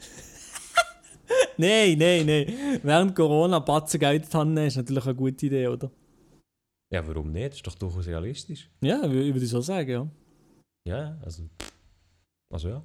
nein, 1.57 1.97
nein, 1.97 2.25
nein. 2.25 2.79
Während 2.83 3.15
Corona 3.15 3.59
Batzen 3.59 3.99
Geld 3.99 4.23
in 4.23 4.29
die 4.29 4.37
Hand 4.37 4.53
nehmen, 4.53 4.67
ist 4.67 4.77
natürlich 4.77 5.05
eine 5.05 5.15
gute 5.15 5.45
Idee, 5.45 5.67
oder? 5.67 5.89
Ja, 6.91 7.07
warum 7.07 7.31
nicht? 7.31 7.53
Ist 7.55 7.67
doch 7.67 7.75
durchaus 7.75 8.07
realistisch. 8.07 8.69
Ja, 8.81 9.01
wür- 9.03 9.33
würde 9.33 9.39
ich 9.43 9.49
so 9.49 9.61
sagen, 9.61 9.89
ja. 9.89 10.07
Ja, 10.87 11.17
also... 11.23 11.43
Also 12.51 12.69
ja. 12.69 12.81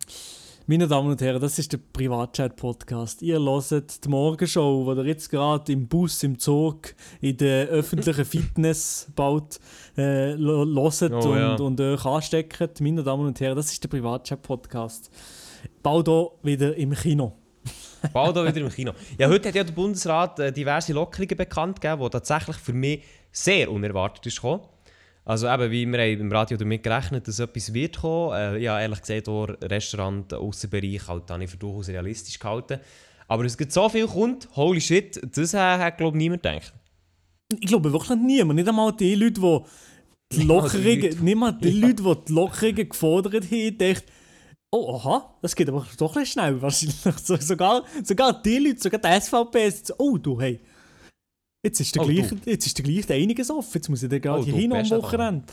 Meine 0.66 0.86
Damen 0.86 1.10
und 1.10 1.20
Herren, 1.22 1.40
das 1.40 1.58
ist 1.58 1.72
der 1.72 1.78
Privatchat-Podcast. 1.78 3.22
Ihr 3.22 3.38
hört 3.38 4.04
die 4.04 4.08
Morgenshow, 4.08 4.94
die 4.94 5.00
ihr 5.00 5.06
jetzt 5.06 5.28
gerade 5.30 5.72
im 5.72 5.88
Bus, 5.88 6.22
im 6.22 6.38
Zug, 6.38 6.94
in 7.22 7.36
der 7.38 7.68
öffentlichen 7.68 8.24
Fitness 8.26 9.08
baut, 9.14 9.58
äh, 9.96 10.34
hört 10.34 11.12
Oh, 11.12 11.30
und, 11.32 11.38
ja. 11.38 11.54
und 11.56 11.80
euch 11.80 12.04
ansteckt. 12.04 12.80
Meine 12.82 13.02
Damen 13.02 13.26
und 13.26 13.40
Herren, 13.40 13.56
das 13.56 13.72
ist 13.72 13.82
der 13.84 13.88
Privatchat-Podcast. 13.88 15.10
Bau 15.82 16.02
hier 16.02 16.30
wieder 16.46 16.74
im 16.76 16.92
Kino. 16.92 17.32
Bald 18.12 18.36
auch 18.36 18.44
wieder 18.44 18.60
im 18.60 18.68
Kino. 18.68 18.92
Ja, 19.18 19.28
heute 19.30 19.48
hat 19.48 19.54
ja 19.54 19.64
der 19.64 19.72
Bundesrat 19.72 20.38
äh, 20.38 20.52
diverse 20.52 20.92
Lockerungen 20.92 21.36
bekannt 21.38 21.80
gegeben, 21.80 22.02
die 22.04 22.10
tatsächlich 22.10 22.56
für 22.56 22.74
mich 22.74 23.02
sehr 23.34 23.70
unerwartet 23.70 24.24
ist 24.26 24.36
gekommen. 24.36 24.62
Also 25.26 25.48
eben, 25.48 25.70
wie 25.70 25.86
wir 25.86 25.98
haben 25.98 26.20
im 26.20 26.32
Radio 26.32 26.56
damit 26.56 26.82
gerechnet, 26.82 27.26
dass 27.26 27.38
etwas 27.38 27.72
wird 27.72 27.98
kommen. 27.98 28.34
Äh, 28.34 28.58
ja, 28.58 28.80
ehrlich 28.80 29.00
gesagt, 29.00 29.28
auch 29.28 29.48
Restaurant, 29.62 30.32
Aussenbereich, 30.34 31.08
halt, 31.08 31.30
habe 31.30 31.44
ich 31.44 31.50
für 31.50 31.56
durchaus 31.56 31.88
realistisch 31.88 32.38
gehalten. 32.38 32.78
Aber 33.26 33.44
es 33.44 33.56
gibt 33.56 33.72
so 33.72 33.88
viel 33.88 34.06
kommt, 34.06 34.48
holy 34.54 34.80
shit, 34.80 35.18
das 35.34 35.54
äh, 35.54 35.58
hat, 35.58 35.96
glaube 35.96 36.16
ich, 36.16 36.22
niemand 36.22 36.42
gedacht. 36.42 36.74
Ich 37.58 37.68
glaube 37.68 37.92
wirklich 37.92 38.18
niemand, 38.18 38.56
nicht 38.56 38.68
einmal 38.68 38.92
die 38.92 39.14
Leute, 39.14 39.40
die 39.40 39.60
die 40.32 40.38
Nicht 40.38 40.48
Lockerungen, 40.48 41.00
Leute. 41.02 41.24
nicht 41.24 41.36
mal 41.36 41.52
die 41.52 41.70
Leute, 41.70 42.02
die 42.02 42.24
die 42.28 42.32
Lockerungen 42.32 42.88
gefordert 42.88 43.44
haben, 43.50 43.78
dachten, 43.78 44.10
oh, 44.70 44.96
aha, 44.96 45.36
das 45.40 45.54
geht 45.54 45.68
aber 45.68 45.86
doch 45.98 46.12
bisschen 46.14 46.26
schnell 46.26 46.60
wahrscheinlich. 46.60 46.96
So, 47.22 47.36
sogar, 47.36 47.84
sogar 48.02 48.42
die 48.42 48.58
Leute, 48.58 48.80
sogar 48.80 49.00
die 49.00 49.20
SVP, 49.20 49.70
so, 49.70 49.94
oh 49.98 50.18
du, 50.18 50.40
hey, 50.40 50.60
jetzt 51.64 51.80
ist 51.80 51.94
der 51.94 52.02
Oh, 52.02 52.06
gleiche, 52.06 52.36
jetzt 52.44 52.66
ist 52.66 52.78
der 52.78 52.84
gleiche 52.84 53.14
einiges 53.14 53.50
offen, 53.50 53.70
jetzt 53.74 53.88
muss 53.88 54.02
ich 54.02 54.08
dann 54.08 54.20
gerade 54.20 54.40
Oh, 54.40 54.44
hin 54.44 54.72
am 54.72 54.90
Wochenende. 54.90 55.44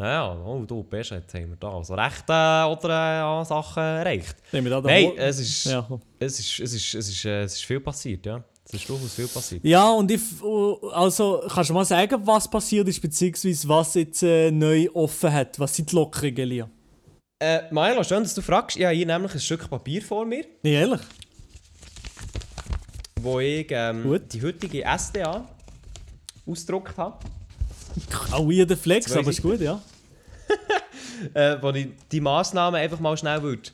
Ja, 0.00 0.32
oh, 0.46 0.64
du, 0.64 0.84
besser, 0.84 1.16
jetzt 1.16 1.34
haben 1.34 1.48
wir 1.48 1.56
da 1.56 1.72
also 1.72 1.94
recht 1.94 2.22
äh, 2.28 2.64
oder 2.64 3.40
äh, 3.40 3.44
Sachen 3.44 3.82
erreicht. 3.82 4.36
Nehmen 4.52 4.66
wir 4.66 4.70
da 4.70 4.80
den 4.80 4.86
Nein, 4.90 5.04
Wo- 5.06 5.20
es 5.20 5.40
ist, 5.40 5.64
ja, 5.64 5.88
es, 6.20 6.38
ist, 6.38 6.60
es, 6.60 6.72
ist, 6.74 6.94
es, 6.94 7.08
ist, 7.08 7.24
äh, 7.24 7.42
es 7.42 7.54
ist 7.54 7.64
viel 7.64 7.80
passiert, 7.80 8.24
ja. 8.26 8.44
Es 8.64 8.74
ist 8.74 8.88
durchaus 8.88 9.14
viel 9.14 9.26
passiert. 9.26 9.64
ja, 9.64 9.90
und 9.90 10.08
ich, 10.10 10.20
oh, 10.42 10.74
also, 10.92 11.42
kannst 11.48 11.70
du 11.70 11.74
mal 11.74 11.84
sagen, 11.84 12.20
was 12.24 12.48
passiert 12.48 12.86
ist, 12.86 13.00
beziehungsweise 13.02 13.68
was 13.68 13.94
jetzt 13.94 14.22
äh, 14.22 14.50
neu 14.52 14.88
offen 14.94 15.32
hat? 15.32 15.58
Was 15.58 15.74
sind 15.74 15.90
die 15.90 15.96
Lockerungen, 15.96 16.48
Lia? 16.48 16.70
Äh, 17.42 17.62
Milo, 17.72 18.04
schön, 18.04 18.22
dass 18.22 18.34
du 18.34 18.42
fragst. 18.42 18.76
Ich 18.76 18.84
habe 18.84 18.94
hier 18.94 19.06
nämlich 19.06 19.32
ein 19.32 19.40
Stück 19.40 19.68
Papier 19.70 20.02
vor 20.02 20.24
mir, 20.26 20.44
Nee, 20.62 20.74
ehrlich? 20.74 21.00
Wo 23.22 23.40
ich 23.40 23.66
ähm, 23.70 24.20
die 24.32 24.42
heutige 24.42 24.84
SDA 24.98 25.48
ausgedruckt 26.46 26.96
habe. 26.96 27.18
Auch 28.32 28.48
weirder 28.48 28.76
Flex, 28.76 29.10
aber 29.12 29.30
ist 29.30 29.42
gut, 29.42 29.60
ja. 29.60 29.80
Äh, 31.34 31.56
wo 31.60 31.70
ich 31.70 31.88
die 32.12 32.20
Massnahmen 32.20 32.80
einfach 32.80 33.00
mal 33.00 33.16
schnell 33.16 33.42
würde 33.42 33.70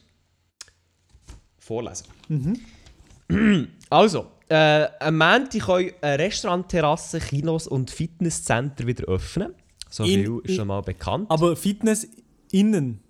vorlesen. 1.58 2.06
Also, 3.90 4.30
äh, 4.48 4.86
am 4.98 5.18
Montag 5.18 5.60
können 5.60 5.90
Restaurantterrassen, 6.02 7.20
Kinos 7.20 7.66
und 7.66 7.90
Fitnesscenter 7.90 8.86
wieder 8.86 9.04
öffnen. 9.04 9.54
So 9.90 10.04
In- 10.04 10.24
viel 10.24 10.40
ist 10.44 10.56
schon 10.56 10.68
mal 10.68 10.80
bekannt. 10.80 11.30
Aber 11.30 11.54
Fitness 11.54 12.06
innen. 12.50 13.00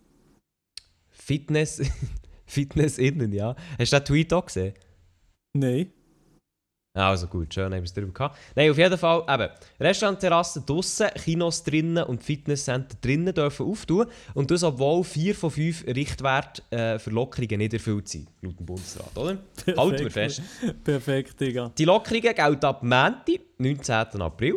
Fitness, 1.11 1.81
Fitness 2.47 2.99
innen, 2.99 3.33
ja. 3.33 3.55
Hast 3.79 3.93
du 3.93 3.99
den 4.01 4.05
Tweet 4.05 4.33
auch 4.33 4.47
gesehen? 4.47 4.75
Nein. 5.57 5.93
Also 6.97 7.27
gut, 7.27 7.53
schön, 7.53 7.65
haben 7.65 7.73
wir 7.73 7.83
es 7.83 7.93
drüber 7.93 8.13
gehabt. 8.13 8.39
Nein, 8.55 8.71
auf 8.71 8.79
jeden 8.79 8.97
Fall, 8.97 9.25
eben, 9.29 9.49
Restaurantterrassen 9.81 10.65
draussen, 10.65 11.09
Kinos 11.17 11.65
drinnen 11.65 12.05
und 12.05 12.23
Fitnesscenter 12.23 12.97
drinnen 13.01 13.35
dürfen 13.35 13.67
auftun. 13.67 14.07
Und 14.33 14.53
das, 14.53 14.63
obwohl 14.63 15.03
vier 15.03 15.35
von 15.35 15.51
fünf 15.51 15.85
Richtwerte 15.89 16.63
äh, 16.71 17.01
für 17.01 17.11
Lockerungen 17.11 17.59
nicht 17.59 17.75
erfüllt 17.75 18.07
sind, 18.07 18.29
laut 18.43 18.61
dem 18.61 18.67
Bundesrat, 18.67 19.11
oder? 19.17 19.39
Halten 19.77 20.05
wir 20.05 20.11
fest. 20.13 20.41
Perfekt, 20.85 21.41
Digga. 21.41 21.73
Die 21.77 21.85
Lockerungen 21.85 22.33
gelten 22.33 22.65
ab 22.65 22.85
Montag, 22.85 23.41
19. 23.59 24.23
April. 24.23 24.55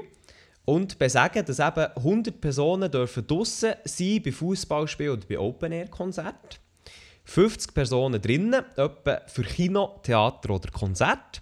Und 0.63 0.99
besagen, 0.99 1.43
dass 1.43 1.57
eben 1.57 1.87
100 1.95 2.39
Personen 2.39 2.91
dürfen 2.91 3.25
draussen 3.25 3.73
sein 3.83 4.21
bei 4.23 4.31
Fußballspielen 4.31 5.13
oder 5.13 5.25
bei 5.27 5.39
Open-Air-Konzerten. 5.39 6.59
50 7.23 7.73
Personen 7.73 8.21
drinnen, 8.21 8.63
etwa 8.75 9.21
für 9.25 9.43
Kino, 9.43 9.99
Theater 10.03 10.51
oder 10.51 10.69
Konzert. 10.69 11.41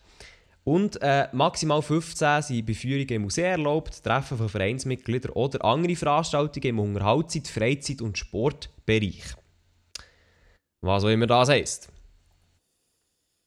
Und 0.66 1.00
äh, 1.04 1.28
maximal 1.32 1.82
15 1.82 2.42
sind 2.42 2.66
bei 2.66 2.74
Führungen 2.74 3.08
im 3.08 3.22
Museum 3.22 3.52
erlaubt, 3.52 4.04
Treffen 4.04 4.36
von 4.36 4.50
Vereinsmitgliedern 4.50 5.32
oder 5.34 5.64
andere 5.64 5.96
Veranstaltungen 5.96 6.66
im 6.66 6.80
Unterhaltszeit-, 6.80 7.48
Freizeit- 7.48 8.02
und 8.02 8.18
Sportbereich. 8.18 9.36
Was 10.82 11.04
auch 11.04 11.10
immer 11.10 11.28
das 11.28 11.50
heisst. 11.50 11.90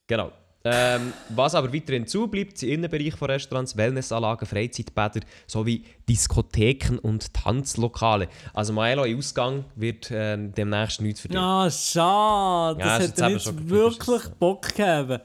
Genau. 0.07 0.31
Ähm, 0.65 1.13
was 1.31 1.55
aber 1.55 1.73
weiterhin 1.73 2.07
zubleibt, 2.07 2.59
sind 2.59 2.71
Innenbereich 2.71 3.15
von 3.15 3.31
Restaurants, 3.31 3.77
Wellnessanlagen, 3.77 4.47
Freizeitbäder 4.47 5.21
sowie 5.47 5.85
Diskotheken 6.09 6.99
und 7.01 7.35
Tanzlokale. 7.35 8.29
Also 8.55 8.73
Maelo 8.73 9.05
im 9.05 9.19
Ausgang 9.19 9.65
wird 9.75 10.11
ähm, 10.13 10.53
demnächst 10.53 11.01
nichts 11.01 11.21
für 11.21 11.29
dich. 11.29 11.39
Ah, 11.39 11.71
schade. 11.71 12.81
Ja, 12.81 12.99
Das 12.99 13.09
jetzt 13.09 13.21
hätte 13.21 13.33
nicht 13.35 13.45
schon 13.45 13.71
wirklich. 13.71 14.23
Bock 14.39 14.69
gegeben. 14.69 15.21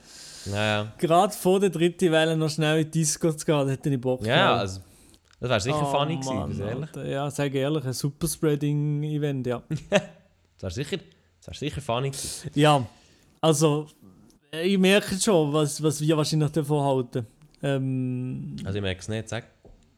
Naja. 0.45 0.91
Gerade 0.97 1.33
vor 1.33 1.59
der 1.59 1.69
dritten 1.69 2.11
Welle 2.11 2.35
noch 2.35 2.49
schnell 2.49 2.79
in 2.81 2.85
die 2.91 2.99
Disco 2.99 3.31
zu 3.31 3.45
gehen, 3.45 3.67
hätte 3.69 3.89
ich 3.89 3.99
Bock 4.01 4.25
Ja, 4.25 4.35
ja, 4.35 4.55
also 4.57 4.81
das 5.39 5.49
wäre 5.49 5.59
sicher 5.61 5.81
Oh, 5.81 5.91
funny 5.97 6.15
gewesen, 6.15 6.35
Mann, 6.35 6.51
ich 6.51 6.59
ehrlich. 6.59 6.81
Alter. 6.87 7.05
Ja, 7.05 7.29
sage 7.31 7.59
ehrlich, 7.59 7.85
ein 7.85 7.93
Superspreading-Event, 7.93 9.47
ja. 9.47 9.61
Das 10.59 10.77
wäre 10.77 10.85
sicher, 10.87 11.03
das 11.39 11.47
wär 11.47 11.69
sicher 11.69 11.81
funny 11.81 12.09
gewesen. 12.11 12.49
ja, 12.55 12.85
also, 13.41 13.87
ich 14.51 14.77
merke 14.77 15.15
schon, 15.19 15.51
was, 15.51 15.81
was 15.83 15.99
wir 15.99 16.15
wahrscheinlich 16.15 16.51
davon 16.51 16.83
halten. 16.83 17.27
Ähm, 17.61 18.55
Also 18.63 18.77
ich 18.77 18.81
merke 18.81 19.01
es 19.01 19.07
nicht, 19.09 19.27
sag. 19.29 19.45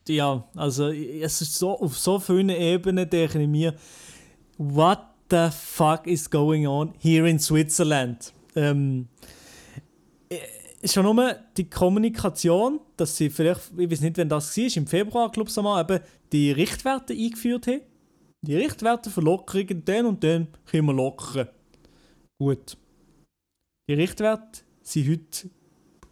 ja, 0.07 0.43
also, 0.55 0.89
es 0.89 1.41
ist 1.41 1.55
so, 1.55 1.79
auf 1.79 1.97
so 1.97 2.19
vielen 2.19 2.49
Ebenen 2.49 3.07
denke 3.09 3.39
ich 3.41 3.47
mir, 3.47 3.75
what 4.57 4.99
the 5.29 5.49
fuck 5.51 6.07
is 6.07 6.27
going 6.29 6.65
on 6.65 6.93
here 6.99 7.29
in 7.29 7.37
Switzerland? 7.39 8.33
Ähm, 8.55 9.07
äh, 9.21 9.25
schon 10.85 11.03
nur 11.03 11.35
die 11.57 11.69
Kommunikation, 11.69 12.79
dass 12.97 13.17
sie 13.17 13.29
vielleicht, 13.29 13.71
ich 13.77 13.89
weiß 13.89 14.01
nicht, 14.01 14.17
wenn 14.17 14.29
das 14.29 14.55
war, 14.57 14.77
im 14.77 14.87
Februar, 14.87 15.31
glaube 15.31 15.49
ich, 15.49 15.55
mal, 15.57 15.81
eben 15.81 16.03
die 16.31 16.51
Richtwerte 16.51 17.13
eingeführt 17.13 17.67
haben. 17.67 17.81
Die 18.41 18.55
Richtwerte 18.55 19.09
für 19.09 19.21
Lockerungen, 19.21 19.83
den 19.85 20.05
und 20.05 20.21
den 20.21 20.47
können 20.65 20.85
wir 20.87 20.93
lockern. 20.93 21.49
Gut. 22.39 22.77
Die 23.89 23.93
Richtwerte 23.93 24.61
sind 24.81 25.09
heute 25.09 25.49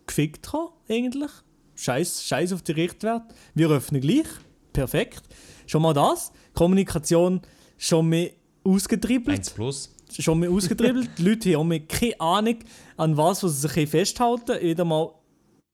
gefickt 0.07 0.43
gekommen, 0.43 0.69
eigentlich. 0.89 1.31
Scheiß, 1.75 2.23
Scheiß 2.23 2.53
auf 2.53 2.61
die 2.61 2.71
Richtwerte. 2.73 3.33
Wir 3.53 3.69
öffnen 3.69 4.01
gleich. 4.01 4.27
Perfekt. 4.73 5.23
Schon 5.67 5.81
mal 5.81 5.93
das. 5.93 6.31
Kommunikation 6.53 7.41
schon 7.77 8.07
mehr 8.07 8.31
ausgetribbelt 8.63 9.37
1 9.37 9.49
plus. 9.51 9.95
Schon 10.21 10.39
mehr 10.39 10.51
ausgetribbelt. 10.51 11.09
Die 11.17 11.23
Leute 11.23 11.57
haben 11.57 11.71
auch 11.71 11.87
keine 11.87 12.19
Ahnung, 12.19 12.57
an 12.97 13.17
was, 13.17 13.43
was 13.43 13.61
sie 13.61 13.67
sich 13.67 13.89
festhalten 13.89 14.61
Wieder 14.61 14.85
mal 14.85 15.11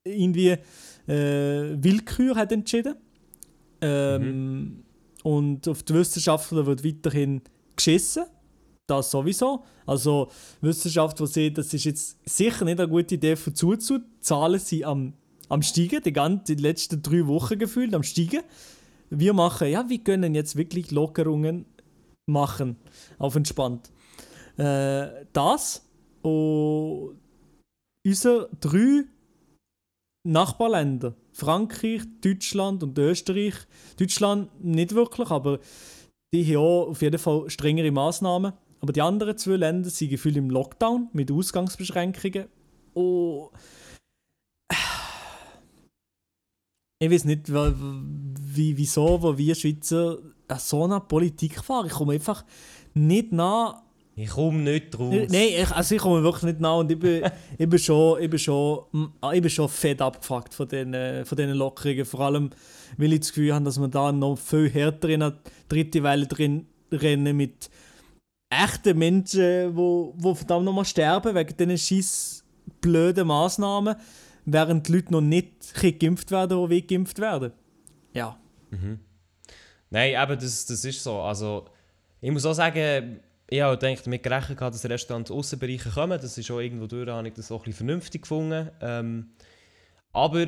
irgendwie 0.04 0.56
äh, 1.08 1.76
Willkür 1.84 2.36
hat 2.36 2.52
entschieden. 2.52 2.96
Ähm, 3.82 4.84
Und 5.24 5.68
auf 5.68 5.84
die 5.84 5.94
Wissenschaftler 5.94 6.66
wird 6.66 6.84
weiterhin 6.84 7.42
geschissen. 7.76 8.24
Das 8.88 9.12
sowieso. 9.12 9.64
Also 9.86 10.30
Wissenschaftler 10.62 11.28
sehen, 11.28 11.54
das 11.54 11.74
ist 11.74 11.84
jetzt 11.84 12.18
sicher 12.26 12.66
nicht 12.66 12.80
eine 12.80 12.90
gute 12.90 13.16
Idee 13.16 13.36
für 13.36 13.54
zuzu. 13.54 14.00
Die 14.00 14.20
Zahlen 14.22 14.60
sind 14.60 14.86
am, 14.86 15.14
am 15.48 15.62
steigen, 15.62 16.02
die, 16.04 16.14
ganzen, 16.14 16.56
die 16.56 16.62
letzten 16.62 17.02
drei 17.02 17.28
Wochen 17.28 17.60
gefühlt 17.60 17.94
am 17.94 18.04
steigen. 18.04 18.42
Wir 19.10 19.34
machen, 19.34 19.70
ja, 19.70 19.88
wir 19.90 20.00
können 20.00 20.36
jetzt 20.36 20.56
wirklich 20.56 20.92
Lockerungen 20.92 21.66
machen, 22.26 22.78
auf 23.18 23.36
entspannt. 23.36 23.92
Äh, 24.60 25.26
das 25.32 25.90
und 26.22 27.18
unsere 28.06 28.50
drei 28.60 29.06
Nachbarländer, 30.28 31.16
Frankreich, 31.32 32.02
Deutschland 32.22 32.84
und 32.84 32.98
Österreich, 32.98 33.54
Deutschland 33.98 34.50
nicht 34.64 34.94
wirklich, 34.94 35.30
aber 35.32 35.60
die 36.34 36.46
haben 36.46 36.58
auch 36.58 36.90
auf 36.90 37.02
jeden 37.02 37.20
Fall 37.20 37.50
strengere 37.50 37.92
Maßnahmen. 37.92 38.54
Aber 38.82 38.94
die 38.94 39.02
anderen 39.02 39.38
zwei 39.38 39.56
Länder 39.56 39.90
sind 39.90 40.10
gefühlt 40.10 40.38
im 40.38 40.50
Lockdown 40.50 41.10
mit 41.14 41.32
Ausgangsbeschränkungen. 41.32 42.48
Und 42.94 43.50
ich 47.02 47.10
weiß 47.10 47.26
nicht, 47.26 47.50
wie, 47.50 48.78
wieso, 48.78 49.22
wo 49.22 49.38
wir 49.38 49.56
Schweizer 49.56 50.20
so 50.58 50.84
einer 50.84 51.00
Politik 51.00 51.64
fahren. 51.64 51.88
Ich 51.88 51.94
komme 51.94 52.14
einfach 52.14 52.46
nicht 52.94 53.32
nach 53.32 53.84
Ich 54.22 54.32
komme 54.32 54.60
nicht 54.60 55.00
raus. 55.00 55.14
Nein, 55.30 55.48
ich, 55.60 55.72
also 55.72 55.96
ich 55.96 56.02
komme 56.02 56.22
wirklich 56.22 56.44
nicht 56.44 56.60
nach 56.60 56.80
und 56.80 56.92
ich 56.92 57.00
bin, 57.00 57.24
ich 57.58 57.70
bin, 57.70 57.80
schon, 57.80 58.22
ich 58.22 58.30
bin, 58.30 58.38
schon, 58.38 58.84
ah, 59.22 59.32
ich 59.32 59.42
bin 59.42 59.50
schon 59.50 59.70
fett 59.70 60.02
abgefuckt 60.02 60.54
von 60.54 60.68
diesen 60.68 61.26
von 61.26 61.38
diesen 61.38 61.54
Lockerungen. 61.54 62.04
Vor 62.04 62.20
allem, 62.20 62.50
weil 62.98 63.14
ich 63.14 63.22
das 63.22 63.30
Gefühl 63.30 63.54
habe, 63.54 63.64
dass 63.64 63.80
wir 63.80 63.88
da 63.88 64.12
noch 64.12 64.36
viel 64.36 64.70
härter 64.70 65.08
in 65.08 65.24
eine 65.24 65.40
dritte 65.70 66.04
Welle 66.04 66.28
drin 66.28 66.66
rennen 66.92 67.38
mit 67.38 67.70
echten 68.50 68.98
Menschen, 68.98 69.74
wo, 69.78 70.14
wo 70.18 70.36
verdammt 70.36 70.66
nochmal 70.66 70.84
sterben 70.84 71.34
wegen 71.34 71.56
diesen 71.56 71.78
scheiß 71.78 72.44
blöden 72.82 73.26
Massnahmen, 73.28 73.96
während 74.44 74.90
die 74.90 74.92
Leute 74.92 75.14
noch 75.14 75.22
nicht 75.22 75.74
geimpft 75.98 76.30
werden, 76.32 76.70
die 76.70 76.86
geimpft 76.86 77.20
werden. 77.20 77.54
Ja. 78.14 78.38
Nein, 79.90 80.14
eben, 80.22 80.40
das, 80.40 80.66
das 80.66 80.84
ist 80.84 81.02
so. 81.02 81.22
Also, 81.22 81.68
ich 82.20 82.32
muss 82.32 82.46
auch 82.46 82.54
sagen, 82.54 83.22
ich 83.50 83.62
habe 83.62 83.78
damit 83.78 84.24
gerechnet, 84.24 84.62
dass 84.62 84.86
Restaurants 84.86 85.32
aus 85.32 85.38
Aussenbereiche 85.38 85.90
kommen. 85.90 86.20
Das 86.22 86.38
ist 86.38 86.52
auch 86.52 86.60
irgendwo 86.60 86.86
durch, 86.86 87.08
habe 87.10 87.28
ich 87.28 87.34
das 87.34 87.52
auch 87.52 87.66
ein 87.66 87.74
vernünftig 87.74 88.22
gefunden. 88.22 88.70
Ähm, 88.82 89.30
aber 90.14 90.48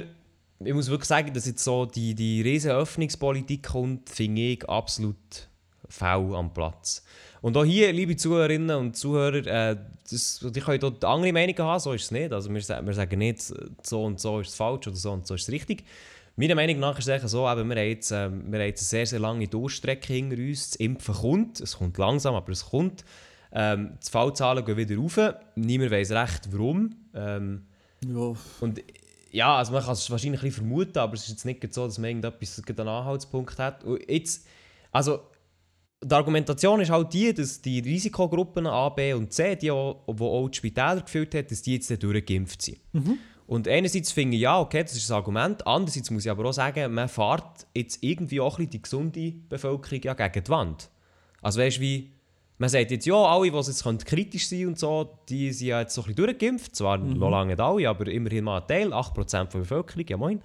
ich 0.59 0.73
muss 0.73 0.89
wirklich 0.89 1.07
sagen, 1.07 1.33
dass 1.33 1.47
jetzt 1.47 1.63
so 1.63 1.85
die, 1.85 2.13
die 2.13 2.41
riesen 2.41 2.71
Öffnungspolitik 2.71 3.63
kommt, 3.63 4.09
finde 4.09 4.41
ich 4.41 4.69
absolut 4.69 5.17
faul 5.89 6.35
am 6.35 6.53
Platz. 6.53 7.03
Und 7.41 7.57
auch 7.57 7.65
hier, 7.65 7.91
liebe 7.91 8.15
Zuhörerinnen 8.15 8.77
und 8.77 8.95
Zuhörer, 8.95 9.45
äh, 9.47 9.77
das, 10.09 10.45
die 10.53 10.59
können 10.59 10.79
dort 10.79 11.03
andere 11.03 11.33
Meinungen 11.33 11.63
haben, 11.63 11.79
so 11.79 11.93
ist 11.93 12.03
es 12.03 12.11
nicht. 12.11 12.31
Also 12.31 12.53
wir, 12.53 12.61
wir 12.85 12.93
sagen 12.93 13.17
nicht, 13.17 13.41
so 13.83 14.03
und 14.03 14.19
so 14.19 14.39
ist 14.39 14.49
es 14.49 14.55
falsch 14.55 14.87
oder 14.87 14.95
so 14.95 15.11
und 15.11 15.25
so 15.25 15.33
ist 15.33 15.43
es 15.43 15.51
richtig. 15.51 15.83
Meiner 16.35 16.55
Meinung 16.55 16.79
nach 16.79 16.97
ist 16.97 17.07
es 17.07 17.31
so, 17.31 17.49
eben, 17.49 17.69
wir, 17.69 17.75
haben 17.75 17.87
jetzt, 17.87 18.11
ähm, 18.11 18.51
wir 18.51 18.59
haben 18.59 18.67
jetzt 18.67 18.81
eine 18.81 18.87
sehr, 18.87 19.05
sehr 19.05 19.19
lange 19.19 19.47
Durchstrecke 19.47 20.13
hinter 20.13 20.37
uns. 20.37 20.71
Das 20.71 20.75
Impfen 20.77 21.15
kommt, 21.15 21.59
es 21.59 21.77
kommt 21.77 21.97
langsam, 21.97 22.35
aber 22.35 22.51
es 22.51 22.65
kommt. 22.65 23.03
Ähm, 23.51 23.97
die 24.05 24.09
Fallzahlen 24.09 24.63
gehen 24.63 24.77
wieder 24.77 24.95
rauf. 24.97 25.19
Niemand 25.55 25.91
weiß 25.91 26.11
recht, 26.11 26.49
warum. 26.51 26.95
Ähm, 27.13 27.65
ja. 28.07 28.33
und 28.61 28.81
ja, 29.31 29.57
also 29.57 29.73
man 29.73 29.83
kann 29.83 29.93
es 29.93 30.09
wahrscheinlich 30.09 30.41
ein 30.41 30.45
bisschen 30.45 30.65
vermuten, 30.65 30.97
aber 30.97 31.13
es 31.13 31.23
ist 31.23 31.29
jetzt 31.29 31.45
nicht 31.45 31.73
so, 31.73 31.85
dass 31.85 31.97
man 31.97 32.09
irgendetwas 32.09 32.61
einen 32.67 32.87
Anhaltspunkt 32.87 33.57
hat. 33.59 33.83
Und 33.83 34.09
jetzt, 34.09 34.45
also 34.91 35.19
die 36.03 36.13
Argumentation 36.13 36.81
ist 36.81 36.89
halt 36.89 37.13
die, 37.13 37.33
dass 37.33 37.61
die 37.61 37.79
Risikogruppen 37.79 38.67
A, 38.67 38.89
B 38.89 39.13
und 39.13 39.31
C, 39.31 39.55
die 39.55 39.71
auch, 39.71 40.03
die 40.07 40.23
auch 40.23 40.49
die 40.49 40.57
Spitäler 40.57 41.01
gefüllt 41.01 41.35
hat, 41.35 41.51
dass 41.51 41.61
die 41.61 41.75
jetzt 41.75 42.03
durchgeimpft 42.03 42.61
sind. 42.61 42.79
Und 43.51 43.67
einerseits 43.67 44.13
finde 44.13 44.37
ich, 44.37 44.43
ja, 44.43 44.61
okay, 44.61 44.81
das 44.81 44.95
ist 44.95 45.11
ein 45.11 45.15
Argument. 45.15 45.67
Andererseits 45.67 46.09
muss 46.09 46.23
ich 46.23 46.31
aber 46.31 46.45
auch 46.45 46.53
sagen, 46.53 46.93
man 46.93 47.09
fährt 47.09 47.67
jetzt 47.75 48.01
irgendwie 48.01 48.39
auch 48.39 48.57
ein 48.57 48.59
bisschen 48.59 48.69
die 48.69 48.81
gesunde 48.81 49.33
Bevölkerung 49.49 50.01
ja 50.03 50.13
gegen 50.13 50.45
die 50.45 50.49
Wand. 50.49 50.89
Also 51.41 51.59
weißt 51.59 51.75
du, 51.75 51.81
wie... 51.81 52.13
Man 52.59 52.69
sagt 52.69 52.91
jetzt, 52.91 53.05
ja, 53.05 53.15
alle, 53.15 53.51
die 53.51 53.57
jetzt 53.57 53.83
können 53.83 53.97
kritisch 53.97 54.47
sein 54.47 54.67
und 54.67 54.79
so, 54.79 55.17
die 55.27 55.51
sind 55.51 55.67
ja 55.67 55.81
jetzt 55.81 55.95
so 55.95 56.01
ein 56.01 56.15
bisschen 56.15 56.27
durchgeimpft. 56.27 56.73
Zwar 56.77 56.97
noch 56.97 57.29
lange 57.29 57.51
nicht 57.51 57.59
alle, 57.59 57.89
aber 57.89 58.07
immerhin 58.07 58.45
mal 58.45 58.61
ein 58.61 58.67
Teil, 58.67 58.93
8% 58.93 59.51
der 59.51 59.59
Bevölkerung, 59.59 60.05
ja 60.07 60.15
moin. 60.15 60.41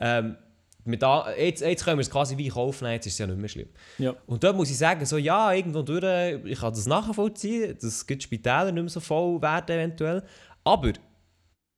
Ähm, 0.00 0.36
mit 0.84 1.00
da, 1.00 1.30
jetzt, 1.36 1.60
jetzt 1.60 1.84
können 1.84 1.98
wir 1.98 2.02
es 2.02 2.10
quasi 2.10 2.36
wie 2.38 2.50
aufnehmen, 2.50 2.94
jetzt 2.94 3.06
ist 3.06 3.12
es 3.12 3.18
ja 3.20 3.28
nicht 3.28 3.38
mehr 3.38 3.48
schlimm. 3.48 3.68
Ja. 3.98 4.16
Und 4.26 4.42
dort 4.42 4.56
muss 4.56 4.68
ich 4.68 4.78
sagen, 4.78 5.04
so, 5.06 5.16
ja, 5.16 5.52
irgendwo 5.52 5.82
durch, 5.82 6.02
ich 6.44 6.58
kann 6.58 6.72
das 6.72 6.86
nachvollziehen, 6.86 7.76
dass 7.80 8.04
die 8.04 8.20
Spitäler 8.20 8.72
nicht 8.72 8.82
mehr 8.82 8.88
so 8.88 8.98
voll 8.98 9.40
werden 9.40 9.76
eventuell. 9.76 10.24
Aber 10.64 10.92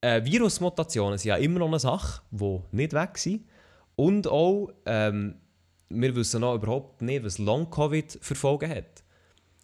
äh, 0.01 0.25
Virusmutationen 0.25 1.19
sind 1.19 1.29
ja 1.29 1.37
immer 1.37 1.61
noch 1.61 1.69
eine 1.69 1.79
Sache, 1.79 2.23
die 2.31 2.61
nicht 2.73 2.93
weg 2.93 3.19
sind. 3.19 3.45
Und 3.97 4.27
auch, 4.27 4.71
ähm, 4.87 5.35
wir 5.91 6.15
wissen 6.17 6.41
noch 6.41 6.55
überhaupt 6.55 7.03
nicht, 7.03 7.25
was 7.25 7.39
Long-Covid 7.39 8.19
für 8.21 8.35
Folgen 8.35 8.71
hat. 8.71 9.03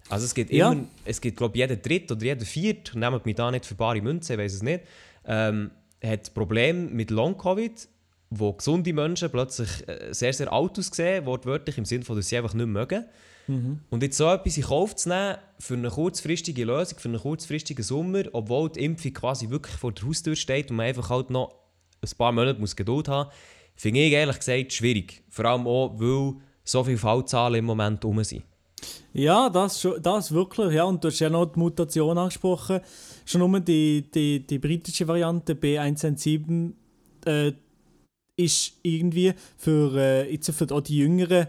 Also 0.08 0.26
es 0.26 0.34
gibt 0.34 0.50
Ja. 0.52 0.72
immer, 0.72 0.84
es 1.04 1.20
gibt 1.20 1.36
glaube 1.38 1.56
ich 1.56 1.60
jeder 1.60 1.76
dritte 1.76 2.14
oder 2.14 2.24
jeder 2.24 2.44
vierte, 2.44 2.98
nehmt 2.98 3.24
mich 3.26 3.34
da 3.34 3.50
nicht 3.50 3.66
für 3.66 3.74
bare 3.74 4.00
Münze, 4.00 4.34
ich 4.34 4.38
weiß 4.38 4.54
es 4.54 4.62
nicht, 4.62 4.84
ähm, 5.24 5.70
hat 6.04 6.32
Probleme 6.34 6.90
mit 6.90 7.10
Long-Covid, 7.10 7.88
wo 8.30 8.52
gesunde 8.52 8.92
Menschen 8.92 9.30
plötzlich 9.30 9.88
äh, 9.88 10.12
sehr, 10.12 10.32
sehr 10.32 10.52
alt 10.52 10.78
aussehen, 10.78 11.26
wortwörtlich 11.26 11.78
im 11.78 11.84
Sinne 11.84 12.04
von, 12.04 12.16
dass 12.16 12.28
sie 12.28 12.36
einfach 12.36 12.54
nicht 12.54 12.66
mögen. 12.66 13.04
Und 13.48 14.02
jetzt 14.02 14.16
so 14.16 14.28
etwas 14.28 14.56
in 14.56 14.64
Kauf 14.64 14.96
zu 14.96 15.08
nehmen 15.08 15.36
für 15.58 15.74
eine 15.74 15.88
kurzfristige 15.88 16.64
Lösung, 16.64 16.98
für 16.98 17.08
einen 17.08 17.20
kurzfristigen 17.20 17.82
Sommer, 17.82 18.24
obwohl 18.32 18.70
die 18.70 18.84
Impfung 18.84 19.12
quasi 19.12 19.50
wirklich 19.50 19.76
vor 19.76 19.92
der 19.92 20.06
Haustür 20.06 20.34
steht 20.34 20.70
und 20.70 20.76
man 20.76 20.86
einfach 20.86 21.10
halt 21.10 21.30
noch 21.30 21.54
ein 22.02 22.10
paar 22.18 22.32
Monate 22.32 22.60
muss 22.60 22.76
Geduld 22.76 23.08
haben, 23.08 23.30
finde 23.74 24.00
ich 24.00 24.12
ehrlich 24.12 24.38
gesagt 24.38 24.72
schwierig. 24.72 25.22
Vor 25.28 25.44
allem 25.44 25.66
auch, 25.66 25.98
weil 25.98 26.34
so 26.64 26.82
viele 26.82 26.98
Fallzahlen 26.98 27.56
im 27.56 27.64
Moment 27.64 28.04
rum 28.04 28.22
sind. 28.24 28.42
Ja, 29.12 29.48
das, 29.48 29.86
das 30.02 30.32
wirklich, 30.32 30.72
ja. 30.74 30.84
Und 30.84 31.02
du 31.02 31.08
hast 31.08 31.20
ja 31.20 31.30
noch 31.30 31.46
die 31.46 31.58
Mutation 31.58 32.18
angesprochen. 32.18 32.80
Schon 33.24 33.40
nur 33.40 33.60
die, 33.60 34.10
die, 34.10 34.46
die 34.46 34.58
britische 34.58 35.08
Variante 35.08 35.54
B117 35.54 36.72
äh, 37.24 37.52
ist 38.36 38.74
irgendwie 38.82 39.32
für, 39.56 39.96
äh, 39.96 40.32
jetzt 40.32 40.50
für 40.50 40.70
auch 40.74 40.82
die 40.82 40.98
jüngeren 40.98 41.46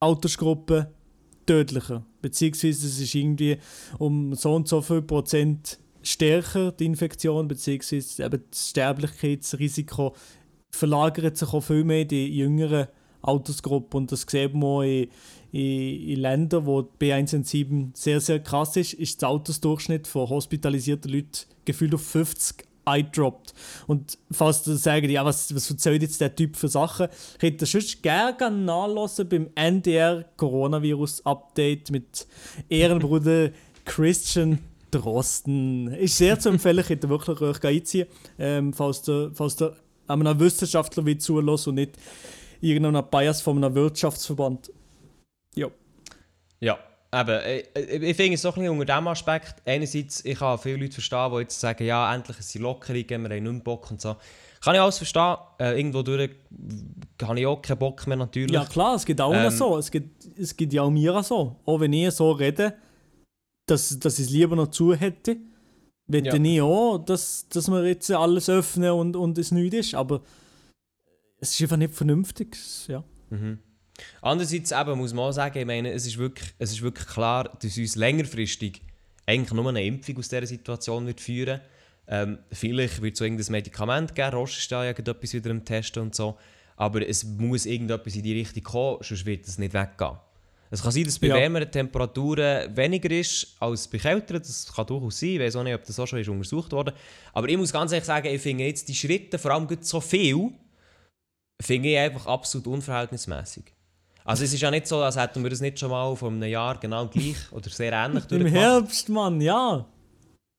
Altersgruppen 0.00 0.86
tödlicher. 1.46 2.04
Beziehungsweise 2.20 2.86
es 2.86 3.00
ist 3.00 3.14
irgendwie 3.14 3.58
um 3.98 4.34
so 4.34 4.54
und 4.54 4.68
so 4.68 4.82
viel 4.82 5.02
Prozent 5.02 5.78
stärker, 6.02 6.72
die 6.72 6.86
Infektion, 6.86 7.48
beziehungsweise 7.48 8.24
eben 8.24 8.42
das 8.50 8.70
Sterblichkeitsrisiko 8.70 10.14
verlagert 10.70 11.36
sich 11.36 11.52
auch 11.52 11.60
viel 11.62 11.84
mehr 11.84 12.02
in 12.02 12.08
die 12.08 12.36
jüngeren 12.36 12.88
Altersgruppen. 13.22 14.02
Und 14.02 14.12
das 14.12 14.26
sieht 14.28 14.54
man 14.54 14.84
in, 14.84 15.08
in, 15.50 16.08
in 16.08 16.20
Ländern, 16.20 16.66
wo 16.66 16.82
die 16.82 17.10
B117 17.12 17.96
sehr, 17.96 18.20
sehr 18.20 18.40
krass 18.40 18.76
ist, 18.76 18.94
ist 18.94 19.22
der 19.22 19.30
Altersdurchschnitt 19.30 20.06
von 20.06 20.28
hospitalisierten 20.28 21.10
Leuten 21.10 21.46
gefühlt 21.64 21.94
auf 21.94 22.02
50 22.02 22.67
eingedroppt. 22.88 23.54
Und 23.86 24.18
falls 24.30 24.62
du 24.62 24.74
sagst, 24.74 25.10
ja, 25.10 25.24
was, 25.24 25.54
was 25.54 25.70
erzählt 25.70 26.02
jetzt 26.02 26.20
der 26.20 26.34
Typ 26.34 26.56
für 26.56 26.68
Sachen, 26.68 27.08
ich 27.36 27.42
hätte 27.42 27.66
sonst 27.66 28.02
gerne 28.02 28.50
nachlassen 28.50 29.28
beim 29.28 29.50
NDR 29.54 30.24
Coronavirus 30.36 31.24
Update 31.26 31.90
mit 31.90 32.26
Ehrenbruder 32.68 33.50
Christian 33.84 34.58
Drosten. 34.90 35.88
Ist 35.94 36.16
sehr 36.16 36.38
zu 36.38 36.48
empfehlen, 36.48 36.80
ich 36.80 36.88
hätte 36.88 37.08
wirklich 37.08 37.40
euch 37.40 37.62
einziehen, 37.64 38.06
ähm, 38.38 38.72
falls 38.72 39.02
du, 39.02 39.30
falls 39.34 39.56
du 39.56 39.74
einem 40.06 40.40
Wissenschaftler 40.40 41.04
will 41.04 41.18
zulässt 41.18 41.68
und 41.68 41.76
nicht 41.76 41.92
irgendeinem 42.60 43.04
Bias 43.10 43.42
von 43.42 43.62
einem 43.62 43.74
Wirtschaftsverband. 43.74 44.72
Ja. 45.54 45.68
Ja, 46.60 46.78
eben, 47.14 47.40
ich, 47.74 48.02
ich 48.02 48.16
finde 48.16 48.34
es 48.34 48.42
so 48.42 48.52
ein 48.52 48.68
unter 48.68 48.84
diesem 48.84 49.08
Aspekt, 49.08 49.56
einerseits, 49.64 50.24
ich 50.24 50.38
kann 50.38 50.58
viele 50.58 50.76
Leute 50.76 50.94
verstehen, 50.94 51.30
die 51.32 51.38
jetzt 51.40 51.60
sagen, 51.60 51.84
ja, 51.84 52.14
endlich 52.14 52.38
ist 52.38 52.54
die 52.54 52.58
Lockerung, 52.58 53.04
wir 53.08 53.14
haben 53.16 53.22
nicht 53.22 53.42
mehr 53.42 53.52
Bock 53.62 53.90
und 53.90 54.00
so. 54.00 54.16
Kann 54.60 54.74
ich 54.74 54.80
alles 54.80 54.96
verstehen, 54.98 55.36
äh, 55.60 55.78
irgendwo 55.78 56.02
durch 56.02 56.30
habe 57.22 57.40
ich 57.40 57.46
auch 57.46 57.62
keinen 57.62 57.78
Bock 57.78 58.06
mehr 58.06 58.16
natürlich. 58.16 58.50
Ja 58.52 58.64
klar, 58.64 58.96
es 58.96 59.06
geht 59.06 59.20
auch 59.20 59.32
Ähm, 59.32 59.50
so. 59.50 59.76
Es 59.78 59.90
geht, 59.90 60.10
es 60.36 60.56
geht 60.56 60.72
ja 60.72 60.82
auch 60.82 60.90
mir 60.90 61.14
auch 61.14 61.22
so. 61.22 61.56
Auch 61.64 61.78
wenn 61.80 61.92
ich 61.92 62.10
so 62.12 62.32
rede, 62.32 62.74
dass, 63.66 63.98
dass 63.98 64.18
ich 64.18 64.26
es 64.26 64.30
lieber 64.32 64.56
noch 64.56 64.68
zu 64.68 64.94
hätte, 64.94 65.36
wette 66.08 66.36
Ja. 66.36 66.42
ich 66.42 66.60
auch, 66.60 66.98
dass, 66.98 67.48
dass 67.48 67.68
wir 67.68 67.86
jetzt 67.86 68.10
alles 68.10 68.48
öffnen 68.48 68.90
und, 68.92 69.14
und 69.16 69.38
es 69.38 69.52
nichts 69.52 69.76
ist. 69.76 69.94
Aber 69.94 70.22
es 71.38 71.52
ist 71.54 71.62
einfach 71.62 71.76
nicht 71.76 71.94
vernünftig. 71.94 72.56
Ja. 72.88 73.04
Mhm. 73.30 73.58
Andererseits 74.22 74.72
eben, 74.72 74.98
muss 74.98 75.12
man 75.12 75.26
auch 75.26 75.32
sagen, 75.32 75.58
ich 75.58 75.66
meine, 75.66 75.92
es 75.92 76.06
ist 76.06 76.18
wirklich, 76.18 76.50
es 76.58 76.72
ist 76.72 76.82
wirklich 76.82 77.06
klar, 77.06 77.56
dass 77.60 77.76
uns 77.76 77.96
längerfristig 77.96 78.82
eigentlich 79.26 79.52
nur 79.52 79.68
eine 79.68 79.84
Impfung 79.84 80.18
aus 80.18 80.28
dieser 80.28 80.46
Situation 80.46 81.06
wird 81.06 81.20
führen 81.20 81.60
ähm, 82.08 82.38
Vielleicht 82.50 83.02
wird 83.02 83.12
es 83.12 83.18
so 83.18 83.24
irgendein 83.24 83.52
Medikament 83.52 84.14
geben, 84.14 84.30
Roche 84.30 84.58
ist 84.58 84.72
da 84.72 84.84
ja 84.84 84.90
etwas 84.90 85.34
wieder 85.34 85.50
im 85.50 85.64
Testen 85.64 86.04
und 86.04 86.14
so, 86.14 86.38
aber 86.76 87.06
es 87.06 87.22
muss 87.24 87.66
irgendetwas 87.66 88.16
in 88.16 88.22
die 88.22 88.32
Richtung 88.32 88.62
kommen, 88.62 88.98
sonst 89.02 89.26
wird 89.26 89.46
es 89.46 89.58
nicht 89.58 89.74
weggehen. 89.74 90.16
Es 90.70 90.82
kann 90.82 90.92
sein, 90.92 91.04
dass 91.04 91.18
bei 91.18 91.28
Ja. 91.28 91.34
wärmeren 91.34 91.70
Temperaturen 91.70 92.74
weniger 92.76 93.10
ist 93.10 93.56
als 93.58 93.88
bei 93.88 93.98
kälteren, 93.98 94.40
das 94.40 94.72
kann 94.74 94.86
durchaus 94.86 95.20
sein, 95.20 95.30
ich 95.30 95.40
weiß 95.40 95.56
auch 95.56 95.62
nicht, 95.62 95.74
ob 95.74 95.84
das 95.84 95.98
auch 95.98 96.06
schon 96.06 96.18
ist 96.18 96.28
untersucht 96.28 96.72
wurde. 96.72 96.94
Aber 97.32 97.48
ich 97.48 97.56
muss 97.56 97.72
ganz 97.72 97.92
ehrlich 97.92 98.06
sagen, 98.06 98.28
ich 98.28 98.40
finde 98.40 98.64
jetzt 98.64 98.88
die 98.88 98.94
Schritte, 98.94 99.38
vor 99.38 99.50
allem 99.50 99.66
so 99.80 100.00
viel, 100.00 100.50
finde 101.60 101.88
ich 101.88 101.98
einfach 101.98 102.26
absolut 102.26 102.66
unverhältnismäßig. 102.66 103.64
Also 104.28 104.44
es 104.44 104.52
ist 104.52 104.60
ja 104.60 104.70
nicht 104.70 104.86
so, 104.86 104.98
als 104.98 105.16
hätten 105.16 105.42
wir 105.42 105.48
das 105.48 105.62
nicht 105.62 105.78
schon 105.78 105.90
mal 105.90 106.14
vor 106.14 106.28
einem 106.28 106.42
Jahr 106.42 106.78
genau 106.78 107.06
gleich 107.06 107.36
oder 107.50 107.70
sehr 107.70 107.92
ähnlich 107.94 108.24
Im 108.24 108.28
durchgemacht. 108.28 108.54
Herbst, 108.54 109.08
Mann, 109.08 109.40
ja. 109.40 109.86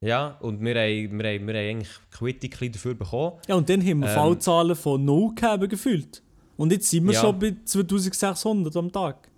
Ja, 0.04 0.38
und 0.40 0.60
wir 0.60 0.74
haben, 0.74 1.20
wir 1.20 1.30
haben, 1.34 1.48
wir 1.48 1.54
haben 1.54 1.70
eigentlich 1.70 1.90
Quittung 2.10 2.72
dafür 2.72 2.96
bekommen. 2.96 3.34
Ja, 3.48 3.56
und 3.56 3.70
dann 3.70 3.82
haben 3.82 4.00
wir 4.00 4.08
Ähm. 4.08 4.16
Fallzahlen 4.16 4.76
von 4.76 5.06
0 5.06 5.36
gehabt 5.36 5.70
gefühlt. 5.70 6.24
Und 6.58 6.72
jetzt 6.72 6.90
sind 6.90 7.06
wir 7.06 7.14
Ja. 7.14 7.22
schon 7.22 7.38
bei 7.38 7.56
2600 7.64 8.76
am 8.76 8.92
Tag. 8.92 9.30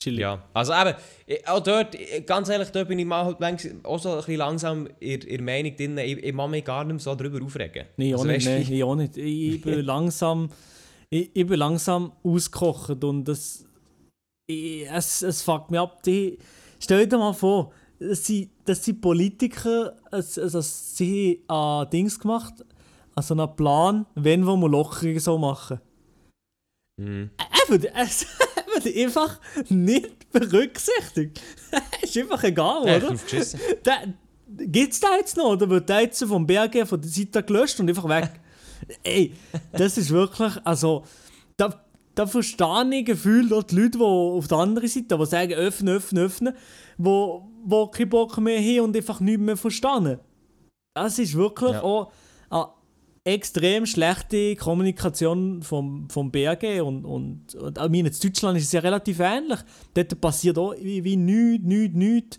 Chillig. 0.00 0.20
Ja, 0.20 0.44
also 0.52 0.72
eben, 0.72 0.94
auch 1.46 1.60
dort, 1.60 1.96
ganz 2.26 2.48
ehrlich, 2.50 2.68
dort 2.70 2.86
bin 2.86 2.98
ich 3.00 3.06
mal 3.06 3.24
halt 3.24 3.40
manchmal 3.40 3.74
auch 3.82 3.98
so 3.98 4.10
ein 4.10 4.16
bisschen 4.18 4.36
langsam 4.36 4.88
in, 5.00 5.20
der 5.20 5.42
Meinung 5.42 5.74
drin, 5.76 5.98
ich, 5.98 6.18
ich 6.22 6.32
mag 6.32 6.50
mich 6.50 6.64
gar 6.64 6.84
nicht 6.84 6.92
mehr 6.92 7.00
so 7.00 7.14
darüber 7.14 7.44
aufregen. 7.44 7.86
Auch 7.98 8.12
also, 8.20 8.24
nicht, 8.24 8.46
nee, 8.46 8.58
ich 8.70 8.84
auch 8.84 8.94
nicht. 8.94 9.16
Ich, 9.16 9.54
ich 9.54 9.62
bin 9.62 9.80
langsam, 9.84 10.48
ich, 11.14 11.30
ich 11.32 11.46
bin 11.46 11.58
langsam 11.58 12.12
ausgekocht 12.24 13.04
und 13.04 13.24
das, 13.24 13.64
ich, 14.48 14.90
es, 14.90 15.22
es 15.22 15.42
fuckt 15.42 15.70
mich 15.70 15.78
ab. 15.78 16.02
Die, 16.02 16.38
stell 16.80 17.06
dir 17.06 17.18
mal 17.18 17.32
vor, 17.32 17.72
dass 18.00 18.26
sie, 18.26 18.50
dass 18.64 18.82
Politiker, 19.00 19.96
also, 20.10 20.42
also 20.42 20.60
sie 20.60 21.44
haben 21.48 21.88
Dings 21.90 22.18
gemacht, 22.18 22.54
also 23.14 23.34
einen 23.34 23.54
Plan, 23.54 24.06
wenn 24.16 24.44
wir 24.44 24.56
mal 24.56 24.68
Lockerungen 24.68 25.20
so 25.20 25.38
machen. 25.38 25.80
Mhm. 27.00 27.30
Er 27.38 27.68
wird, 27.68 27.92
es 27.94 28.26
wird 28.74 28.96
einfach 28.96 29.40
nicht 29.68 30.32
berücksichtigt. 30.32 31.40
ist 32.02 32.18
einfach 32.18 32.42
egal, 32.42 32.82
oder? 32.82 33.14
Gibt 34.46 34.92
es 34.92 35.00
da 35.00 35.16
jetzt 35.16 35.36
noch? 35.36 35.52
Oder 35.52 35.70
wird 35.70 35.88
der 35.88 36.00
jetzt 36.00 36.22
vom 36.24 36.44
BRG 36.44 36.86
von 36.86 37.00
der 37.00 37.10
Seite 37.10 37.42
gelöscht 37.44 37.78
und 37.78 37.88
einfach 37.88 38.08
weg? 38.08 38.40
Ey, 39.02 39.32
das 39.72 39.98
ist 39.98 40.10
wirklich, 40.10 40.52
also, 40.64 41.04
da, 41.56 41.84
da 42.14 42.26
verstehe 42.26 42.90
ich 42.92 43.04
gefühlt 43.06 43.52
auch 43.52 43.62
die 43.62 43.76
Leute, 43.76 43.98
die 43.98 44.04
auf 44.04 44.48
der 44.48 44.58
anderen 44.58 44.88
Seite, 44.88 45.16
die 45.18 45.26
sagen, 45.26 45.52
öffnen, 45.54 45.94
öffnen, 45.94 46.24
öffnen, 46.24 46.54
wo, 46.98 47.48
wo 47.64 47.86
keinen 47.88 48.10
Bock 48.10 48.38
mehr 48.38 48.58
haben 48.60 48.80
und 48.86 48.96
einfach 48.96 49.20
nichts 49.20 49.40
mehr 49.42 49.56
verstehen. 49.56 50.18
Das 50.94 51.18
ist 51.18 51.34
wirklich 51.34 51.72
Ja. 51.72 51.82
auch 51.82 52.12
eine 52.50 52.66
extrem 53.24 53.86
schlechte 53.86 54.54
Kommunikation 54.54 55.62
vom, 55.62 56.08
vom 56.10 56.30
BRG 56.30 56.82
und, 56.82 57.04
und, 57.04 57.54
und 57.54 57.78
ich 57.78 57.82
meine, 57.88 58.08
in 58.08 58.14
Deutschland 58.22 58.58
ist 58.58 58.64
es 58.64 58.72
ja 58.72 58.80
relativ 58.80 59.18
ähnlich. 59.18 59.58
Dort 59.94 60.20
passiert 60.20 60.58
auch 60.58 60.74
wie, 60.80 61.02
wie 61.02 61.16
nichts, 61.16 61.64
nichts, 61.66 61.94
nichts 61.96 62.38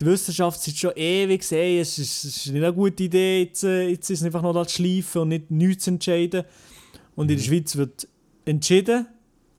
die 0.00 0.06
Wissenschaft 0.06 0.60
sagt 0.62 0.76
schon 0.78 0.92
ewig, 0.96 1.50
ey, 1.52 1.80
es 1.80 1.98
ist, 1.98 2.24
es 2.24 2.36
ist 2.38 2.52
nicht 2.52 2.62
eine 2.62 2.72
gute 2.72 3.02
Idee, 3.04 3.42
jetzt, 3.42 3.64
äh, 3.64 3.88
jetzt 3.88 4.08
ist 4.10 4.20
es 4.20 4.24
einfach 4.24 4.42
noch 4.42 4.54
da 4.54 4.66
zu 4.66 4.76
schleifen 4.76 5.22
und 5.22 5.28
nicht 5.28 5.50
nichts 5.50 5.84
zu 5.84 5.90
entscheiden. 5.90 6.44
Und 7.16 7.26
Mhm. 7.26 7.32
in 7.32 7.36
der 7.38 7.44
Schweiz 7.44 7.76
wird 7.76 8.08
entschieden, 8.46 9.06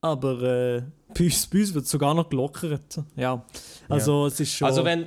aber 0.01 0.41
äh, 0.41 0.81
bei, 1.13 1.25
uns, 1.25 1.45
bei 1.47 1.59
uns 1.59 1.73
wird 1.73 1.85
es 1.85 1.91
sogar 1.91 2.13
noch 2.15 2.27
gelockert. 2.29 2.99
Ja, 3.15 3.45
also 3.87 4.25
es 4.25 4.39
ist 4.39 4.53
schon... 4.53 4.67
Also 4.67 4.83
wenn, 4.83 5.05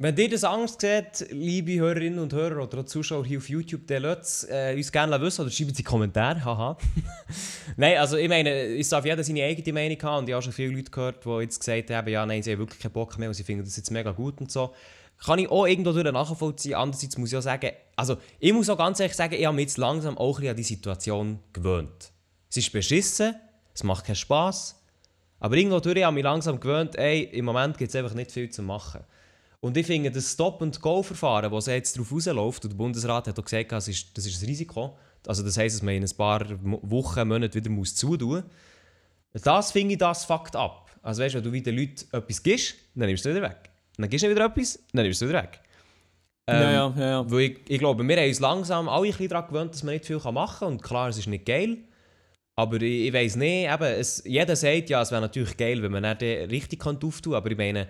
wenn 0.00 0.16
ihr 0.16 0.30
das 0.30 0.44
Angst 0.44 0.80
seht, 0.80 1.26
liebe 1.32 1.74
Hörerinnen 1.80 2.20
und 2.20 2.32
Hörer 2.32 2.62
oder 2.62 2.86
Zuschauer 2.86 3.26
hier 3.26 3.38
auf 3.38 3.48
YouTube, 3.48 3.84
dann 3.88 4.02
lasst 4.02 4.48
äh, 4.48 4.72
uns 4.76 4.92
gerne 4.92 5.20
wissen 5.20 5.42
oder 5.42 5.50
schreibt 5.50 5.72
es 5.72 5.78
in 5.78 5.82
die 5.82 5.82
Kommentare, 5.82 6.44
haha. 6.44 6.78
nein, 7.76 7.98
also 7.98 8.16
ich 8.16 8.28
meine, 8.28 8.78
es 8.78 8.88
darf 8.90 9.04
jeder 9.04 9.24
seine 9.24 9.42
eigene 9.42 9.72
Meinung 9.72 10.00
haben 10.04 10.18
und 10.18 10.28
ich 10.28 10.34
habe 10.34 10.42
schon 10.42 10.52
viele 10.52 10.72
Leute 10.72 10.92
gehört, 10.92 11.24
die 11.24 11.30
jetzt 11.40 11.58
gesagt 11.58 11.90
haben, 11.90 12.08
ja 12.08 12.24
nein, 12.24 12.44
sie 12.44 12.52
haben 12.52 12.60
wirklich 12.60 12.78
keinen 12.78 12.92
Bock 12.92 13.18
mehr 13.18 13.28
und 13.28 13.34
sie 13.34 13.42
finden 13.42 13.64
das 13.64 13.76
jetzt 13.76 13.90
mega 13.90 14.12
gut 14.12 14.40
und 14.40 14.52
so. 14.52 14.72
Kann 15.18 15.40
ich 15.40 15.50
auch 15.50 15.66
irgendwo 15.66 15.90
durch 15.90 16.04
nachvollziehen. 16.12 16.76
Andererseits 16.76 17.18
muss 17.18 17.32
ich 17.32 17.36
auch 17.36 17.42
sagen, 17.42 17.72
also 17.96 18.18
ich 18.38 18.52
muss 18.52 18.70
auch 18.70 18.78
ganz 18.78 19.00
ehrlich 19.00 19.16
sagen, 19.16 19.34
ich 19.34 19.46
habe 19.46 19.56
mich 19.56 19.64
jetzt 19.64 19.78
langsam 19.78 20.16
auch 20.16 20.38
ein 20.38 20.46
an 20.46 20.56
die 20.56 20.62
Situation 20.62 21.40
gewöhnt. 21.52 22.12
Es 22.48 22.56
ist 22.56 22.70
beschissen, 22.70 23.34
es 23.74 23.82
macht 23.82 24.04
keinen 24.04 24.14
Spass, 24.14 24.80
aber 25.40 25.56
irgendwo 25.56 25.80
durch 25.80 26.04
habe 26.04 26.12
ich 26.12 26.14
mich 26.14 26.24
langsam 26.24 26.60
gewöhnt, 26.60 26.94
ey, 26.94 27.24
im 27.24 27.46
Moment 27.46 27.76
gibt 27.78 27.88
es 27.88 27.96
einfach 27.96 28.14
nicht 28.14 28.30
viel 28.30 28.48
zu 28.48 28.62
machen. 28.62 29.00
Und 29.60 29.76
ich 29.76 29.86
finde, 29.86 30.10
das 30.10 30.32
Stop-and-Go-Verfahren, 30.32 31.50
das 31.50 31.66
jetzt 31.66 31.96
darauf 31.96 32.12
rausläuft, 32.12 32.64
und 32.64 32.72
der 32.72 32.76
Bundesrat 32.76 33.26
hat 33.26 33.38
auch 33.38 33.44
gesagt, 33.44 33.72
das 33.72 33.88
ist, 33.88 34.16
das 34.16 34.26
ist 34.26 34.40
ein 34.40 34.46
Risiko, 34.46 34.96
also 35.26 35.42
das 35.42 35.58
heisst, 35.58 35.76
dass 35.76 35.82
man 35.82 35.94
in 35.94 36.04
ein 36.04 36.16
paar 36.16 36.46
Wochen, 36.62 37.26
Monaten 37.26 37.54
wieder 37.54 37.70
muss 37.70 37.94
zutun 37.94 38.28
muss, 38.28 39.44
das 39.44 39.72
finde 39.72 39.94
ich, 39.94 39.98
das 39.98 40.24
fuckt 40.24 40.54
ab. 40.54 40.90
Also 41.02 41.22
weißt 41.22 41.34
du, 41.34 41.38
wenn 41.38 41.44
du 41.44 41.52
wieder 41.52 41.72
Leuten 41.72 42.04
etwas 42.12 42.42
gibst, 42.42 42.74
dann 42.94 43.08
nimmst 43.08 43.24
du 43.24 43.30
es 43.30 43.36
wieder 43.36 43.48
weg. 43.48 43.70
Dann 43.96 44.08
gibst 44.08 44.24
du 44.24 44.30
wieder 44.30 44.44
etwas, 44.44 44.78
dann 44.92 45.04
nimmst 45.04 45.20
du 45.20 45.24
es 45.24 45.30
wieder 45.30 45.42
weg. 45.42 45.60
Ähm, 46.46 46.62
ja, 46.62 46.72
ja, 46.72 46.94
ja, 46.96 47.08
ja. 47.08 47.30
Weil 47.30 47.40
ich, 47.40 47.58
ich 47.68 47.78
glaube, 47.78 48.06
wir 48.06 48.16
haben 48.16 48.28
uns 48.28 48.40
langsam 48.40 48.88
alle 48.88 49.06
ein 49.06 49.10
bisschen 49.10 49.28
daran 49.28 49.48
gewöhnt, 49.48 49.74
dass 49.74 49.82
man 49.82 49.94
nicht 49.94 50.06
viel 50.06 50.18
machen 50.32 50.58
kann. 50.60 50.68
Und 50.68 50.82
klar, 50.82 51.08
es 51.08 51.18
ist 51.18 51.26
nicht 51.26 51.44
geil. 51.44 51.78
Aber 52.56 52.76
ich, 52.76 53.06
ich 53.06 53.12
weiß 53.12 53.36
nicht, 53.36 53.70
eben, 53.70 53.84
es, 53.84 54.22
jeder 54.24 54.56
sagt, 54.56 54.88
ja, 54.88 55.02
es 55.02 55.10
wäre 55.10 55.20
natürlich 55.20 55.56
geil, 55.56 55.82
wenn 55.82 55.92
man 55.92 56.02
dann 56.02 56.16
richtig 56.16 56.80
kann 56.80 56.96
auftun 57.02 57.32
kann. 57.32 57.34
Aber 57.34 57.50
ich 57.50 57.58
meine, 57.58 57.88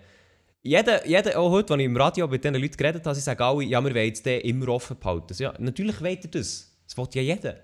jeder, 0.63 1.07
jeder, 1.07 1.39
auch 1.39 1.51
heute, 1.51 1.73
als 1.73 1.81
ich 1.81 1.87
im 1.87 1.97
Radio 1.97 2.27
mit 2.29 2.45
diesen 2.45 2.57
Leuten 2.57 2.77
geredet 2.77 3.05
habe, 3.07 3.15
sie 3.15 3.21
sagen 3.21 3.43
alle, 3.43 3.65
ja, 3.65 3.83
wir 3.83 3.95
wollen 3.95 4.15
den 4.25 4.41
immer 4.41 4.69
offen 4.69 4.99
behalten. 4.99 5.35
Ja, 5.39 5.55
natürlich 5.59 6.01
wollt 6.01 6.25
ihr 6.25 6.31
das. 6.31 6.77
Das 6.87 6.97
will 6.97 7.07
ja 7.15 7.23
jeder. 7.23 7.57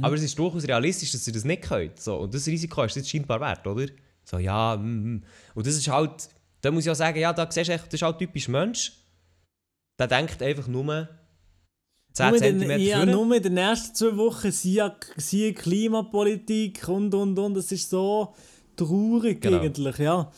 Aber 0.00 0.14
es 0.14 0.22
ist 0.22 0.38
durchaus 0.38 0.66
realistisch, 0.66 1.12
dass 1.12 1.26
ihr 1.26 1.32
das 1.32 1.44
nicht 1.44 1.62
könnt. 1.62 2.00
So, 2.00 2.16
und 2.16 2.32
das 2.32 2.46
Risiko 2.46 2.84
ist 2.84 2.96
jetzt 2.96 3.10
scheinbar 3.10 3.40
wert, 3.40 3.66
oder? 3.66 3.86
So, 4.24 4.38
ja, 4.38 4.76
mm, 4.76 5.16
mm. 5.16 5.24
Und 5.54 5.66
das 5.66 5.74
ist 5.74 5.88
halt, 5.88 6.28
da 6.62 6.70
muss 6.70 6.86
ich 6.86 6.90
auch 6.90 6.94
sagen, 6.94 7.18
ja, 7.18 7.32
da 7.34 7.50
siehst 7.50 7.68
du 7.68 7.74
echt, 7.74 7.86
das 7.86 7.94
ist 7.94 8.02
halt 8.02 8.18
typisch 8.18 8.48
Mensch. 8.48 8.92
Der 9.98 10.06
denkt 10.06 10.42
einfach 10.42 10.66
nur 10.66 11.08
10 12.14 12.30
Nur 12.30 12.38
cm 12.38 12.58
den, 12.60 12.80
ja, 12.80 13.04
nur 13.04 13.36
in 13.36 13.42
den 13.42 13.56
ersten 13.58 13.94
zwei 13.94 14.16
Wochen 14.16 14.50
siehe, 14.50 14.94
siehe 15.18 15.52
Klimapolitik 15.52 16.88
und 16.88 17.12
und 17.12 17.38
und. 17.38 17.56
Es 17.58 17.70
ist 17.70 17.90
so 17.90 18.34
traurig 18.76 19.42
Genau. 19.42 19.60
eigentlich, 19.60 19.98
ja. 19.98 20.32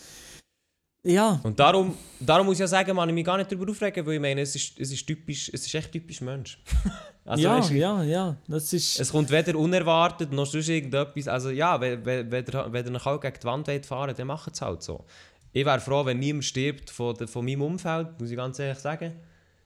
Ja, 1.09 1.40
Und 1.44 1.59
darum, 1.61 1.94
darum 2.18 2.46
muss 2.46 2.54
ich 2.57 2.61
ja 2.61 2.66
sagen, 2.66 2.96
man 2.96 3.09
ich 3.09 3.14
mich 3.14 3.24
gar 3.24 3.36
nicht 3.38 3.50
darüber 3.52 3.70
aufregen, 3.70 4.04
weil 4.04 4.14
ich 4.14 4.20
meine, 4.20 4.40
es 4.40 4.57
ist, 4.57 4.78
es 4.80 4.90
ist 4.90 5.07
typisch, 5.07 5.48
es 5.54 5.64
ist 5.64 5.72
echt 5.74 5.92
typisch 5.92 6.20
Mensch. 6.20 6.59
also, 7.24 7.42
ja, 7.44 7.59
weisst 7.59 7.70
du, 7.70 7.74
ja, 7.74 8.02
ja. 8.02 8.36
Das 8.48 8.72
ist. 8.72 8.98
Es 8.98 9.12
kommt 9.12 9.30
weder 9.30 9.57
unerwartet 9.57 10.32
noch 10.32 10.46
sonst 10.46 10.68
irgendetwas. 10.68 11.28
Also 11.28 11.50
ja, 11.50 11.80
wenn, 11.80 12.04
wenn, 12.04 12.30
wenn, 12.30 12.44
ihr, 12.44 12.72
Hause 13.04 13.20
gegen 13.20 13.36
die 13.40 13.44
Wand 13.46 13.68
wollt 13.68 13.86
fahren 13.86 14.14
dann 14.16 14.26
macht 14.26 14.52
es 14.52 14.61
halt 14.61 14.82
so. 14.82 15.04
Ich 15.52 15.64
wäre 15.64 15.78
froh, 15.80 16.04
wenn 16.04 16.18
niemand 16.18 16.44
stirbt 16.44 16.90
von, 16.90 17.14
der- 17.14 17.28
von 17.28 17.44
meinem 17.44 17.62
Umfeld, 17.62 18.18
muss 18.20 18.30
ich 18.30 18.36
ganz 18.36 18.59
ehrlich 18.59 18.78
sagen. 18.78 19.12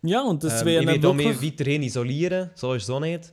Ja, 0.02 0.20
und 0.22 0.44
das 0.44 0.60
Ähm, 0.60 0.66
wäre 0.66 0.80
ich 0.82 0.86
dann 0.86 0.94
werde 0.94 1.08
auch 1.08 1.14
mich 1.14 1.42
weiterhin 1.42 1.82
isolieren, 1.84 2.50
so 2.54 2.74
ist 2.74 2.82
es 2.84 2.90
auch 2.90 3.00
nicht. 3.00 3.32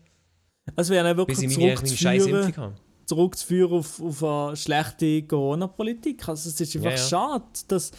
das 0.75 0.89
wäre 0.89 1.15
wirklich 1.17 1.39
ich 1.43 1.53
zurückzuführen. 1.53 2.73
Zurückzuführen 3.07 3.79
auf, 3.79 4.01
auf 4.01 4.23
eine 4.23 4.55
schlechte 4.55 5.23
Corona-Politik. 5.23 6.27
Also 6.27 6.49
es 6.49 6.59
ist 6.59 6.75
einfach 6.75 6.91
Ja, 6.91 6.97
ja. 6.97 6.97
schade, 6.97 7.45
dass, 7.69 7.91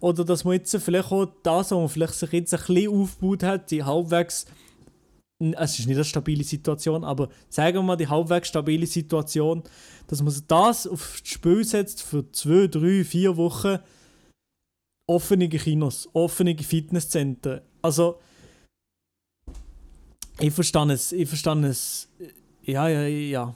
oder 0.00 0.24
dass 0.24 0.44
man 0.44 0.54
jetzt 0.54 0.74
vielleicht 0.76 1.10
auch 1.10 1.26
das, 1.42 1.70
was 1.70 1.78
man 1.78 1.88
vielleicht 1.88 2.14
sich 2.14 2.32
jetzt 2.32 2.54
ein 2.54 2.60
bisschen 2.60 2.88
aufgebaut 2.88 3.42
hat, 3.42 3.70
die 3.70 3.82
halbwegs, 3.82 4.46
es 5.40 5.78
ist 5.78 5.86
nicht 5.86 5.96
eine 5.96 6.04
stabile 6.04 6.44
Situation, 6.44 7.04
aber 7.04 7.28
sagen 7.48 7.78
wir 7.78 7.82
mal 7.82 7.96
die 7.96 8.08
halbwegs 8.08 8.48
stabile 8.48 8.86
Situation, 8.86 9.64
dass 10.06 10.22
man 10.22 10.34
das 10.46 10.86
auf 10.86 11.18
das 11.20 11.28
Spiel 11.28 11.64
setzt 11.64 12.02
für 12.02 12.30
zwei, 12.30 12.68
drei, 12.68 13.02
vier 13.04 13.36
Wochen 13.36 13.78
offene 15.06 15.48
Kinos, 15.48 16.08
offene 16.12 16.56
Fitnesszentren. 16.56 17.60
Also 17.82 18.20
ich 20.38 20.52
verstehe 20.52 20.92
es, 20.92 21.12
ich 21.12 21.28
verstehe 21.28 21.66
es, 21.66 22.08
ja, 22.62 22.88
ja, 22.88 23.06
ja, 23.06 23.54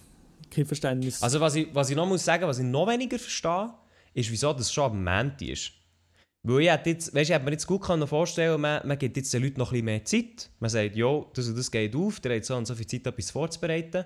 kein 0.59 0.67
Verständnis. 0.67 1.23
Also 1.23 1.41
was 1.41 1.55
ich, 1.55 1.69
was 1.75 1.91
ich 1.91 1.97
noch 1.97 2.07
muss 2.07 2.25
sagen, 2.25 2.47
was 2.47 2.59
ich 2.59 2.65
noch 2.65 2.87
weniger 2.89 3.19
verstehe, 3.19 3.73
ist, 4.15 4.31
wieso 4.31 4.53
das 4.53 4.73
schon 4.73 4.85
am 4.93 5.05
Montag 5.05 5.43
ist. 5.43 5.73
Weil 6.43 6.61
ich 6.63 6.71
hätte 6.71 6.91
jetzt, 6.91 7.15
weißt, 7.15 7.31
ich 7.31 7.43
mir 7.43 7.51
jetzt 7.51 7.67
gut 7.67 7.83
können 7.83 8.07
vorstellen 8.07 8.61
man, 8.61 8.87
man 8.87 8.99
gibt 8.99 9.17
jetzt 9.17 9.33
den 9.35 9.43
Leuten 9.43 9.59
noch 9.59 9.69
ein 9.73 9.73
bisschen 9.73 9.85
mehr 9.85 10.05
Zeit. 10.05 10.51
Man 10.61 10.71
sagt, 10.71 10.97
ja, 10.97 11.25
das 11.35 11.49
und 11.49 11.59
das 11.59 11.71
geht 11.71 11.95
auf, 11.97 12.21
der 12.21 12.37
hat 12.37 12.45
so 12.45 12.57
und 12.57 12.67
so 12.67 12.75
viel 12.75 12.87
Zeit, 12.87 13.07
etwas 13.07 13.31
vorzubereiten, 13.31 14.05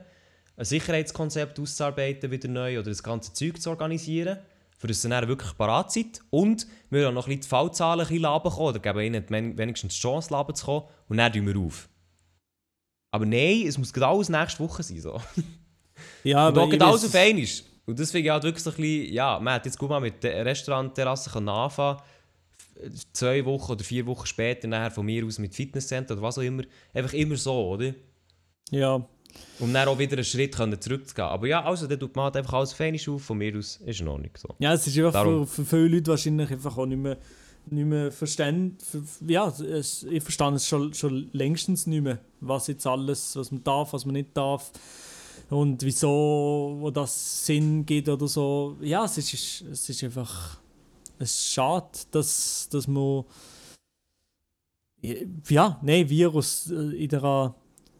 ein 0.56 0.64
Sicherheitskonzept 0.64 1.58
auszuarbeiten 1.60 2.30
wieder 2.30 2.48
neu 2.48 2.78
oder 2.78 2.90
das 2.90 3.02
ganze 3.02 3.32
Zeug 3.32 3.60
zu 3.60 3.70
organisieren, 3.70 4.38
für 4.78 4.86
das 4.86 5.02
dann 5.02 5.28
wirklich 5.28 5.56
parat 5.56 5.92
sind. 5.92 6.20
Und 6.30 6.66
wir 6.90 7.04
wollen 7.04 7.14
noch 7.14 7.26
ein 7.26 7.30
bisschen 7.30 7.42
die 7.42 7.48
Fallzahlen 7.48 8.06
ein 8.06 8.08
bisschen 8.08 8.26
oder 8.26 8.78
geben 8.80 9.00
ihnen 9.00 9.24
wen- 9.28 9.56
wenigstens 9.56 9.94
die 9.94 10.00
Chance, 10.00 10.34
runterzukommen 10.34 10.84
und 11.08 11.16
dann 11.18 11.32
tun 11.32 11.46
wir 11.46 11.56
auf. 11.58 11.88
Aber 13.12 13.26
nein, 13.26 13.64
es 13.66 13.76
muss 13.78 13.92
genau 13.92 14.16
alles 14.16 14.30
nächste 14.30 14.60
Woche 14.60 14.82
sein. 14.82 15.00
So. 15.00 15.20
ja, 16.24 16.48
Und 16.48 16.58
auch 16.58 16.64
ich 16.64 16.72
geht 16.72 16.82
alles 16.82 17.04
auf 17.04 17.14
einmal. 17.14 17.46
Und 17.84 17.98
das 17.98 18.10
finde 18.10 18.26
ich 18.26 18.32
halt 18.32 18.44
wirklich 18.44 18.62
so 18.62 18.70
ein 18.70 18.76
bisschen, 18.76 19.12
ja, 19.12 19.38
man 19.40 19.54
hat 19.54 19.66
jetzt 19.66 19.78
gut 19.78 19.90
mal 19.90 20.00
mit 20.00 20.22
der 20.22 20.44
Restaurantterrasse 20.44 21.34
anfangen 21.36 21.98
zwei 23.12 23.44
Wochen 23.44 23.72
oder 23.72 23.84
vier 23.84 24.06
Wochen 24.06 24.26
später 24.26 24.68
nachher 24.68 24.90
von 24.90 25.06
mir 25.06 25.24
aus 25.24 25.38
mit 25.38 25.54
Fitnesscenter 25.54 26.14
oder 26.14 26.22
was 26.22 26.38
auch 26.38 26.42
immer. 26.42 26.62
Einfach 26.94 27.12
immer 27.12 27.36
so, 27.36 27.68
oder? 27.68 27.94
Ja, 28.70 29.06
Um 29.60 29.72
dann 29.72 29.88
auch 29.88 29.98
wieder 29.98 30.14
einen 30.14 30.24
Schritt 30.24 30.56
können 30.56 30.80
zurückzugehen. 30.80 31.28
Aber 31.28 31.46
ja, 31.46 31.64
also, 31.64 31.86
dann 31.86 32.00
tut 32.00 32.16
man 32.16 32.26
halt 32.26 32.36
einfach 32.36 32.54
alles 32.54 32.78
einmal 32.80 33.00
auf, 33.08 33.22
von 33.22 33.38
mir 33.38 33.56
aus 33.56 33.76
ist 33.84 34.00
in 34.00 34.08
Ordnung 34.08 34.30
so. 34.36 34.54
ja, 34.58 34.72
es 34.72 34.86
ist 34.86 34.98
einfach 34.98 35.22
für, 35.22 35.46
für 35.46 35.64
viele 35.64 35.88
Leute 35.88 36.10
wahrscheinlich 36.10 36.50
einfach 36.50 36.76
auch 36.76 36.86
nicht 36.86 36.98
mehr, 36.98 37.18
nicht 37.66 37.86
mehr 37.86 38.10
für, 38.10 38.26
ja, 39.26 39.48
es, 39.48 40.02
ich 40.04 40.22
verstehe 40.22 40.52
es 40.52 40.66
schon, 40.66 40.92
schon 40.94 41.30
längstens 41.32 41.86
nicht 41.86 42.02
mehr, 42.02 42.18
was 42.40 42.66
jetzt 42.66 42.86
alles, 42.86 43.36
was 43.36 43.52
man 43.52 43.62
darf, 43.62 43.92
was 43.92 44.04
man 44.04 44.14
nicht 44.14 44.36
darf 44.36 44.72
und 45.52 45.82
wieso 45.82 46.76
wo 46.80 46.90
das 46.90 47.46
Sinn 47.46 47.84
gibt 47.84 48.08
oder 48.08 48.26
so. 48.26 48.76
Ja, 48.80 49.04
es 49.04 49.18
ist, 49.18 49.62
es 49.62 49.88
ist 49.88 50.04
einfach, 50.04 50.60
es 51.18 51.30
ist 51.30 51.52
schade, 51.52 51.98
dass, 52.10 52.68
dass 52.70 52.86
man 52.88 53.24
ja, 55.48 55.80
nein, 55.82 56.08
Virus 56.08 56.70
äh, 56.70 57.04
in 57.04 57.08
der 57.08 57.54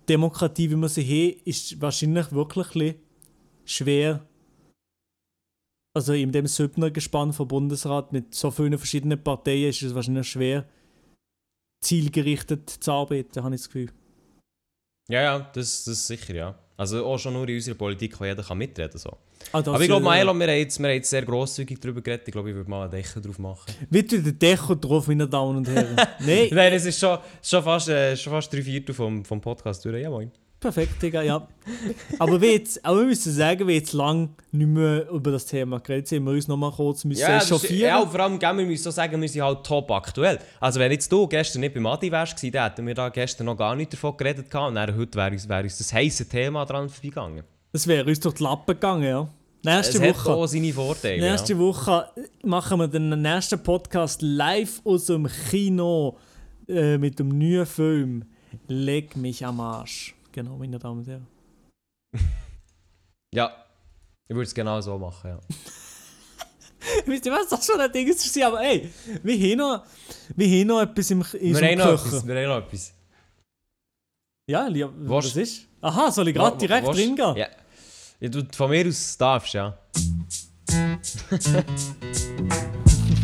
Demokratie, 0.08 0.70
wie 0.70 0.76
wir 0.76 0.88
sie 0.88 1.04
haben, 1.04 1.42
ist 1.44 1.80
wahrscheinlich 1.80 2.30
wirklich 2.32 2.96
schwer. 3.64 4.26
Also 5.94 6.14
in 6.14 6.32
dem 6.32 6.46
Söldnergespann 6.46 7.32
vom 7.32 7.48
Bundesrat 7.48 8.12
mit 8.12 8.34
so 8.34 8.50
vielen 8.50 8.78
verschiedenen 8.78 9.22
Parteien 9.22 9.68
ist 9.70 9.82
es 9.82 9.94
wahrscheinlich 9.94 10.28
schwer, 10.28 10.66
zielgerichtet 11.82 12.70
zu 12.70 12.92
arbeiten, 12.92 13.42
habe 13.42 13.54
ich 13.54 13.60
das 13.60 13.68
Gefühl. 13.68 13.90
Ja, 15.08 15.22
ja, 15.22 15.38
das, 15.40 15.84
das 15.84 15.98
ist 15.98 16.06
sicher, 16.06 16.34
ja. 16.34 16.61
Also 16.76 17.04
auch 17.04 17.18
schon 17.18 17.34
nur 17.34 17.48
in 17.48 17.56
unserer 17.56 17.74
Politik, 17.74 18.18
wo 18.18 18.24
jeder 18.24 18.42
kann 18.42 18.58
mitreden 18.58 18.90
kann. 18.90 18.98
So. 18.98 19.10
Ah, 19.52 19.58
Aber 19.58 19.80
ich 19.80 19.86
glaube, 19.86 20.08
Milo, 20.08 20.32
wir 20.34 20.46
haben 20.46 20.58
jetzt, 20.58 20.78
wir 20.78 20.88
haben 20.88 20.94
jetzt 20.94 21.10
sehr 21.10 21.22
grosszügig 21.22 21.80
darüber 21.80 22.00
geredet. 22.00 22.26
Ich 22.26 22.32
glaube, 22.32 22.50
ich 22.50 22.56
würde 22.56 22.70
mal 22.70 22.82
einen 22.82 22.90
Deckel 22.90 23.22
drauf 23.22 23.38
machen. 23.38 23.72
Wieder 23.90 24.18
der 24.18 24.32
Deko 24.32 24.74
drauf, 24.74 25.06
meine 25.06 25.28
Damen 25.28 25.58
und 25.58 25.68
Herren. 25.68 25.96
Nein, 26.20 26.48
Nein, 26.50 26.72
es 26.72 26.86
ist 26.86 26.98
schon, 26.98 27.18
schon, 27.42 27.62
fast, 27.62 27.88
äh, 27.88 28.16
schon 28.16 28.32
fast 28.32 28.52
drei 28.52 28.62
Viertel 28.62 28.94
vom, 28.94 29.24
vom 29.24 29.40
Podcast 29.40 29.84
durch. 29.84 30.02
Ja, 30.02 30.10
moin. 30.10 30.30
Perfekt, 30.62 31.02
Digga, 31.02 31.20
ja. 31.22 31.46
Aber 32.18 32.40
wir, 32.40 32.52
jetzt, 32.52 32.82
aber 32.84 33.00
wir 33.00 33.06
müssen 33.06 33.32
sagen, 33.32 33.66
wir 33.68 33.74
jetzt 33.74 33.92
lang 33.92 34.30
nicht 34.50 34.66
mehr 34.66 35.08
über 35.10 35.32
das 35.32 35.44
Thema 35.44 35.78
geredet 35.80 36.08
sind, 36.08 36.24
wir 36.24 36.32
uns 36.32 36.48
noch 36.48 36.56
mal 36.56 36.70
kurz 36.72 37.04
müssen 37.04 37.20
Ja, 37.20 37.36
echauffieren. 37.36 37.80
ja, 37.88 37.98
und 38.00 38.10
vor 38.10 38.20
allem, 38.20 38.38
gell, 38.38 38.56
wir 38.56 38.64
müssen 38.64 38.82
so 38.84 38.90
sagen, 38.90 39.20
wir 39.20 39.28
sind 39.28 39.42
halt 39.42 39.64
top 39.64 39.90
aktuell. 39.90 40.38
Also 40.60 40.80
wenn 40.80 40.90
jetzt 40.92 41.12
du 41.12 41.26
gestern 41.26 41.60
nicht 41.60 41.74
beim 41.74 41.84
Adi 41.86 42.10
wärst, 42.10 42.36
gewesen, 42.36 42.52
dann 42.52 42.70
hätten 42.70 42.86
wir 42.86 42.94
da 42.94 43.08
gestern 43.10 43.46
noch 43.46 43.56
gar 43.56 43.76
nicht 43.76 43.92
davon 43.92 44.16
geredet 44.16 44.50
gehabt, 44.50 44.68
und 44.70 44.76
dann 44.76 44.96
heute 44.96 45.18
wäre 45.18 45.30
uns, 45.32 45.48
wäre 45.48 45.62
uns 45.64 45.76
das 45.78 45.92
heisse 45.92 46.26
Thema 46.28 46.64
dran 46.64 46.88
vorbeigegangen. 46.88 47.44
Das 47.72 47.86
wäre 47.86 48.08
uns 48.08 48.20
durch 48.20 48.36
die 48.36 48.42
Lappen 48.42 48.74
gegangen, 48.74 49.04
ja. 49.04 49.28
Nächste 49.64 49.98
Es 49.98 50.02
hat 50.02 50.24
Woche. 50.26 50.32
auch 50.34 50.46
seine 50.46 50.72
Vorteile. 50.72 51.30
Nächste 51.30 51.52
ja. 51.52 51.58
Woche 51.60 52.06
machen 52.42 52.80
wir 52.80 52.88
den 52.88 53.10
nächsten 53.22 53.62
Podcast 53.62 54.20
live 54.22 54.80
aus 54.84 55.06
dem 55.06 55.28
Kino 55.50 56.16
äh, 56.68 56.98
mit 56.98 57.18
dem 57.20 57.28
neuen 57.38 57.66
Film 57.66 58.24
Leg 58.66 59.16
mich 59.16 59.46
am 59.46 59.60
Arsch. 59.60 60.14
Genau, 60.32 60.56
meine 60.56 60.78
Damen 60.78 60.98
und 61.00 61.06
Herren. 61.06 61.26
Ja, 63.34 63.50
ich 64.28 64.34
würde 64.34 64.42
es 64.46 64.52
genau 64.54 64.78
so 64.82 64.98
machen, 64.98 65.30
ja. 65.30 65.40
Wisst 67.06 67.24
ihr 67.24 67.32
was, 67.32 67.48
das 67.48 67.64
schon 67.64 67.80
ein 67.80 67.90
Ding 67.90 68.06
ist, 68.06 68.42
aber 68.42 68.60
ey, 68.60 68.92
wir 69.22 69.38
haben 69.38 69.58
noch, 69.58 69.86
wir 70.36 70.46
haben 70.60 70.66
noch 70.66 70.82
etwas 70.82 71.10
im, 71.12 71.24
in 71.40 71.56
Wir 71.56 71.66
haben, 71.70 71.78
noch 71.78 71.92
etwas, 72.06 72.26
wir 72.26 72.34
haben 72.36 72.48
noch 72.48 72.58
etwas. 72.66 72.92
Ja, 74.50 74.66
lieb, 74.66 74.90
Was? 74.98 75.24
was 75.24 75.36
ist? 75.36 75.66
Aha, 75.80 76.10
soll 76.10 76.28
ich 76.28 76.34
gerade 76.34 76.58
direkt 76.58 76.86
willst- 76.86 76.98
drin 77.00 77.16
gehen? 77.16 77.36
Ja. 77.36 77.48
ja. 78.20 78.28
Du 78.28 78.42
von 78.54 78.68
mir 78.68 78.86
aus 78.86 79.16
darfst, 79.16 79.54
ja. 79.54 79.78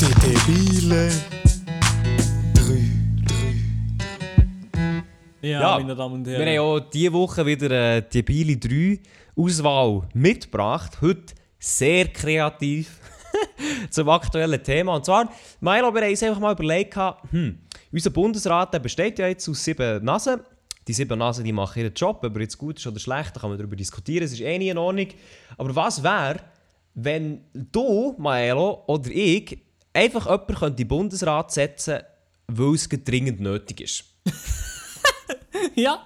Die 0.01 0.15
Debile. 0.23 1.13
Ja, 5.41 5.61
Ja, 5.61 5.79
meine 5.79 5.95
Damen 5.95 6.15
und 6.17 6.27
Wir 6.27 6.39
Herren. 6.39 6.59
haben 6.59 6.59
auch 6.59 6.81
diese 6.91 7.13
Woche 7.13 7.47
wieder 7.47 7.71
äh, 7.71 8.03
die 8.13 8.23
Bili 8.23 8.59
3 8.59 9.01
Auswahl 9.37 10.09
mitgebracht. 10.15 11.01
Heute 11.01 11.35
sehr 11.59 12.09
kreativ 12.09 12.99
zum 13.91 14.09
aktuellen 14.09 14.63
Thema. 14.63 14.97
Und 14.97 15.05
zwar, 15.05 15.31
Milo, 15.61 15.95
wir 15.95 16.03
haben 16.03 16.11
uns 16.11 16.23
einfach 16.23 16.41
mal 16.41 16.53
überlegt, 16.53 16.97
hm, 17.31 17.59
unser 17.93 18.11
Bundesrat 18.11 18.75
der 18.75 18.81
besteht 18.81 19.19
ja 19.19 19.29
jetzt 19.29 19.49
aus 19.49 19.63
sieben 19.63 20.05
Nasen. 20.05 20.41
Die 20.87 20.93
sieben 20.93 21.19
Nasen 21.19 21.45
die 21.45 21.53
machen 21.53 21.83
ihren 21.83 21.95
Job, 21.95 22.25
ob 22.25 22.35
er 22.35 22.43
jetzt 22.43 22.57
gut 22.57 22.79
ist 22.79 22.87
oder 22.87 22.99
schlecht, 22.99 23.37
da 23.37 23.41
kann 23.41 23.51
man 23.51 23.59
darüber 23.59 23.77
diskutieren, 23.77 24.25
es 24.25 24.33
ist 24.33 24.41
eh 24.41 24.59
nie 24.59 24.71
in 24.71 24.79
Ordnung. 24.79 25.09
Aber 25.59 25.77
was 25.77 26.03
wäre, 26.03 26.41
wenn 26.95 27.43
du, 27.53 28.15
Maelo, 28.19 28.85
oder 28.87 29.11
ich 29.11 29.59
einfach 29.93 30.25
jemanden 30.27 30.55
könnte 30.55 30.67
in 30.67 30.77
den 30.77 30.89
Bundesrat 30.89 31.53
setzen 31.53 32.01
weil 32.51 32.75
es 32.75 32.89
dringend 32.89 33.41
nötig 33.41 33.83
ist? 33.83 34.05
Ja, 35.83 36.03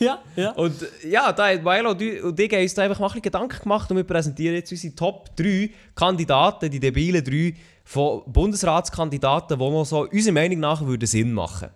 ja, 0.00 0.18
ja. 0.34 0.50
Und 0.52 0.74
ja, 1.08 1.32
da 1.32 1.48
hat 1.48 1.62
Milo 1.62 1.90
und 1.90 2.00
ich- 2.02 2.22
uns 2.22 2.74
da 2.74 2.82
einfach 2.82 2.98
mal 2.98 3.10
ein 3.14 3.22
Gedanken 3.22 3.62
gemacht 3.62 3.88
und 3.90 3.96
wir 3.96 4.04
präsentieren 4.04 4.56
jetzt 4.56 4.72
unsere 4.72 4.94
Top 4.94 5.36
3 5.36 5.70
Kandidaten, 5.94 6.68
die 6.70 6.80
debilen 6.80 7.22
3 7.22 7.54
von 7.84 8.22
Bundesratskandidaten, 8.26 9.56
die 9.58 9.64
noch 9.64 9.84
so 9.84 10.08
unserer 10.08 10.32
Meinung 10.32 10.58
nach 10.60 10.84
würden 10.84 11.06
Sinn 11.06 11.32
machen 11.32 11.68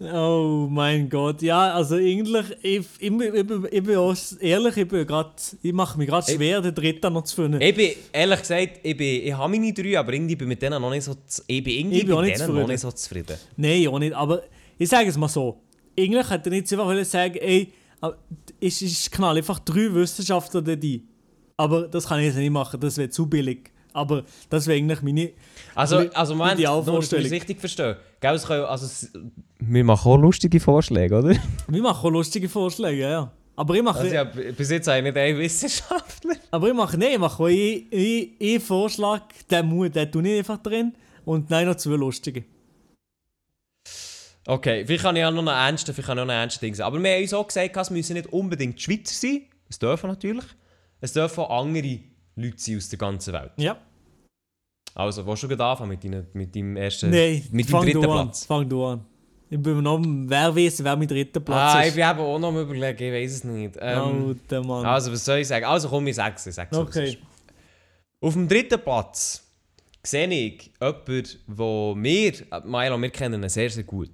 Oh 0.00 0.66
mein 0.70 1.08
Gott, 1.08 1.40
ja, 1.42 1.72
also 1.74 1.94
eigentlich, 1.94 2.46
ich, 2.62 2.86
ich, 2.98 3.10
ich, 3.10 3.34
ich, 3.72 3.82
bin 3.82 3.96
auch 3.96 4.14
ehrlich, 4.40 4.76
ich, 4.76 4.88
bin 4.88 5.06
grad, 5.06 5.56
ich 5.62 5.72
mache 5.72 5.96
mich 5.96 6.08
gerade 6.08 6.30
schwer, 6.30 6.60
den 6.60 6.74
dritten 6.74 7.12
noch 7.12 7.24
zu 7.24 7.36
finden. 7.36 7.60
Ich 7.60 7.74
bin, 7.74 7.92
ehrlich 8.12 8.40
gesagt, 8.40 8.80
ich, 8.82 8.96
bin, 8.96 9.24
ich 9.24 9.32
habe 9.32 9.50
meine 9.50 9.72
drei, 9.72 9.98
aber 9.98 10.12
irgendwie 10.12 10.36
bin 10.36 10.48
mit 10.48 10.60
denen 10.60 10.82
noch 10.82 10.90
nicht 10.90 11.04
so, 11.04 11.14
ich 11.46 11.64
bin 11.64 11.72
irgendwie 11.74 12.00
Ich 12.00 12.06
bin 12.06 12.14
auch 12.14 12.20
nicht 12.20 12.36
denen 12.38 12.48
noch 12.48 12.54
zufrieden. 12.54 12.70
nicht 12.70 12.80
so 12.80 12.92
zufrieden. 12.92 13.36
Nein, 13.56 13.86
auch 13.88 13.98
nicht, 13.98 14.12
aber 14.12 14.42
ich 14.76 14.88
sage 14.88 15.08
es 15.08 15.16
mal 15.16 15.28
so. 15.28 15.60
Eigentlich 15.98 16.30
hätte 16.30 16.50
ich 16.50 16.56
jetzt 16.56 16.72
einfach 16.72 16.86
wollen 16.86 17.04
sagen, 17.04 17.36
ey, 17.36 17.72
ich, 18.60 18.82
ich 18.82 19.10
knall 19.10 19.36
einfach 19.36 19.58
drei 19.58 19.92
Wissenschaftler 19.94 20.62
da 20.62 20.74
die. 20.76 21.06
Aber 21.56 21.88
das 21.88 22.06
kann 22.06 22.20
ich 22.20 22.26
jetzt 22.26 22.36
nicht 22.36 22.50
machen, 22.50 22.80
das 22.80 22.96
wäre 22.96 23.10
zu 23.10 23.26
billig. 23.26 23.70
Aber 23.92 24.24
das 24.48 24.66
wäre 24.66 24.78
eigentlich 24.78 25.02
meine. 25.02 25.30
Also, 25.74 25.98
also 26.14 26.34
Moment, 26.34 26.60
nur, 26.60 27.00
dass 27.00 27.12
ich 27.12 27.24
es 27.26 27.32
richtig 27.32 27.58
verstehe. 27.60 27.96
Gell, 28.20 28.34
es 28.34 28.46
können, 28.46 28.64
also, 28.64 29.08
wir 29.58 29.84
machen 29.84 30.10
auch 30.12 30.16
lustige 30.16 30.60
Vorschläge, 30.60 31.18
oder? 31.18 31.34
Wir 31.68 31.82
machen 31.82 32.06
auch 32.06 32.10
lustige 32.10 32.48
Vorschläge, 32.48 33.02
ja, 33.02 33.10
ja. 33.10 33.32
Aber 33.56 33.74
ich 33.74 33.82
mache, 33.82 33.98
Also, 33.98 34.14
ja, 34.14 34.24
bis 34.24 34.70
jetzt 34.70 34.86
habe 34.86 34.98
ich 34.98 35.04
nicht 35.04 35.16
einen 35.16 35.38
Wissenschaftler. 35.38 36.34
aber 36.50 36.68
ich 36.68 36.74
mache, 36.74 36.96
nein, 36.96 37.12
ich 37.12 37.18
mache 37.18 37.44
einen 37.44 37.84
einen- 37.92 38.28
einen 38.40 38.60
Vorschlag, 38.60 39.22
den, 39.50 39.90
den 39.92 40.12
tue 40.12 40.28
ich 40.28 40.38
einfach 40.38 40.58
drin. 40.62 40.94
Und 41.24 41.50
nein, 41.50 41.66
noch 41.66 41.74
zwei 41.74 41.96
lustige. 41.96 42.44
Okay, 44.46 44.84
vielleicht 44.86 45.02
kann 45.04 45.16
ich 45.16 45.24
auch 45.24 45.30
noch 45.30 45.38
einen 45.40 45.48
ernsten, 45.48 45.94
vielleicht 45.94 46.06
kann 46.08 46.18
ich 46.18 46.24
noch 46.24 46.30
einen 46.32 46.40
ernsten 46.40 46.64
Ding 46.64 46.74
sagen. 46.74 46.86
Aber 46.94 47.02
wir 47.02 47.10
haben 47.14 47.22
uns 47.22 47.34
auch 47.34 47.46
gesagt, 47.46 47.76
es 47.76 47.90
müssen 47.90 48.14
nicht 48.14 48.32
unbedingt 48.32 48.78
die 48.78 48.82
Schweizer 48.82 49.14
sein. 49.14 49.42
Es 49.68 49.78
dürfen 49.78 50.08
natürlich. 50.08 50.44
Es 51.00 51.12
dürfen 51.12 51.40
auch 51.40 51.60
andere 51.64 52.00
Leute 52.36 52.54
sein 52.58 52.76
aus 52.78 52.88
der 52.88 52.98
ganzen 52.98 53.32
Welt. 53.34 53.52
Ja. 53.56 53.76
Also, 54.94 55.24
willst 55.26 55.42
du 55.42 55.48
gerade 55.48 55.64
anfangen 55.64 55.90
mit, 55.90 56.02
deinen, 56.02 56.26
mit 56.32 56.54
deinem 56.56 56.76
ersten, 56.76 57.10
Nein, 57.10 57.44
mit 57.52 57.72
deinem 57.72 57.82
dritten. 57.84 58.00
Platz? 58.02 58.44
Fang 58.46 58.68
du 58.68 58.84
an. 58.84 59.04
Ich 59.48 59.58
bin 59.60 59.76
mir 59.76 59.82
noch, 59.82 60.00
wer 60.04 60.54
weiß, 60.54 60.82
wer 60.84 60.96
mein 60.96 61.08
dritter 61.08 61.40
Platz 61.40 61.74
Ah, 61.74 61.80
ich 61.82 61.88
ist. 61.88 61.94
bin 61.96 62.08
eben 62.08 62.18
auch 62.20 62.38
noch 62.38 62.48
am 62.48 62.58
überlegen, 62.60 63.02
ich 63.04 63.12
weiß 63.12 63.32
es 63.32 63.44
nicht. 63.44 63.76
Ähm, 63.80 64.28
Alter 64.28 64.64
Mann. 64.64 64.86
also, 64.86 65.12
was 65.12 65.24
soll 65.24 65.38
ich 65.38 65.48
sagen? 65.48 65.64
Also, 65.64 65.88
komm, 65.88 66.06
ich 66.06 66.16
sag's, 66.16 66.46
ich 66.46 66.54
sag's. 66.54 66.76
okay. 66.76 67.18
Auf 68.20 68.34
dem 68.34 68.48
dritten 68.48 68.80
Platz 68.80 69.44
sehe 70.02 70.26
ich 70.28 70.70
jemanden, 70.80 71.24
wo 71.46 71.94
wir, 71.98 72.32
Milo, 72.64 72.98
wir 73.00 73.10
kennen 73.10 73.42
ihn 73.42 73.48
sehr, 73.48 73.70
sehr 73.70 73.84
gut. 73.84 74.10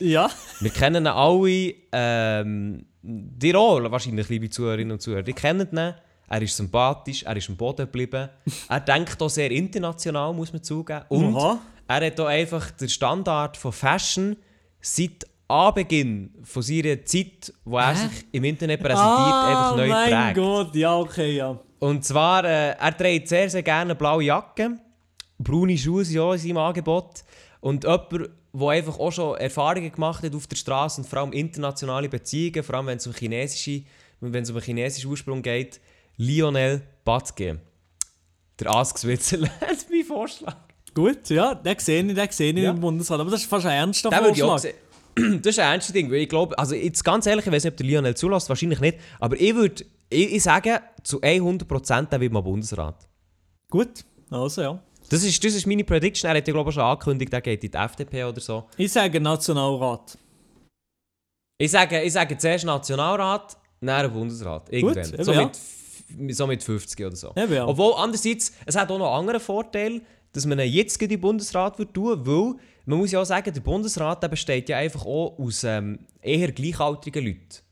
Ja. 0.00 0.30
Wir 0.60 0.70
kennen 0.70 1.04
ihn 1.04 1.06
alle, 1.06 1.74
ähm, 1.92 2.86
die 3.02 3.54
auch 3.54 3.80
wahrscheinlich, 3.90 4.28
liebe 4.28 4.50
Zuhörerinnen 4.50 4.92
und 4.92 5.00
Zuhörer, 5.00 5.22
die 5.22 5.32
kennen 5.32 5.68
ihn. 5.70 5.94
Er 6.32 6.42
ist 6.42 6.56
sympathisch, 6.56 7.24
er 7.24 7.36
ist 7.36 7.48
am 7.48 7.56
Boden 7.56 7.86
geblieben. 7.86 8.28
er 8.68 8.80
denkt 8.80 9.20
auch 9.20 9.28
sehr 9.28 9.50
international, 9.50 10.32
muss 10.32 10.52
man 10.52 10.62
zugeben. 10.62 11.02
Und 11.08 11.36
Aha. 11.36 11.58
er 11.88 12.06
hat 12.06 12.20
auch 12.20 12.26
einfach 12.26 12.70
den 12.72 12.88
Standard 12.88 13.56
von 13.56 13.72
Fashion 13.72 14.36
seit 14.80 15.26
Anbeginn 15.48 16.32
von 16.44 16.62
seiner 16.62 17.04
Zeit, 17.04 17.52
wo 17.64 17.78
er 17.78 17.96
sich 17.96 18.24
im 18.30 18.44
Internet 18.44 18.80
präsentiert, 18.80 19.08
einfach 19.08 19.76
neu 19.76 19.92
Ah, 19.92 19.96
mein 19.96 20.10
geprägt. 20.10 20.36
Gott, 20.36 20.74
ja, 20.76 20.96
okay, 20.96 21.36
ja. 21.36 21.58
Und 21.80 22.04
zwar, 22.04 22.44
äh, 22.44 22.76
er 22.78 22.96
trägt 22.96 23.28
sehr, 23.28 23.50
sehr 23.50 23.62
gerne 23.62 23.96
blaue 23.96 24.22
Jacke. 24.22 24.78
Braune 25.38 25.76
Schuhe 25.76 26.04
sind 26.04 26.20
auch 26.20 26.34
in 26.34 26.38
seinem 26.38 26.58
Angebot. 26.58 27.24
Und 27.60 27.82
jemand, 27.84 28.30
der 28.52 28.68
einfach 28.68 28.98
auch 28.98 29.12
schon 29.12 29.36
Erfahrungen 29.38 29.90
gemacht 29.92 30.22
hat 30.24 30.34
auf 30.34 30.46
der 30.46 30.56
Straße 30.56 31.00
und 31.00 31.06
vor 31.06 31.20
allem 31.20 31.32
internationale 31.32 32.08
Beziehungen, 32.08 32.62
vor 32.62 32.74
allem 32.76 32.86
wenn 32.86 32.98
es 32.98 33.06
um, 33.06 33.12
chinesische, 33.14 33.82
wenn 34.20 34.42
es 34.42 34.50
um 34.50 34.56
einen 34.56 34.64
chinesischen 34.64 35.10
Ursprung 35.10 35.42
geht, 35.42 35.80
Lionel 36.16 36.82
Batke. 37.04 37.60
Der 38.58 38.70
Ask 38.74 38.98
Switzerland, 38.98 39.52
mein 39.90 40.04
Vorschlag. 40.04 40.56
Gut, 40.92 41.30
ja, 41.30 41.54
den 41.54 41.78
sehe 41.78 42.02
ich, 42.02 42.14
den 42.14 42.28
sehe 42.30 42.52
ich 42.52 42.58
Ja. 42.58 42.70
im 42.70 42.80
Bundesrat. 42.80 43.20
Aber 43.20 43.30
das 43.30 43.42
ist 43.42 43.48
fast 43.48 43.64
ein 43.66 43.72
ernster 43.72 44.10
Den 44.10 44.34
Vorschlag. 44.34 44.72
Das 45.42 45.46
ist 45.54 45.58
ein 45.58 45.72
ernstes 45.72 45.92
Ding. 45.92 46.10
weil 46.10 46.18
Ich 46.18 46.28
glaube, 46.28 46.56
also 46.58 46.74
jetzt 46.74 47.04
ganz 47.04 47.26
ehrlich, 47.26 47.44
ich 47.46 47.52
weiß 47.52 47.64
nicht, 47.64 47.72
ob 47.72 47.76
der 47.76 47.86
Lionel 47.86 48.14
zulässt, 48.16 48.48
wahrscheinlich 48.48 48.80
nicht. 48.80 48.98
Aber 49.18 49.38
ich 49.38 49.54
würde, 49.54 49.84
ich, 50.08 50.34
ich 50.34 50.42
sage, 50.42 50.80
zu 51.02 51.20
100% 51.20 52.06
der 52.08 52.20
wird 52.20 52.32
mal 52.32 52.40
Bundesrat. 52.42 53.08
Gut, 53.68 54.04
also 54.30 54.62
ja. 54.62 54.82
Das 55.10 55.24
ist, 55.24 55.44
das 55.44 55.54
ist 55.54 55.66
meine 55.66 55.82
Prediction. 55.82 56.30
Er 56.30 56.36
hat 56.36 56.46
ja, 56.46 56.54
glaube 56.54 56.70
ich, 56.70 56.74
schon 56.74 56.84
angekündigt, 56.84 57.32
er 57.32 57.40
geht 57.40 57.64
in 57.64 57.70
die 57.72 57.76
FDP 57.76 58.24
oder 58.24 58.40
so. 58.40 58.68
Ich 58.76 58.92
sage 58.92 59.20
Nationalrat. 59.20 60.16
Ich 61.58 61.70
sage, 61.72 62.00
ich 62.00 62.12
sage 62.12 62.38
zuerst 62.38 62.64
Nationalrat, 62.64 63.56
dann 63.80 64.12
Bundesrat. 64.12 64.72
Irgendwann. 64.72 65.12
eben, 65.12 65.24
so, 65.24 65.32
ja. 65.32 65.50
mit, 66.16 66.36
so 66.36 66.46
mit 66.46 66.62
50 66.62 67.04
oder 67.04 67.16
so. 67.16 67.32
Eben, 67.36 67.52
ja. 67.52 67.66
Obwohl, 67.66 67.94
andererseits, 67.96 68.52
es 68.64 68.76
hat 68.76 68.90
auch 68.90 68.98
noch 68.98 69.08
einen 69.08 69.20
anderen 69.20 69.40
Vorteil, 69.40 70.00
dass 70.32 70.46
man 70.46 70.60
jetzt 70.60 71.02
in 71.02 71.08
den 71.08 71.20
Bundesrat 71.20 71.76
wird 71.78 71.92
tun 71.92 72.24
weil 72.24 72.54
man 72.86 72.98
muss 72.98 73.10
ja 73.10 73.20
auch 73.20 73.24
sagen, 73.24 73.52
der 73.52 73.60
Bundesrat 73.60 74.22
der 74.22 74.28
besteht 74.28 74.68
ja 74.68 74.78
einfach 74.78 75.04
auch 75.04 75.36
aus 75.38 75.64
ähm, 75.64 75.98
eher 76.22 76.52
gleichaltrigen 76.52 77.24
Leuten. 77.24 77.69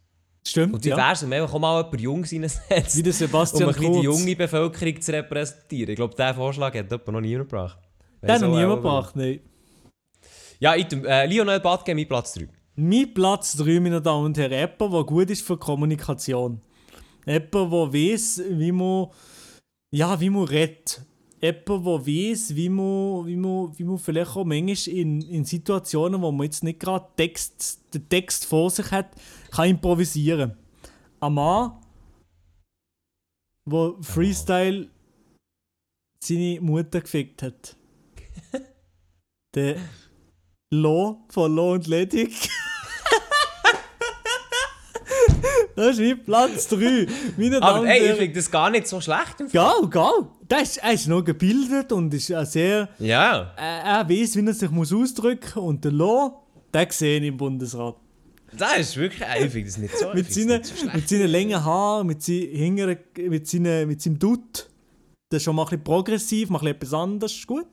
Stimmt, 0.48 0.74
Und 0.74 0.84
wie 0.84 0.88
ja. 0.88 0.96
wäre 0.96 1.12
es, 1.12 1.22
wenn 1.22 1.28
man 1.28 1.42
einfach 1.42 1.54
auch 1.54 1.58
mal 1.58 1.82
jemand 1.82 2.00
Jungs 2.00 2.32
reinsetzt, 2.32 2.96
Wie 2.96 3.02
der 3.02 3.12
um 3.12 3.18
Sebastian 3.18 3.68
ein 3.68 3.74
bisschen 3.74 3.92
die 3.92 4.00
junge 4.00 4.36
Bevölkerung 4.36 5.00
zu 5.00 5.12
repräsentieren? 5.12 5.90
Ich 5.90 5.96
glaube, 5.96 6.14
diesen 6.14 6.34
Vorschlag 6.34 6.74
hat 6.74 6.90
jemand 6.90 7.08
noch 7.08 7.20
niemand 7.20 7.50
gebracht. 7.50 7.78
Den 8.22 8.30
hat 8.30 8.40
noch 8.40 8.48
niemand 8.48 8.72
auch, 8.72 8.76
gebracht, 8.76 9.16
nein. 9.16 9.40
Ja, 10.58 10.74
item, 10.74 11.04
äh, 11.04 11.26
Lionel 11.26 11.60
Batke, 11.60 11.94
mein 11.94 12.08
Platz 12.08 12.32
3. 12.32 12.48
Mein 12.76 13.12
Platz 13.12 13.56
3, 13.56 13.78
meine 13.80 14.00
Damen 14.00 14.26
und 14.26 14.38
Herren, 14.38 14.52
jemand, 14.52 14.94
der 14.94 15.04
gut 15.04 15.30
ist 15.30 15.46
für 15.46 15.58
Kommunikation. 15.58 16.62
Jemand, 17.26 17.54
der 17.54 17.70
weiß, 17.70 18.42
wie 18.50 18.72
man, 18.72 19.08
ja, 19.90 20.18
wie 20.18 20.30
man 20.30 20.44
redet. 20.44 21.02
Jemand, 21.40 21.68
der 21.68 22.06
weiß, 22.06 22.56
wie 22.56 22.68
man, 22.68 23.26
wie 23.26 23.36
man, 23.36 23.78
wie 23.78 23.84
man 23.84 23.98
vielleicht 23.98 24.36
auch 24.36 24.44
manchmal 24.44 24.96
in, 24.96 25.20
in 25.22 25.44
Situationen, 25.44 26.20
wo 26.20 26.32
man 26.32 26.44
jetzt 26.44 26.64
nicht 26.64 26.80
gerade 26.80 27.06
Text, 27.16 27.80
den 27.94 28.08
Text 28.08 28.44
vor 28.44 28.70
sich 28.70 28.90
hat, 28.90 29.10
kann 29.52 29.68
improvisieren. 29.68 30.56
Ein 31.20 31.34
Mann, 31.34 31.72
der 33.66 33.94
Freestyle 34.00 34.88
seine 36.22 36.60
Mutter 36.60 37.00
gefickt 37.00 37.42
hat. 37.42 37.76
Der 39.54 39.76
Lo 40.70 41.24
von 41.30 41.54
Lo 41.54 41.72
und 41.72 41.86
Ledig. 41.86 42.34
das 45.76 45.98
ist 45.98 46.00
mein 46.00 46.24
Platz 46.24 46.68
3. 46.68 47.06
Meine 47.36 47.62
Aber 47.62 47.86
ey, 47.86 48.10
ich 48.10 48.18
finde 48.18 48.34
das 48.34 48.50
gar 48.50 48.68
nicht 48.68 48.86
so 48.86 49.00
schlecht. 49.00 49.40
im 49.40 49.48
Fall. 49.48 49.80
Geil, 49.80 49.88
geil. 49.88 50.28
Der 50.50 50.62
ist, 50.62 50.78
er 50.78 50.92
ist 50.94 51.06
noch 51.08 51.22
gebildet 51.22 51.92
und 51.92 52.12
ist 52.14 52.32
ein 52.32 52.46
sehr. 52.46 52.88
Ja. 52.98 53.52
Er, 53.56 53.82
er 53.84 54.08
weiß, 54.08 54.36
wie 54.36 54.46
er 54.46 54.54
sich 54.54 54.70
muss 54.70 54.92
ausdrücken 54.92 55.52
muss. 55.56 55.64
Und 55.68 55.84
der 55.84 55.92
Lo, 55.92 56.42
den 56.72 56.90
sehe 56.90 57.20
ich 57.20 57.26
im 57.26 57.36
Bundesrat. 57.36 57.96
Das 58.56 58.78
ist 58.78 58.96
wirklich, 58.96 59.28
ich 59.44 59.50
finde 59.52 59.66
das 59.66 59.76
nicht 59.76 59.96
so, 59.98 60.08
ich 60.08 60.14
Mit 60.14 60.32
seinen, 60.32 60.48
nicht 60.62 60.64
so 60.74 60.86
mit 60.86 61.06
seinen 61.08 61.30
langen 61.30 61.62
Haaren, 61.62 62.06
mit, 62.06 62.22
seinen, 62.22 62.98
mit, 63.28 63.46
seinen, 63.46 63.88
mit 63.88 64.00
seinem 64.00 64.18
Dutt. 64.18 64.70
Das 65.30 65.38
ist 65.38 65.42
schon 65.44 65.54
mal 65.54 65.64
ein 65.64 65.68
bisschen 65.68 65.84
progressiv, 65.84 66.48
mal 66.48 66.58
ein 66.58 66.62
bisschen 66.62 66.76
etwas 66.76 66.94
anderes. 66.94 67.32
Ist 67.34 67.46
gut. 67.46 67.66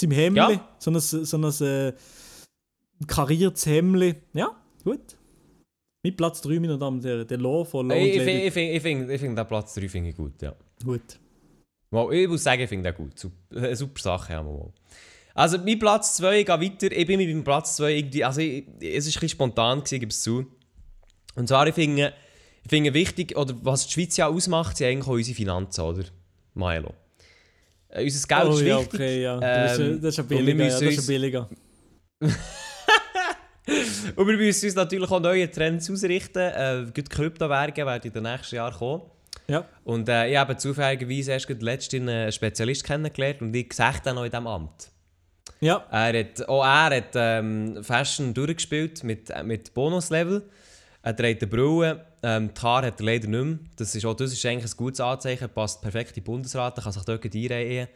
Seinem 0.00 0.12
Hemdli. 0.12 0.54
Ja. 0.54 0.68
So 0.78 0.90
ein, 0.90 1.00
so 1.00 1.36
ein 1.36 1.66
äh, 1.66 1.92
kariertes 3.06 3.66
Hemdli. 3.66 4.14
Ja, 4.32 4.50
gut. 4.84 5.16
Mit 6.02 6.16
Platz 6.16 6.40
3, 6.40 6.60
meine 6.60 6.78
Damen 6.78 6.98
und 6.98 7.04
Herren. 7.04 7.26
Der 7.26 7.36
Lo 7.38 7.64
von 7.64 7.86
und 7.86 7.90
Ey, 7.90 8.08
Ich, 8.10 8.16
ich, 8.16 8.22
finde- 8.22 8.42
ich, 8.46 8.82
finde- 8.82 9.14
ich 9.14 9.20
finde 9.20 9.42
den 9.42 9.48
Platz 9.48 9.74
3 9.74 9.88
finde 9.88 10.10
ich 10.10 10.16
gut, 10.16 10.40
ja. 10.40 10.54
Gut. 10.82 11.18
Mal, 11.90 12.12
ich 12.14 12.28
muss 12.28 12.42
sagen, 12.42 12.62
ich 12.62 12.68
finde 12.68 12.92
den 12.92 12.96
gut. 12.96 13.18
Super, 13.18 13.36
eine 13.56 13.76
super 13.76 14.00
Sache 14.00 14.34
haben 14.34 14.46
wir 14.46 14.52
mal. 14.52 14.72
Also, 15.34 15.58
mein 15.58 15.78
Platz 15.78 16.16
2, 16.16 16.40
ich 16.40 16.46
gehe 16.46 16.60
weiter. 16.60 16.92
Ich 16.92 17.06
bin 17.06 17.18
mit 17.18 17.28
meinem 17.28 17.44
Platz 17.44 17.76
2 17.76 17.92
irgendwie, 17.92 18.24
also 18.24 18.40
ich, 18.40 18.64
es 18.80 19.14
war 19.14 19.22
ein 19.22 19.28
spontan, 19.28 19.78
gewesen, 19.80 20.00
gebe 20.00 20.10
es 20.10 20.22
zu. 20.22 20.46
Und 21.34 21.48
zwar, 21.48 21.66
ich 21.66 21.74
finde, 21.74 22.14
ich 22.64 22.70
finde 22.70 22.94
wichtig, 22.94 23.36
oder 23.36 23.54
was 23.62 23.86
die 23.86 23.92
Schweiz 23.92 24.16
ja 24.16 24.28
ausmacht, 24.28 24.76
sind 24.78 24.88
eigentlich 24.88 25.06
auch 25.06 25.12
unsere 25.12 25.36
Finanzen, 25.36 25.82
oder? 25.82 26.04
Milo. 26.54 26.94
Äh, 27.88 28.04
unser 28.04 28.26
Geld 28.26 28.44
oh 28.46 28.52
ist 28.52 28.62
ja, 28.62 28.78
wichtig. 28.78 28.94
okay, 28.94 29.22
ja. 29.22 29.38
Das 29.38 29.72
ist, 29.72 29.78
Ähm, 29.78 30.00
das 30.00 30.18
ist 30.18 30.30
wir 30.30 30.38
billiger. 30.38 30.64
Ja, 30.64 30.70
das 30.70 30.82
ist 30.82 30.98
ein 30.98 31.06
billiger. 31.06 31.48
Und 34.16 34.26
wir 34.26 34.36
müssen 34.36 34.66
uns 34.66 34.74
natürlich 34.74 35.10
auch 35.10 35.20
neue 35.20 35.50
Trends 35.50 35.90
ausrichten. 35.90 36.38
Äh, 36.38 36.86
Kryptowährungen 37.08 37.86
werden 37.86 38.06
in 38.06 38.12
den 38.12 38.22
nächsten 38.22 38.56
Jahren 38.56 38.74
kommen. 38.74 39.02
Ja. 39.48 39.64
Und 39.84 40.08
äh, 40.08 40.30
ich 40.30 40.36
habe 40.36 40.56
zufälligerweise 40.56 41.32
erst 41.32 41.46
gerade 41.46 41.64
letztens 41.64 42.08
einen 42.08 42.32
Spezialist 42.32 42.84
kennengelernt 42.84 43.42
und 43.42 43.54
ich 43.54 43.72
sehe 43.72 43.92
den 44.04 44.14
noch 44.16 44.24
in 44.24 44.30
diesem 44.30 44.46
Amt. 44.46 44.90
Ja. 45.60 45.86
Er 45.90 46.18
hat, 46.18 46.48
auch 46.48 46.64
er 46.64 46.96
hat 46.96 47.10
ähm, 47.14 47.82
Fashion 47.82 48.34
durchgespielt 48.34 49.04
mit, 49.04 49.30
äh, 49.30 49.42
mit 49.42 49.72
Bonuslevel. 49.74 50.48
Er 51.02 51.16
trägt 51.16 51.42
eine 51.42 51.50
Brille, 51.50 52.04
ähm, 52.22 52.50
die 52.52 52.60
Haare 52.60 52.86
hat 52.88 53.00
er 53.00 53.06
leider 53.06 53.28
nicht 53.28 53.44
mehr. 53.44 53.58
Das 53.76 53.94
ist, 53.94 54.04
auch, 54.04 54.14
das 54.14 54.32
ist 54.32 54.44
eigentlich 54.44 54.72
ein 54.72 54.76
gutes 54.76 55.00
Anzeichen, 55.00 55.48
passt 55.48 55.80
perfekt 55.80 56.10
in 56.10 56.14
die 56.14 56.20
Bundesrat, 56.22 56.76
er 56.76 56.82
kann 56.82 56.92
sich 56.92 57.04
dort 57.04 57.24
einreihen. 57.24 57.88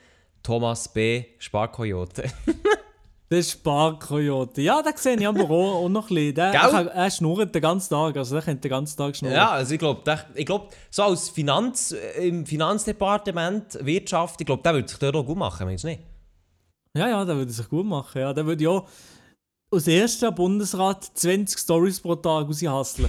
Thomas 0.42 0.90
B. 0.92 1.24
Sparkoyote. 1.38 2.24
Das 3.30 3.38
ist 3.38 3.52
Sparkoyote. 3.52 4.60
Ja, 4.60 4.82
den 4.82 4.92
sehe 4.96 5.14
ich 5.14 5.26
aber 5.26 5.44
auch, 5.44 5.84
auch 5.84 5.88
noch 5.88 6.10
ein 6.10 6.16
bisschen. 6.16 6.34
Der, 6.34 6.52
er, 6.52 7.10
schnurrt 7.12 7.54
den 7.54 7.62
ganzen 7.62 7.90
Tag. 7.90 8.16
Also 8.16 8.34
der 8.34 8.42
könnte 8.42 8.62
den 8.62 8.70
ganzen 8.70 8.98
Tag 8.98 9.14
schnurren. 9.14 9.36
Ja, 9.36 9.50
also 9.50 9.72
ich 9.72 9.78
glaube, 9.78 10.02
ich 10.34 10.44
glaub, 10.44 10.72
so 10.90 11.04
als 11.04 11.28
Finanz, 11.28 11.92
äh, 11.92 12.26
im 12.26 12.44
Finanzdepartement, 12.44 13.78
Wirtschaft, 13.86 14.40
ich 14.40 14.46
glaube, 14.46 14.64
der 14.64 14.74
würde 14.74 14.88
sich 14.88 14.98
dort 14.98 15.14
auch 15.14 15.24
gut 15.24 15.38
machen, 15.38 15.64
meinst 15.64 15.84
du 15.84 15.88
nicht? 15.88 16.02
Ja, 16.96 17.08
ja, 17.08 17.24
der 17.24 17.36
würde 17.36 17.52
sich 17.52 17.68
gut 17.68 17.86
machen. 17.86 18.20
Ja, 18.20 18.32
der 18.32 18.44
würde 18.44 18.64
ja 18.64 18.82
als 19.70 19.86
erster 19.86 20.32
Bundesrat 20.32 21.04
20 21.14 21.56
Stories 21.56 22.00
pro 22.00 22.16
Tag 22.16 22.48
raushasseln. 22.48 23.08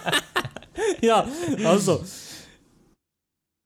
ja, 1.02 1.26
also. 1.62 2.02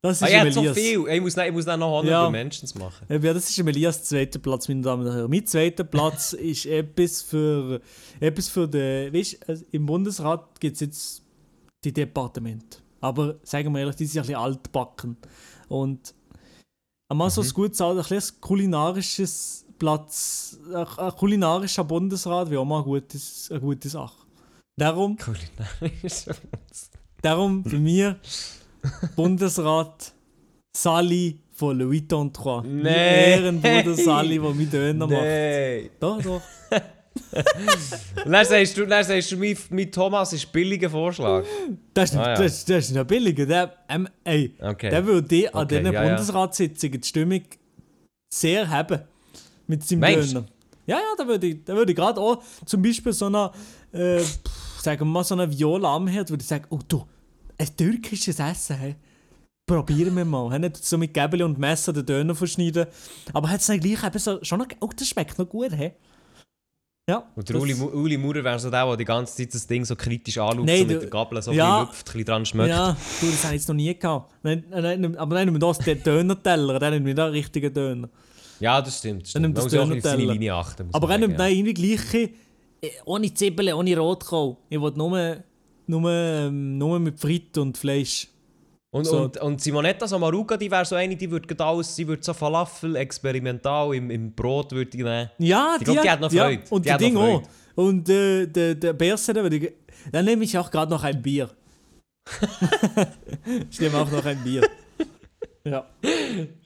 Das 0.04 0.18
ist 0.20 0.22
Ah, 0.24 0.28
im 0.28 0.40
habe 0.40 0.52
so 0.52 0.60
Elias. 0.60 0.76
viel, 0.76 1.08
ich 1.08 1.20
muss, 1.22 1.34
dann- 1.34 1.46
ich 1.46 1.52
muss 1.52 1.64
dann 1.64 1.80
noch 1.80 1.86
Honorable 1.86 2.10
Ja. 2.10 2.28
Mentions 2.30 2.74
machen. 2.74 3.06
Ja, 3.08 3.32
das 3.32 3.48
ist 3.48 3.58
Elias 3.58 4.04
zweiter 4.04 4.38
Platz, 4.38 4.68
meine 4.68 4.82
Damen 4.82 5.06
und 5.06 5.14
Herren. 5.14 5.30
Mein 5.30 5.46
zweiter 5.46 5.82
Platz 5.84 6.32
ist 6.52 6.66
etwas 6.66 7.22
für, 7.22 7.80
etwas 8.20 8.48
für 8.50 8.68
den. 8.68 9.14
Weißt 9.14 9.48
also 9.48 9.64
im 9.70 9.86
Bundesrat 9.86 10.60
gibt 10.60 10.74
es 10.74 10.80
jetzt 10.80 11.22
die 11.84 11.92
Departemente. 11.92 12.78
Aber 13.00 13.36
sagen 13.44 13.72
wir 13.72 13.80
ehrlich, 13.80 13.96
die 13.96 14.04
sind 14.04 14.20
ein 14.20 14.26
bisschen 14.26 14.40
altbacken. 14.42 15.16
Und 15.68 16.14
einmal 17.08 17.30
so 17.30 17.40
ein 17.40 17.48
gutes, 17.48 17.80
ein 17.80 17.96
bisschen 17.96 18.38
kulinarisches 18.42 19.64
Platz, 19.78 20.58
ein, 20.74 21.12
kulinarischer 21.16 21.84
Bundesrat 21.84 22.50
wäre 22.50 22.60
auch 22.60 22.66
mal 22.66 22.76
eine 22.76 22.84
gute, 22.84 23.18
eine 23.48 23.60
gute 23.60 23.88
Sache. 23.88 24.18
Darum, 24.76 25.16
Kulinarisch. 25.16 26.26
darum 27.22 27.64
für 27.64 27.78
mich 27.78 28.14
Bundesrat 29.16 30.12
Sally 30.76 31.38
von 31.52 31.78
Louis 31.78 32.00
Vuitton 32.02 32.32
3. 32.32 32.62
Mein 32.62 32.82
Nee. 32.82 33.32
Ehrenbruder 33.34 33.94
Sally, 33.94 34.38
der 34.38 34.50
mit 34.54 34.72
Döner 34.72 35.06
macht. 35.06 35.22
Nein. 35.22 35.90
Doch, 36.00 36.20
doch. 36.22 36.40
Und 38.24 38.32
dann 38.32 38.44
sagst 38.44 38.76
du, 38.76 38.86
dann 38.86 39.04
sagst 39.04 39.30
du 39.30 39.36
mein, 39.36 39.56
mein 39.70 39.92
Thomas 39.92 40.32
ist 40.32 40.46
ein 40.46 40.52
billiger 40.52 40.90
Vorschlag. 40.90 41.44
Das 41.94 42.10
ist, 42.10 42.16
Ah, 42.18 42.30
ja. 42.32 42.34
das, 42.42 42.64
das 42.64 42.86
ist 42.86 42.94
nicht 42.96 43.06
billiger. 43.06 43.46
Der, 43.46 43.72
ähm, 43.88 44.08
ey, 44.24 44.54
Okay. 44.60 44.90
der 44.90 45.06
würde 45.06 45.54
an 45.54 45.64
Okay, 45.64 45.78
diesen 45.78 45.92
ja. 45.94 46.02
Bundesratssitzungen 46.02 47.00
die 47.00 47.06
Stimmung 47.08 47.42
sehr 48.32 48.68
haben. 48.68 49.00
Mit 49.68 49.86
seinem 49.86 50.00
Meinst 50.00 50.30
du? 50.30 50.34
Döner. 50.40 50.46
Ja, 50.86 50.96
ja, 50.96 51.02
da 51.16 51.26
würde 51.26 51.46
ich, 51.46 51.64
da 51.64 51.74
würde 51.74 51.92
ich 51.92 51.96
gerade 51.96 52.20
auch 52.20 52.42
zum 52.66 52.82
Beispiel 52.82 53.12
so 53.12 53.26
eine, 53.26 53.50
äh, 53.92 54.20
sagen 54.82 55.00
wir 55.00 55.04
mal, 55.06 55.24
so 55.24 55.34
eine 55.34 55.50
Viola 55.50 55.94
am 55.94 56.08
Herd, 56.08 56.30
würde 56.30 56.42
ich 56.42 56.48
sagen, 56.48 56.64
oh 56.68 56.80
du, 56.86 57.06
ein 57.58 57.76
türkisches 57.76 58.38
Essen, 58.38 58.76
hey. 58.76 58.96
Probieren 59.66 60.14
wir 60.16 60.24
mal. 60.24 60.50
Hey, 60.50 60.58
Nicht 60.58 60.84
so 60.84 60.98
mit 60.98 61.14
Gäbeli 61.14 61.42
und 61.42 61.58
Messer 61.58 61.92
den 61.92 62.04
Döner 62.04 62.34
verschneiden. 62.34 62.86
Aber 63.32 63.48
hat 63.48 63.60
es 63.60 63.66
dann 63.66 63.80
gleich 63.80 64.04
eben 64.04 64.18
so, 64.18 64.38
schon 64.42 64.58
noch, 64.58 64.66
oh, 64.80 64.90
das 64.94 65.08
schmeckt 65.08 65.38
noch 65.38 65.48
gut, 65.48 65.72
hey. 65.72 65.92
Ja. 67.08 67.22
Und 67.36 67.46
der 67.48 67.56
Uli, 67.60 67.74
Uli 67.74 68.16
Maurer 68.16 68.42
wäre 68.44 68.58
so 68.58 68.70
der, 68.70 68.86
der 68.86 68.96
die 68.96 69.04
ganze 69.04 69.36
Zeit 69.36 69.52
das 69.54 69.66
Ding 69.66 69.84
so 69.84 69.94
kritisch 69.94 70.38
anschaut, 70.38 70.64
Nein, 70.64 70.80
so 70.80 70.86
mit 70.86 71.02
der 71.02 71.10
Gabel 71.10 71.42
so 71.42 71.52
Ja. 71.52 71.80
ein 71.80 71.88
bisschen 71.88 72.18
lüpft, 72.18 72.28
dran 72.28 72.46
schmeckt. 72.46 72.70
Ja, 72.70 72.96
du, 73.20 73.26
das 73.30 73.44
habe 73.44 73.54
ich 73.54 73.60
jetzt 73.60 73.68
noch 73.68 73.74
nie 73.74 73.94
gehabt. 73.98 74.32
Nein, 74.42 74.64
nein, 74.70 75.16
aber 75.16 75.34
dann 75.36 75.44
nehmen 75.46 75.60
wir 75.60 75.66
das, 75.66 75.78
den 75.78 76.02
Döner-Teller, 76.02 76.78
dann 76.78 76.94
nehmen 76.94 77.06
wir 77.06 77.14
den 77.14 77.24
richtigen 77.30 77.72
Döner. 77.74 78.08
Ja, 78.60 78.80
das 78.80 78.98
stimmt. 78.98 79.34
Dann 79.34 79.42
nimmt 79.42 79.54
Man 79.54 79.64
das 79.64 79.72
muss 79.72 79.80
auch 79.82 79.90
auf 79.94 80.02
seine. 80.02 80.24
Linie 80.24 80.54
achten. 80.54 80.88
Aber 80.92 81.06
man 81.06 81.20
er 81.22 81.26
nimmt 81.28 81.38
dann 81.40 81.50
irgendwie 81.52 81.74
gleiche, 81.74 82.30
äh, 82.80 82.90
ohne 83.04 83.32
Zwiebeln, 83.34 83.74
ohne 83.74 83.98
Rotkohl. 83.98 84.56
Ich 84.70 84.80
will 84.80 84.92
nur, 84.96 85.44
nur, 85.86 86.10
ähm, 86.10 86.78
nur 86.78 86.98
mit 86.98 87.18
Frit 87.20 87.56
und 87.58 87.76
Fleisch. 87.76 88.28
Und, 88.90 89.06
So. 89.06 89.22
und, 89.22 89.36
und 89.38 89.60
Simonetta 89.60 90.06
Sommaruga, 90.06 90.56
die 90.56 90.70
wäre 90.70 90.84
so 90.84 90.94
eine, 90.94 91.16
die 91.16 91.28
würde 91.28 91.64
alles, 91.64 91.96
sie 91.96 92.06
würde 92.06 92.22
so 92.22 92.32
Falafel 92.32 92.94
experimental 92.94 93.92
im, 93.94 94.08
im 94.10 94.32
Brot 94.32 94.70
würde 94.70 94.90
die 94.90 95.02
nehmen. 95.02 95.30
Ja, 95.38 95.76
Ich 95.78 95.84
glaub, 95.84 96.00
die 96.00 96.10
hat 96.10 96.20
noch 96.20 96.32
ja, 96.32 96.44
Freude. 96.44 96.62
Und 96.70 96.84
Die 96.84 96.88
die, 96.88 96.92
hat 96.92 97.00
noch 97.00 97.06
Ding 97.08 97.16
auch. 97.16 97.42
Freude. 97.42 97.48
Und 97.74 98.08
äh, 98.08 98.46
der, 98.46 98.74
der 98.76 98.92
Berse, 98.92 99.32
der 99.32 99.42
würde 99.42 99.56
ich, 99.56 99.72
dann 100.12 100.24
nehme 100.24 100.44
ich 100.44 100.56
auch 100.56 100.70
gerade 100.70 100.90
noch 100.92 101.02
ein 101.02 101.20
Bier. 101.20 101.50
ich 103.70 103.80
nehme 103.80 103.98
auch 103.98 104.10
noch 104.10 104.24
ein 104.24 104.42
Bier. 104.44 104.62
Ja. 105.66 105.86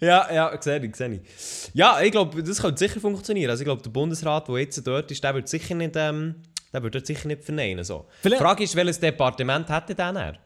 Ja, 0.01 0.33
ja, 0.33 0.61
sehe 0.61 0.85
ich, 0.85 0.97
sehe 0.97 1.15
ich. 1.15 1.71
Ja, 1.73 2.01
ich 2.03 2.11
glaube, 2.11 2.43
das 2.43 2.61
könnte 2.61 2.79
sicher 2.79 3.01
funktionieren. 3.01 3.49
Also 3.51 3.63
ich 3.63 3.65
glaube, 3.65 3.81
der 3.81 3.91
Bundesrat, 3.91 4.49
der 4.49 4.59
jetzt 4.59 4.85
dort 4.87 5.11
ist, 5.11 5.23
der 5.23 5.35
wird 5.35 5.49
sicher 5.49 5.75
nicht, 5.77 5.93
ähm, 5.95 6.35
der 6.73 6.83
wird 6.83 6.95
dort 6.95 7.07
sicher 7.07 7.29
nicht 7.29 7.45
verneinen. 7.45 7.85
So. 7.85 8.07
Die 8.25 8.31
Frage 8.31 8.65
ist, 8.65 8.75
welches 8.77 9.01
Departement 9.01 9.69
hätte 9.69 9.95
der 9.95 10.13
dann? 10.13 10.39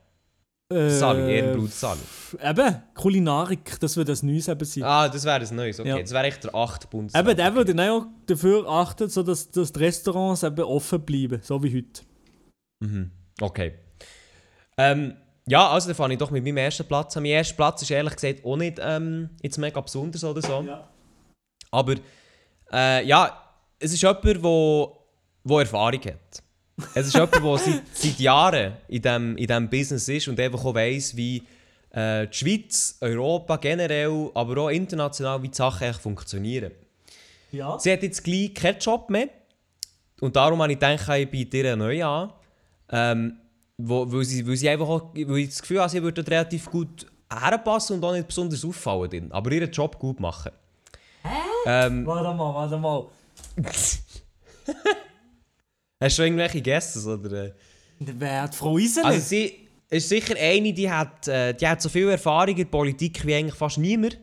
Äh, 0.73 0.89
Sali, 0.89 1.35
Ehrenblut 1.35 1.71
Sali. 1.71 2.01
Eben, 2.43 2.83
Kulinarik, 2.95 3.79
das 3.81 3.97
würde 3.97 4.13
das 4.13 4.23
Neues 4.23 4.49
eben 4.49 4.65
sein. 4.65 4.85
Ah, 4.85 5.09
das 5.09 5.25
wäre 5.25 5.41
das 5.41 5.51
Neues. 5.51 5.79
Okay, 5.79 5.89
Ja. 5.91 5.99
das 6.01 6.13
wäre 6.13 6.25
echt 6.25 6.45
der 6.45 6.55
achte 6.55 6.87
Bundesrat. 6.87 7.27
Eben, 7.27 7.37
der 7.37 7.55
würde 7.55 7.75
dann 7.75 7.89
auch 7.91 8.07
dafür 8.27 8.67
achten, 8.69 9.09
so 9.09 9.23
dass, 9.23 9.51
dass 9.51 9.73
die 9.73 9.81
Restaurants 9.81 10.43
eben 10.43 10.65
offen 10.65 11.01
bleiben, 11.03 11.41
so 11.43 11.63
wie 11.63 11.77
heute. 11.77 12.03
Mhm. 12.81 13.11
Okay. 13.41 13.75
Ähm, 14.79 15.17
ja, 15.47 15.69
also 15.69 15.89
dann 15.89 15.97
fange 15.97 16.15
ich 16.15 16.19
doch 16.19 16.31
mit 16.31 16.43
meinem 16.45 16.57
ersten 16.57 16.87
Platz 16.87 17.17
an. 17.17 17.23
Mein 17.25 17.33
erster 17.33 17.57
Platz 17.57 17.83
ist 17.83 17.91
ehrlich 17.91 18.15
gesagt 18.15 18.45
auch 18.45 18.57
nicht 18.57 18.79
ähm, 18.81 19.29
jetzt 19.43 19.59
mega 19.59 19.81
besonders 19.81 20.25
oder 20.25 20.41
so. 20.41 20.65
Aber 21.71 21.95
äh, 22.73 23.05
ja, 23.07 23.39
es 23.79 23.93
ist 23.93 24.01
jemand, 24.03 24.25
der 24.25 25.02
wo, 25.45 25.55
wo 25.55 25.59
Erfahrung 25.61 26.01
hat. 26.05 26.43
Es 26.95 27.07
ist 27.07 27.15
jemand, 27.15 27.35
der 27.35 27.59
seit, 27.59 27.83
seit 27.93 28.19
Jahren 28.19 28.73
in 28.89 29.03
diesem 29.03 29.37
in 29.37 29.47
dem 29.47 29.69
Business 29.69 30.09
ist 30.09 30.29
und 30.29 30.41
einfach 30.41 30.65
auch 30.65 30.75
weiss, 30.75 31.17
wie 31.17 31.43
äh, 31.91 32.27
die 32.27 32.37
Schweiz, 32.37 32.97
Europa 33.01 33.57
generell, 33.57 34.31
aber 34.35 34.63
auch 34.63 34.69
international, 34.69 35.43
wie 35.43 35.49
die 35.49 35.57
Sachen 35.57 35.85
eigentlich 35.85 36.03
funktionieren. 36.03 36.73
Ja. 37.53 37.79
Sie 37.79 37.93
hat 37.93 38.03
jetzt 38.03 38.25
gleich 38.25 38.55
keinen 38.55 38.79
Job 38.79 39.11
mehr. 39.11 39.29
Und 40.21 40.37
darum 40.37 40.63
habe 40.63 40.73
ich 40.73 40.79
gedacht, 40.79 41.09
ich 41.19 41.31
biete 41.31 41.59
ihr 41.59 41.77
neuen 41.77 42.03
an. 42.03 42.33
Ähm, 42.91 43.37
wo, 43.77 44.11
weil, 44.11 44.25
sie, 44.25 44.47
weil 44.47 44.57
sie 44.57 44.69
einfach 44.69 44.89
auch, 44.89 45.15
weil 45.15 45.39
ich 45.39 45.49
das 45.49 45.61
Gefühl 45.61 45.81
habe, 45.81 45.91
sie 45.91 46.03
würde 46.03 46.27
relativ 46.27 46.71
gut 46.71 47.07
herpassen 47.31 47.97
und 47.97 48.05
auch 48.05 48.13
nicht 48.13 48.29
besonders 48.29 48.65
auffallen. 48.65 49.11
Drin, 49.11 49.33
aber 49.33 49.51
ihren 49.53 49.71
Job 49.71 49.99
gut 49.99 50.21
machen. 50.21 50.53
Ähm, 51.67 52.07
Warte 52.07 52.35
mal, 52.35 52.55
warte 52.55 52.79
mal. 52.79 53.07
hast 56.03 56.19
du 56.19 56.23
irgendwelche? 56.23 56.61
Oder? 57.07 57.45
äh? 57.45 57.53
Wer 57.99 58.43
hat 58.43 58.55
Frau 58.55 58.79
Iseli? 58.79 59.07
Also 59.07 59.21
sie 59.21 59.69
ist 59.89 60.09
sicher 60.09 60.35
eine, 60.39 60.73
die 60.73 60.91
hat, 60.91 61.29
äh, 61.29 61.55
die 61.55 61.67
hat 61.67 61.83
so 61.83 61.89
viel 61.89 62.09
Erfahrung 62.09 62.51
in 62.51 62.57
der 62.57 62.65
Politik 62.65 63.25
wie 63.27 63.35
eigentlich 63.35 63.55
fast 63.55 63.79
niemand. 63.79 64.19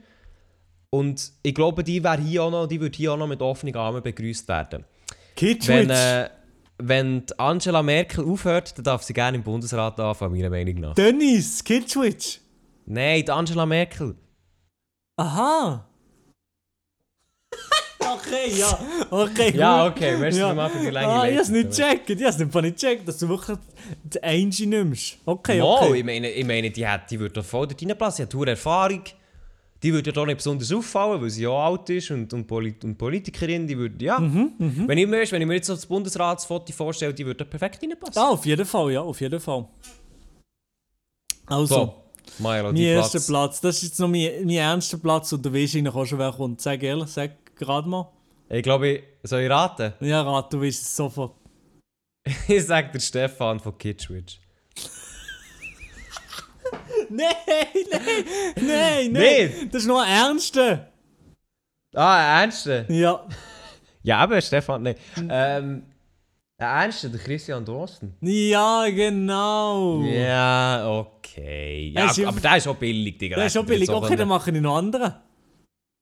Und 0.89 1.31
ich 1.43 1.53
glaube, 1.53 1.83
die, 1.83 2.03
wäre 2.03 2.19
hier 2.19 2.43
auch 2.43 2.51
noch, 2.51 2.67
die 2.67 2.81
würde 2.81 2.97
hier 2.97 3.13
auch 3.13 3.17
noch 3.17 3.27
mit 3.27 3.41
offenen 3.41 3.75
Armen 3.75 4.01
begrüßt 4.01 4.47
werden. 4.47 4.85
Wenn, 5.39 5.89
äh, 5.89 6.29
wenn 6.79 7.23
Angela 7.37 7.83
Merkel 7.83 8.25
aufhört, 8.25 8.77
dann 8.77 8.83
darf 8.83 9.03
sie 9.03 9.13
gerne 9.13 9.37
im 9.37 9.43
Bundesrat 9.43 9.99
anfangen, 9.99 10.33
meiner 10.33 10.49
Meinung 10.49 10.75
nach. 10.75 10.95
Dennis, 10.95 11.63
Kitschwitz. 11.63 12.39
Nein, 12.85 13.23
die 13.23 13.31
Angela 13.31 13.65
Merkel. 13.65 14.15
Aha. 15.17 15.88
Okay, 18.13 18.51
ja. 18.57 18.79
Okay, 19.09 19.53
Ja, 19.57 19.87
gut. 19.87 19.97
okay, 19.97 20.17
merci 20.17 20.39
nochmal 20.39 20.69
für 20.69 20.79
die 20.79 20.89
lange 20.89 21.07
Ah, 21.07 21.27
ich 21.27 21.37
hab's 21.37 21.49
nicht 21.49 21.69
gecheckt. 21.69 22.09
Ich 22.09 22.23
hab's 22.23 22.37
nicht 22.37 22.53
nicht 22.53 22.79
gecheckt, 22.79 23.07
dass 23.07 23.17
du 23.17 23.29
wirklich 23.29 23.57
die 24.03 24.23
Angie 24.23 24.65
nimmst. 24.65 25.17
Okay, 25.25 25.59
Mo, 25.59 25.77
okay. 25.77 25.97
ich 25.99 26.03
meine, 26.05 26.29
ich 26.31 26.45
meine 26.45 26.69
die, 26.69 26.87
hat, 26.87 27.09
die 27.11 27.19
würde 27.19 27.33
doch 27.35 27.45
voll 27.45 27.67
dort 27.67 27.81
reinpassen. 27.81 28.17
Sie 28.17 28.23
hat 28.23 28.33
hohe 28.35 28.47
Erfahrung. 28.47 29.01
Die 29.81 29.93
würde 29.93 30.11
doch 30.11 30.25
nicht 30.25 30.35
besonders 30.37 30.71
auffallen, 30.73 31.21
weil 31.21 31.29
sie 31.29 31.43
ja 31.43 31.51
alt 31.51 31.89
ist 31.89 32.11
und, 32.11 32.33
und, 32.33 32.45
Polit 32.45 32.83
und 32.83 32.97
Politikerin. 32.97 33.65
Die 33.65 33.77
würde, 33.77 34.03
ja. 34.03 34.19
Mhm, 34.19 34.51
wenn, 34.87 34.97
ich 34.97 35.07
mir, 35.07 35.31
wenn 35.31 35.41
ich 35.41 35.47
mir 35.47 35.53
jetzt 35.55 35.67
so 35.67 35.73
das 35.73 35.85
Bundesratsfoto 35.85 36.73
vorstelle, 36.73 37.13
die 37.13 37.25
würde 37.25 37.45
da 37.45 37.45
perfekt 37.45 37.81
reinpassen. 37.81 38.21
Ah, 38.21 38.29
auf 38.31 38.45
jeden 38.45 38.65
Fall, 38.65 38.91
ja, 38.91 39.01
auf 39.01 39.21
jeden 39.21 39.39
Fall. 39.39 39.65
Also, 41.45 41.75
So, 41.75 41.93
mein 42.39 42.75
erster 42.75 43.19
Platz. 43.19 43.27
Platz. 43.27 43.61
Das 43.61 43.77
ist 43.77 43.83
jetzt 43.83 43.99
noch 44.01 44.07
mein, 44.09 44.29
mein 44.43 44.49
ernster 44.57 44.97
Platz 44.97 45.31
und 45.31 45.45
du 45.45 45.53
weißt 45.53 45.75
eigentlich 45.77 45.95
auch 45.95 46.05
schon, 46.05 46.19
wer 46.19 46.31
kommt. 46.33 46.61
Sag 46.61 46.83
ehrlich, 46.83 47.07
sag 47.07 47.31
gerade 47.59 47.87
mal. 47.87 48.11
Ich 48.49 48.63
glaube, 48.63 48.87
ich 48.89 49.03
soll 49.23 49.41
ich 49.41 49.49
raten? 49.49 49.93
Ja, 49.99 50.23
rat, 50.23 50.51
du 50.51 50.61
weißt 50.61 50.81
es 50.81 50.95
sofort. 50.95 51.35
ich 52.47 52.65
sage 52.65 52.89
der 52.91 52.99
Stefan 52.99 53.59
von 53.59 53.77
Kitschwitch. 53.77 54.39
Nein, 57.09 57.27
nein, 57.91 58.01
nein, 58.55 59.11
nein. 59.11 59.13
Nicht? 59.13 59.73
Das 59.73 59.81
ist 59.81 59.87
noch 59.87 60.01
ein 60.01 60.09
ernster. 60.09 60.89
Ah, 61.95 62.17
ein 62.17 62.43
Ernste? 62.43 62.85
Ja. 62.89 63.25
Ja, 64.01 64.19
aber 64.19 64.39
Stefan, 64.39 64.83
nein. 64.83 64.95
Ähm, 65.17 65.83
ein 66.57 66.83
Ernste, 66.83 67.09
der 67.09 67.19
Christian 67.19 67.65
Drosten. 67.65 68.15
Ja, 68.21 68.85
genau. 68.89 70.01
Ja, 70.03 70.89
okay. 70.89 71.91
Ja, 71.93 72.09
aber 72.25 72.39
der 72.39 72.57
ist 72.57 72.67
auch 72.67 72.77
billig, 72.77 73.17
Digga. 73.17 73.35
Das 73.35 73.53
ist 73.53 73.61
ich 73.61 73.67
billig. 73.67 73.89
auch 73.89 74.01
Okay, 74.01 74.15
dann 74.15 74.29
mache 74.29 74.51
ich 74.51 74.61
noch 74.61 74.77
anderen. 74.77 75.15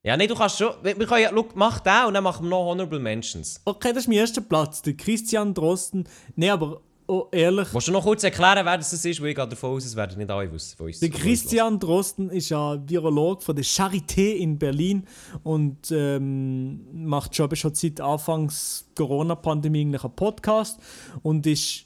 Ja, 0.07 0.15
nein, 0.15 0.29
du 0.29 0.35
kannst 0.35 0.57
schon. 0.57 0.71
Wir 0.83 0.97
wir 0.97 1.05
können 1.05 1.23
ja, 1.23 1.31
schau, 1.33 1.45
mach 1.55 1.81
den 1.81 2.05
und 2.07 2.13
dann 2.13 2.23
machen 2.23 2.45
wir 2.45 2.49
noch 2.51 2.65
Honorable 2.65 2.97
Mentions. 2.97 3.59
Okay, 3.65 3.89
das 3.89 4.03
ist 4.03 4.07
mein 4.07 4.19
erster 4.19 4.39
Platz. 4.39 4.81
Der 4.81 4.93
Christian 4.93 5.53
Drosten. 5.53 6.07
Nein, 6.37 6.51
aber 6.51 6.79
oh, 7.07 7.27
ehrlich. 7.29 7.73
Willst 7.73 7.89
du 7.89 7.91
noch 7.91 8.05
kurz 8.05 8.23
erklären, 8.23 8.65
wer 8.65 8.77
das 8.77 8.93
ist? 8.93 9.03
Weil 9.21 9.27
ich 9.27 9.35
gehe 9.35 9.45
davon 9.45 9.71
aus, 9.71 9.83
es 9.83 9.97
werden 9.97 10.17
nicht 10.17 10.31
alle 10.31 10.49
wissen 10.49 10.77
von 10.77 10.85
uns. 10.85 11.01
Der 11.01 11.09
Christian 11.09 11.77
Drosten 11.77 12.29
ist 12.29 12.47
ja 12.47 12.81
Virolog 12.87 13.43
von 13.43 13.53
der 13.53 13.65
Charité 13.65 14.35
in 14.35 14.57
Berlin 14.57 15.05
und 15.43 15.91
ähm, 15.91 17.05
macht 17.05 17.35
schon, 17.35 17.53
schon 17.57 17.75
seit 17.75 17.99
Anfangs 17.99 18.85
Corona-Pandemie 18.95 19.81
eigentlich 19.81 20.05
einen 20.05 20.15
Podcast 20.15 20.79
und 21.21 21.45
ist 21.45 21.83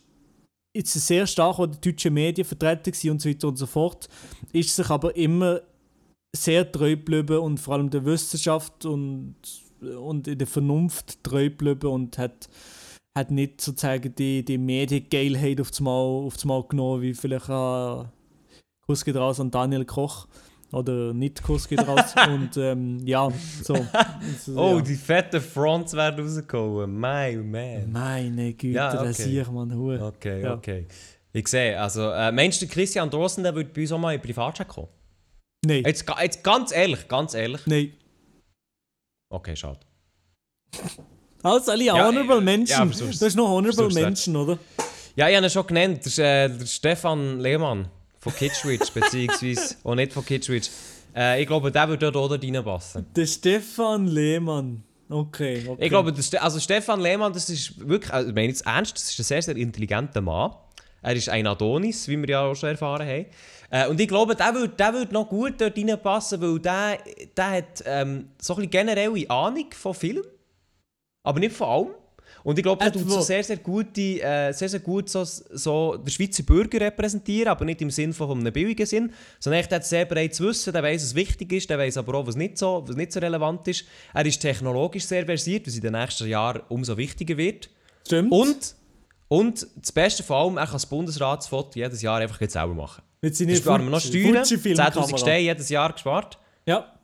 jetzt 0.75 0.93
sehr 0.93 1.25
stark 1.25 1.57
an 1.57 1.71
den 1.71 1.81
deutschen 1.81 2.13
Medien 2.13 2.45
vertreten 2.45 3.09
und 3.09 3.19
so 3.19 3.29
weiter 3.29 3.47
und 3.47 3.57
so 3.57 3.65
fort. 3.65 4.07
Ist 4.53 4.75
sich 4.75 4.89
aber 4.91 5.15
immer 5.15 5.61
sehr 6.35 6.71
treu 6.71 6.91
geblieben 6.95 7.39
und 7.39 7.59
vor 7.59 7.75
allem 7.75 7.89
der 7.89 8.05
Wissenschaft 8.05 8.85
und, 8.85 9.35
und 9.81 10.27
in 10.27 10.37
der 10.37 10.47
Vernunft 10.47 11.23
treu 11.23 11.49
geblieben 11.49 11.87
und 11.87 12.17
hat, 12.17 12.49
hat 13.17 13.31
nicht 13.31 13.61
sozusagen 13.61 14.13
die, 14.15 14.43
die 14.45 14.57
Mediengeilheit 14.57 15.59
aufs 15.59 15.79
Mal, 15.79 15.91
aufs 15.91 16.45
Mal 16.45 16.63
genommen, 16.67 17.01
wie 17.01 17.13
vielleicht 17.13 17.49
äh, 17.49 18.05
Kuss 18.85 19.03
geht 19.05 19.15
raus 19.15 19.39
an 19.39 19.51
Daniel 19.51 19.85
Koch. 19.85 20.27
Oder 20.73 21.13
nicht 21.13 21.43
Kuss 21.43 21.67
geht 21.67 21.85
raus. 21.85 22.15
und 22.29 22.55
ähm, 22.55 23.05
ja, 23.05 23.29
so. 23.61 23.73
Also, 24.21 24.55
Oh, 24.57 24.75
ja. 24.77 24.81
die 24.81 24.95
fetten 24.95 25.41
Fronts 25.41 25.91
werden 25.93 26.23
rausgekommen. 26.25 26.97
My 26.97 27.35
man. 27.35 27.91
Meine 27.91 28.53
Güte, 28.53 28.75
Ja, 28.75 28.89
okay. 28.93 28.99
okay. 29.09 29.11
sehe 29.11 29.41
ich, 29.41 29.51
man. 29.51 30.01
Okay, 30.01 30.41
Ja. 30.43 30.53
okay. 30.53 30.87
Ich 31.33 31.47
sehe, 31.49 31.77
also, 31.79 32.09
äh, 32.11 32.31
meinst 32.31 32.61
du, 32.61 32.65
der 32.65 32.73
Christian 32.73 33.09
Drosten, 33.09 33.43
der 33.43 33.53
würde 33.53 33.69
bei 33.73 33.81
uns 33.81 33.91
auch 33.91 33.99
mal 33.99 34.13
in 34.15 34.21
Privatchat 34.21 34.67
kommen? 34.69 34.87
Nein, 35.63 35.83
Jetzt, 35.85 36.05
jetzt 36.21 36.43
ganz 36.43 36.71
ehrlich, 36.71 37.07
ganz 37.07 37.33
ehrlich. 37.35 37.61
nein. 37.67 37.93
Okay, 39.29 39.55
schade. 39.55 39.79
Also, 41.43 41.71
alle 41.71 41.83
Ja, 41.85 42.07
Honorable 42.07 42.39
äh, 42.39 42.41
Menschen. 42.41 42.71
ja, 42.71 42.93
sonst- 42.93 43.21
das 43.21 43.29
ist 43.29 43.35
noch 43.35 43.47
Honorable 43.49 43.93
Menschen, 43.93 44.35
oder? 44.35 44.57
Ja, 45.15 45.29
ich 45.29 45.35
habe 45.35 45.45
ihn 45.45 45.49
schon 45.49 45.67
genannt. 45.67 45.99
Das 45.99 46.07
ist 46.07 46.19
äh, 46.19 46.49
der 46.49 46.65
Stefan 46.65 47.39
Lehmann 47.39 47.87
von 48.19 48.33
Kitschwitch, 48.33 48.89
beziehungsweise 48.93 49.75
auch 49.83 49.95
nicht 49.95 50.13
von 50.13 50.25
Kitschwitch. 50.25 50.69
Äh, 51.15 51.41
ich 51.41 51.47
glaube, 51.47 51.71
der 51.71 51.87
würde 51.89 52.11
dort 52.11 52.31
auch 52.31 52.31
reinpassen. 52.43 53.05
Der 53.15 53.25
Stefan 53.25 54.07
Lehmann. 54.07 54.83
Okay, 55.09 55.65
okay. 55.67 55.83
Ich 55.83 55.89
glaube, 55.89 56.13
Ste 56.21 56.41
also 56.41 56.59
Stefan 56.59 57.01
Lehmann, 57.01 57.33
das 57.33 57.49
ist 57.49 57.87
wirklich, 57.87 58.11
also, 58.13 58.29
ich 58.29 58.35
meine 58.35 58.47
jetzt 58.47 58.65
ernst, 58.65 58.95
das 58.95 59.09
ist 59.09 59.19
ein 59.19 59.23
sehr, 59.23 59.41
sehr 59.41 59.57
intelligenter 59.57 60.21
Mann. 60.21 60.53
Er 61.01 61.15
ist 61.15 61.29
ein 61.29 61.45
Adonis, 61.47 62.07
wie 62.07 62.17
wir 62.17 62.29
ja 62.29 62.41
auch 62.45 62.55
schon 62.55 62.69
erfahren 62.69 63.05
haben. 63.07 63.25
Äh, 63.71 63.87
und 63.87 63.99
ich 63.99 64.07
glaube, 64.07 64.35
der 64.35 64.53
würde 64.53 64.75
der 64.75 64.93
würd 64.93 65.11
noch 65.11 65.27
gut 65.27 65.59
dort 65.59 65.77
reinpassen, 65.77 66.41
weil 66.41 66.59
der, 66.59 66.97
der 67.35 67.51
hat 67.51 67.83
ähm, 67.85 68.29
so 68.39 68.55
ein 68.55 68.69
generelle 68.69 69.29
Ahnung 69.29 69.67
von 69.71 69.93
Film. 69.93 70.23
Aber 71.23 71.39
nicht 71.39 71.55
von 71.55 71.67
allem. 71.67 71.95
Und 72.43 72.57
ich 72.57 72.63
glaube, 72.63 72.83
er 72.83 72.91
tut 72.91 73.09
so 73.09 73.21
sehr, 73.21 73.43
sehr, 73.43 73.57
gute, 73.57 74.21
äh, 74.21 74.51
sehr, 74.51 74.67
sehr 74.67 74.79
gut 74.79 75.09
so, 75.09 75.23
so 75.23 75.95
den 75.97 76.09
Schweizer 76.09 76.43
Bürger 76.43 76.81
repräsentieren, 76.81 77.49
aber 77.49 77.65
nicht 77.65 77.81
im 77.81 77.91
Sinn 77.91 78.13
von 78.13 78.31
einem 78.31 78.51
billigen 78.51 78.85
Sinn, 78.85 79.13
sondern 79.39 79.59
echt, 79.59 79.71
er 79.71 79.75
hat 79.75 79.85
sehr 79.85 80.05
bereits 80.05 80.41
Wissen, 80.41 80.73
der 80.73 80.81
weiß, 80.81 81.03
was 81.03 81.15
wichtig 81.15 81.53
ist, 81.53 81.69
der 81.69 81.77
weiß 81.77 81.97
aber 81.97 82.15
auch, 82.15 82.25
was 82.25 82.35
nicht, 82.35 82.57
so, 82.57 82.83
was 82.87 82.95
nicht 82.95 83.11
so 83.11 83.19
relevant 83.19 83.67
ist. 83.67 83.85
Er 84.13 84.25
ist 84.25 84.39
technologisch 84.39 85.05
sehr 85.05 85.25
versiert, 85.25 85.67
was 85.67 85.75
in 85.75 85.81
den 85.81 85.93
nächsten 85.93 86.27
Jahren 86.27 86.63
umso 86.69 86.97
wichtiger 86.97 87.37
wird. 87.37 87.69
Stimmt. 88.05 88.31
Und, 88.31 88.75
und 89.27 89.67
das 89.75 89.91
Beste 89.91 90.23
von 90.23 90.35
allem, 90.37 90.57
er 90.57 90.65
kann 90.65 90.73
das 90.73 90.87
Bundesratsfoto 90.87 91.71
jedes 91.75 92.01
Jahr 92.01 92.19
einfach 92.19 92.41
jetzt 92.41 92.53
selber 92.53 92.73
machen. 92.73 93.03
Mit 93.23 93.35
seinen 93.35 93.49
Da 93.49 93.55
sparen 93.55 93.83
wir 93.83 93.89
noch 93.91 93.99
Steuern, 94.01 94.45
Fuji-Filmkamera. 94.45 95.05
10'000 95.05 95.17
Steine 95.17 95.39
jedes 95.43 95.69
Jahr 95.69 95.93
gespart. 95.93 96.39
Ja, 96.65 96.99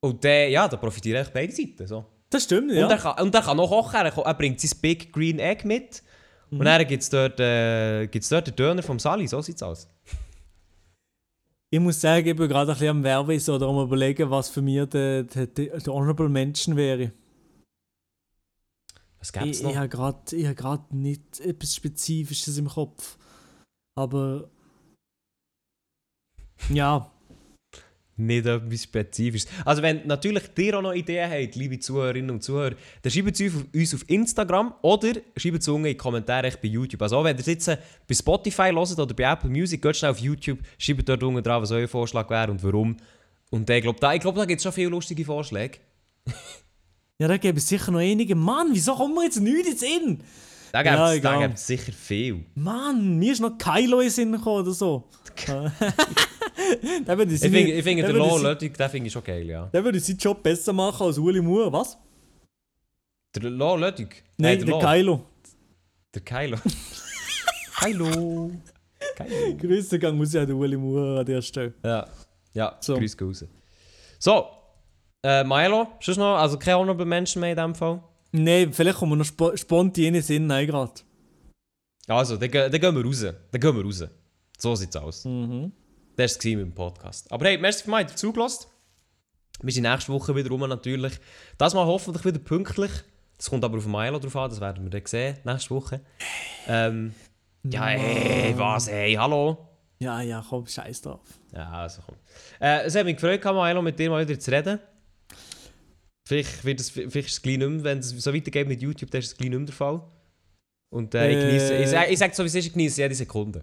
Und 0.00 0.24
dann, 0.24 0.50
ja, 0.50 0.68
da 0.68 0.76
profitieren 0.76 1.22
echt 1.22 1.32
beide 1.32 1.52
Seiten. 1.52 1.86
So. 1.86 2.04
das 2.30 2.44
stimmt, 2.44 2.70
Und, 2.70 2.76
ja. 2.76 2.88
er 2.88 2.98
kann, 2.98 3.22
und 3.22 3.34
er 3.34 3.42
kann 3.42 3.56
noch 3.56 3.68
kochen, 3.68 3.96
er, 3.96 4.16
er 4.16 4.34
bringt 4.34 4.60
sein 4.60 4.78
Big 4.80 5.12
Green 5.12 5.38
Egg 5.38 5.66
mit. 5.66 6.02
Mhm. 6.50 6.60
Und 6.60 6.64
dann 6.66 6.86
gibt 6.86 7.02
es 7.02 7.10
dort, 7.10 7.40
äh, 7.40 8.06
gibt's 8.06 8.28
dort 8.28 8.46
den 8.46 8.56
Döner 8.56 8.82
vom 8.82 8.98
Sally, 8.98 9.26
so 9.26 9.40
sieht's 9.42 9.62
aus. 9.62 9.88
Ich 11.70 11.80
muss 11.80 12.00
sagen, 12.00 12.26
ich 12.26 12.36
bin 12.36 12.48
gerade 12.48 12.70
ein 12.70 12.74
bisschen 12.74 12.88
am 12.98 13.02
Werben 13.02 13.38
so, 13.40 13.54
oder 13.56 13.66
am 13.66 13.82
überlegen, 13.82 14.30
was 14.30 14.48
für 14.48 14.62
mich 14.62 14.88
der, 14.88 15.24
der, 15.24 15.46
der, 15.46 15.78
der 15.78 15.92
Honorable 15.92 16.28
Mention 16.28 16.76
wäre. 16.76 17.12
Was 19.18 19.32
gibt's 19.32 19.58
Ich, 19.58 19.64
noch? 19.64 19.70
ich 19.70 19.76
habe 19.76 19.88
gerade 19.88 20.54
hab 20.62 20.92
nicht 20.92 21.40
etwas 21.40 21.74
Spezifisches 21.74 22.58
im 22.58 22.68
Kopf. 22.68 23.18
Aber. 23.96 24.50
Ja, 26.72 27.10
Nicht 28.16 28.46
etwas 28.46 28.82
Spezifisches. 28.84 29.48
Also 29.64 29.82
wenn 29.82 30.06
natürlich 30.06 30.44
ihr 30.56 30.78
auch 30.78 30.82
noch 30.82 30.92
Ideen 30.94 31.28
habt, 31.30 31.56
liebe 31.56 31.80
Zuhörerinnen 31.80 32.30
und 32.30 32.42
Zuhörer, 32.44 32.76
dann 33.02 33.10
schreibt 33.10 33.40
es 33.40 33.52
uns 33.74 33.94
auf 33.94 34.08
Instagram 34.08 34.72
oder 34.82 35.14
schreibt 35.36 35.58
es 35.62 35.68
unten 35.68 35.86
in 35.86 35.92
die 35.92 35.96
Kommentare 35.96 36.52
bei 36.62 36.68
YouTube. 36.68 37.02
Also 37.02 37.16
auch 37.18 37.24
wenn 37.24 37.36
ihr 37.36 37.42
jetzt 37.44 37.66
äh, 37.66 37.76
bei 38.06 38.14
Spotify 38.14 38.70
hört 38.72 38.98
oder 38.98 39.14
bei 39.14 39.24
Apple 39.24 39.50
Music, 39.50 39.82
geht 39.82 39.96
schnell 39.96 40.12
auf 40.12 40.20
YouTube, 40.20 40.60
schreibt 40.78 41.08
dort 41.08 41.22
unten 41.24 41.42
drauf, 41.42 41.62
was 41.62 41.72
euer 41.72 41.88
Vorschlag 41.88 42.30
wäre 42.30 42.52
und 42.52 42.62
warum. 42.62 42.96
Und 43.50 43.68
ich 43.68 43.82
glaube, 43.82 43.98
da, 43.98 44.14
ich 44.14 44.20
glaub, 44.20 44.36
da 44.36 44.44
gibt 44.44 44.58
es 44.58 44.62
schon 44.62 44.72
viele 44.72 44.90
lustige 44.90 45.24
Vorschläge. 45.24 45.78
ja, 47.18 47.26
da 47.28 47.36
gäbe 47.36 47.58
es 47.58 47.68
sicher 47.68 47.90
noch 47.90 47.98
einige. 47.98 48.34
Mann, 48.36 48.68
wieso 48.72 48.94
kommen 48.94 49.14
wir 49.14 49.24
jetzt 49.24 49.40
nicht 49.40 49.66
ins 49.66 49.80
Sinn? 49.80 50.22
Da 50.72 50.82
gibt 50.82 50.94
Ja, 50.94 51.10
es 51.12 51.18
egal. 51.18 51.56
sicher 51.56 51.92
viel. 51.92 52.44
Mann, 52.54 53.18
mir 53.18 53.32
ist 53.32 53.40
noch 53.40 53.58
Kylo 53.58 54.00
in 54.00 54.10
Sinn 54.10 54.32
gekommen 54.32 54.62
oder 54.62 54.72
so. 54.72 55.08
würde 57.06 57.34
Ich 57.34 57.40
finde, 57.40 57.60
ich 57.60 57.84
finde 57.84 58.02
der 58.02 58.12
den 58.12 58.42
Lötig, 58.42 58.76
den 58.76 58.90
finde 58.90 59.06
ich 59.06 59.12
schon 59.12 59.24
geil, 59.24 59.46
ja. 59.46 59.66
Der 59.66 59.84
würde 59.84 60.00
seinen 60.00 60.18
Job 60.18 60.42
besser 60.42 60.72
machen 60.72 61.06
als 61.06 61.18
Uli 61.18 61.40
Moore, 61.40 61.72
was? 61.72 61.98
Der 63.34 63.50
Lo 63.50 63.76
Lötig? 63.76 64.24
Nein, 64.38 64.58
der 64.58 64.66
der 64.66 64.74
Lo. 64.74 64.80
Kylo. 64.80 65.26
Der 66.14 66.22
Kylo. 66.22 66.56
Kylo. 67.80 68.50
Kylo. 69.16 69.56
Grüße 69.58 69.98
gang 69.98 70.16
muss 70.16 70.32
ja 70.32 70.46
der 70.46 70.56
Uli 70.56 70.76
Moore 70.76 71.20
an 71.20 71.26
der 71.26 71.42
Stelle. 71.42 71.74
Ja, 71.84 72.06
ja, 72.52 72.76
So. 72.80 72.94
so. 72.94 72.98
grüß 73.00 73.16
raus. 73.20 73.44
So, 74.18 74.46
äh, 75.24 75.42
Milo, 75.42 75.88
sonst 76.00 76.18
noch, 76.18 76.36
also 76.36 76.58
kein 76.58 76.76
Honorable 76.76 77.06
Menschen 77.06 77.40
mehr 77.40 77.50
in 77.50 77.56
dem 77.56 77.74
Fall? 77.74 78.02
Nein, 78.32 78.72
vielleicht 78.72 78.98
kommen 78.98 79.12
wir 79.12 79.16
noch 79.16 79.24
spo 79.24 79.56
spontan 79.56 80.04
in 80.04 80.14
den 80.14 80.22
Sinn, 80.22 80.46
nein, 80.46 80.66
gerade. 80.66 80.92
Also, 82.06 82.36
dann, 82.36 82.50
dann 82.50 82.70
gehen 82.72 82.94
wir 82.94 83.04
raus. 83.04 83.20
Dann 83.22 83.60
gehen 83.60 83.76
wir 83.76 83.84
raus. 83.84 84.04
So 84.64 84.74
sieht's 84.74 84.96
aus. 84.96 85.26
Mhm. 85.26 85.72
Das 86.16 86.36
war 86.36 86.38
es 86.38 86.44
mit 86.44 86.58
dem 86.58 86.72
Podcast. 86.74 87.30
Aber 87.30 87.44
hey, 87.44 87.58
merci 87.58 87.84
für 87.84 87.90
mich, 87.90 88.06
dazu 88.06 88.28
zugelassen. 88.28 88.66
Wir 89.60 89.74
sind 89.74 89.82
nächste 89.82 90.10
Woche 90.10 90.34
wieder 90.34 90.48
rum 90.48 90.60
natürlich. 90.66 91.12
Das 91.58 91.74
mal 91.74 91.84
hoffentlich 91.84 92.24
wieder 92.24 92.38
pünktlich. 92.38 92.90
Das 93.36 93.50
kommt 93.50 93.62
aber 93.62 93.76
auf 93.76 93.86
Milo 93.86 94.18
drauf 94.18 94.34
an, 94.36 94.48
das 94.48 94.62
werden 94.62 94.82
wir 94.84 94.90
dann 94.90 95.04
sehen, 95.04 95.36
nächste 95.44 95.68
Woche. 95.74 96.00
Ähm, 96.66 97.12
ja, 97.62 97.84
hey, 97.84 98.54
was, 98.56 98.88
hey, 98.88 99.12
hallo. 99.12 99.68
Ja, 99.98 100.22
ja, 100.22 100.42
komm, 100.48 100.66
scheiß 100.66 101.02
drauf. 101.02 101.20
Ja, 101.52 101.68
also 101.70 102.00
komm. 102.06 102.16
Äh, 102.58 102.84
es 102.86 102.94
hat 102.94 103.04
mich 103.04 103.16
gefreut, 103.16 103.44
Milo, 103.44 103.82
mit 103.82 103.98
dir 103.98 104.08
mal 104.08 104.26
wieder 104.26 104.40
zu 104.40 104.50
reden. 104.50 104.78
Vielleicht, 106.26 106.64
wird 106.64 106.80
es, 106.80 106.88
vielleicht 106.88 107.16
ist 107.16 107.32
es 107.32 107.42
gleich 107.42 107.58
nicht 107.58 107.68
mehr, 107.68 107.84
wenn 107.84 107.98
es 107.98 108.08
so 108.08 108.32
weitergeht 108.32 108.66
mit 108.66 108.80
YouTube, 108.80 109.10
dann 109.10 109.18
ist 109.18 109.26
es 109.26 109.36
gleich 109.36 109.50
nicht 109.50 109.58
mehr 109.58 109.66
der 109.66 109.74
Fall. 109.74 110.00
Und 110.90 111.14
äh, 111.14 111.30
ich 111.30 111.38
genieße, 111.38 111.74
ich, 111.74 111.88
sag- 111.90 112.10
ich 112.10 112.18
sage 112.18 112.34
so, 112.34 112.42
wie 112.44 112.46
es 112.46 112.54
ist, 112.54 112.64
ich 112.66 112.72
genieße 112.72 113.02
jede 113.02 113.14
Sekunde. 113.14 113.62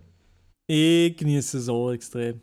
Ich 0.73 1.17
genieße 1.17 1.57
es 1.57 1.67
auch 1.67 1.91
extrem. 1.91 2.39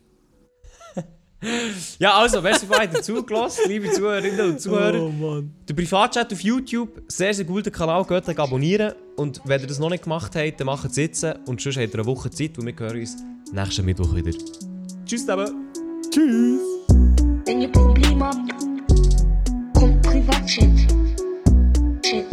ja, 1.97 2.13
also, 2.13 2.43
merci 2.43 2.67
für 2.67 2.77
heute 2.77 3.01
zugelassen, 3.01 3.63
liebe 3.67 3.89
Zuhörerinnen 3.89 4.51
und 4.51 4.61
Zuhörer. 4.61 5.01
Oh, 5.01 5.09
Mann. 5.09 5.51
Der 5.67 5.73
Privatchat 5.73 6.31
auf 6.31 6.39
YouTube, 6.41 7.01
sehr, 7.07 7.33
sehr 7.33 7.45
guter 7.45 7.71
Kanal, 7.71 8.05
geht 8.05 8.37
abonnieren. 8.37 8.93
Und 9.15 9.41
wenn 9.45 9.61
ihr 9.61 9.65
das 9.65 9.79
noch 9.79 9.89
nicht 9.89 10.03
gemacht 10.03 10.35
habt, 10.35 10.59
dann 10.59 10.67
macht 10.67 10.91
es 10.91 10.97
jetzt. 10.97 11.23
Und 11.23 11.59
sonst 11.59 11.77
habt 11.77 11.91
ihr 11.91 11.93
eine 11.95 12.05
Woche 12.05 12.29
Zeit 12.29 12.55
und 12.59 12.67
wir 12.67 12.75
hören 12.77 12.99
uns 12.99 13.17
nächsten 13.51 13.83
Mittwoch 13.83 14.13
wieder. 14.13 14.31
Tschüss 15.05 15.21
zusammen. 15.21 15.71
Tschüss. 16.11 16.61
Wenn 17.47 17.61
ihr 17.61 17.71
Probleme 17.71 18.25
habt, 18.25 18.37
kommt 19.73 20.03
Privatchat. 20.03 20.69
Chat. 22.03 22.29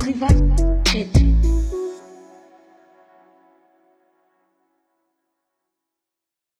Privatchat. 0.00 1.35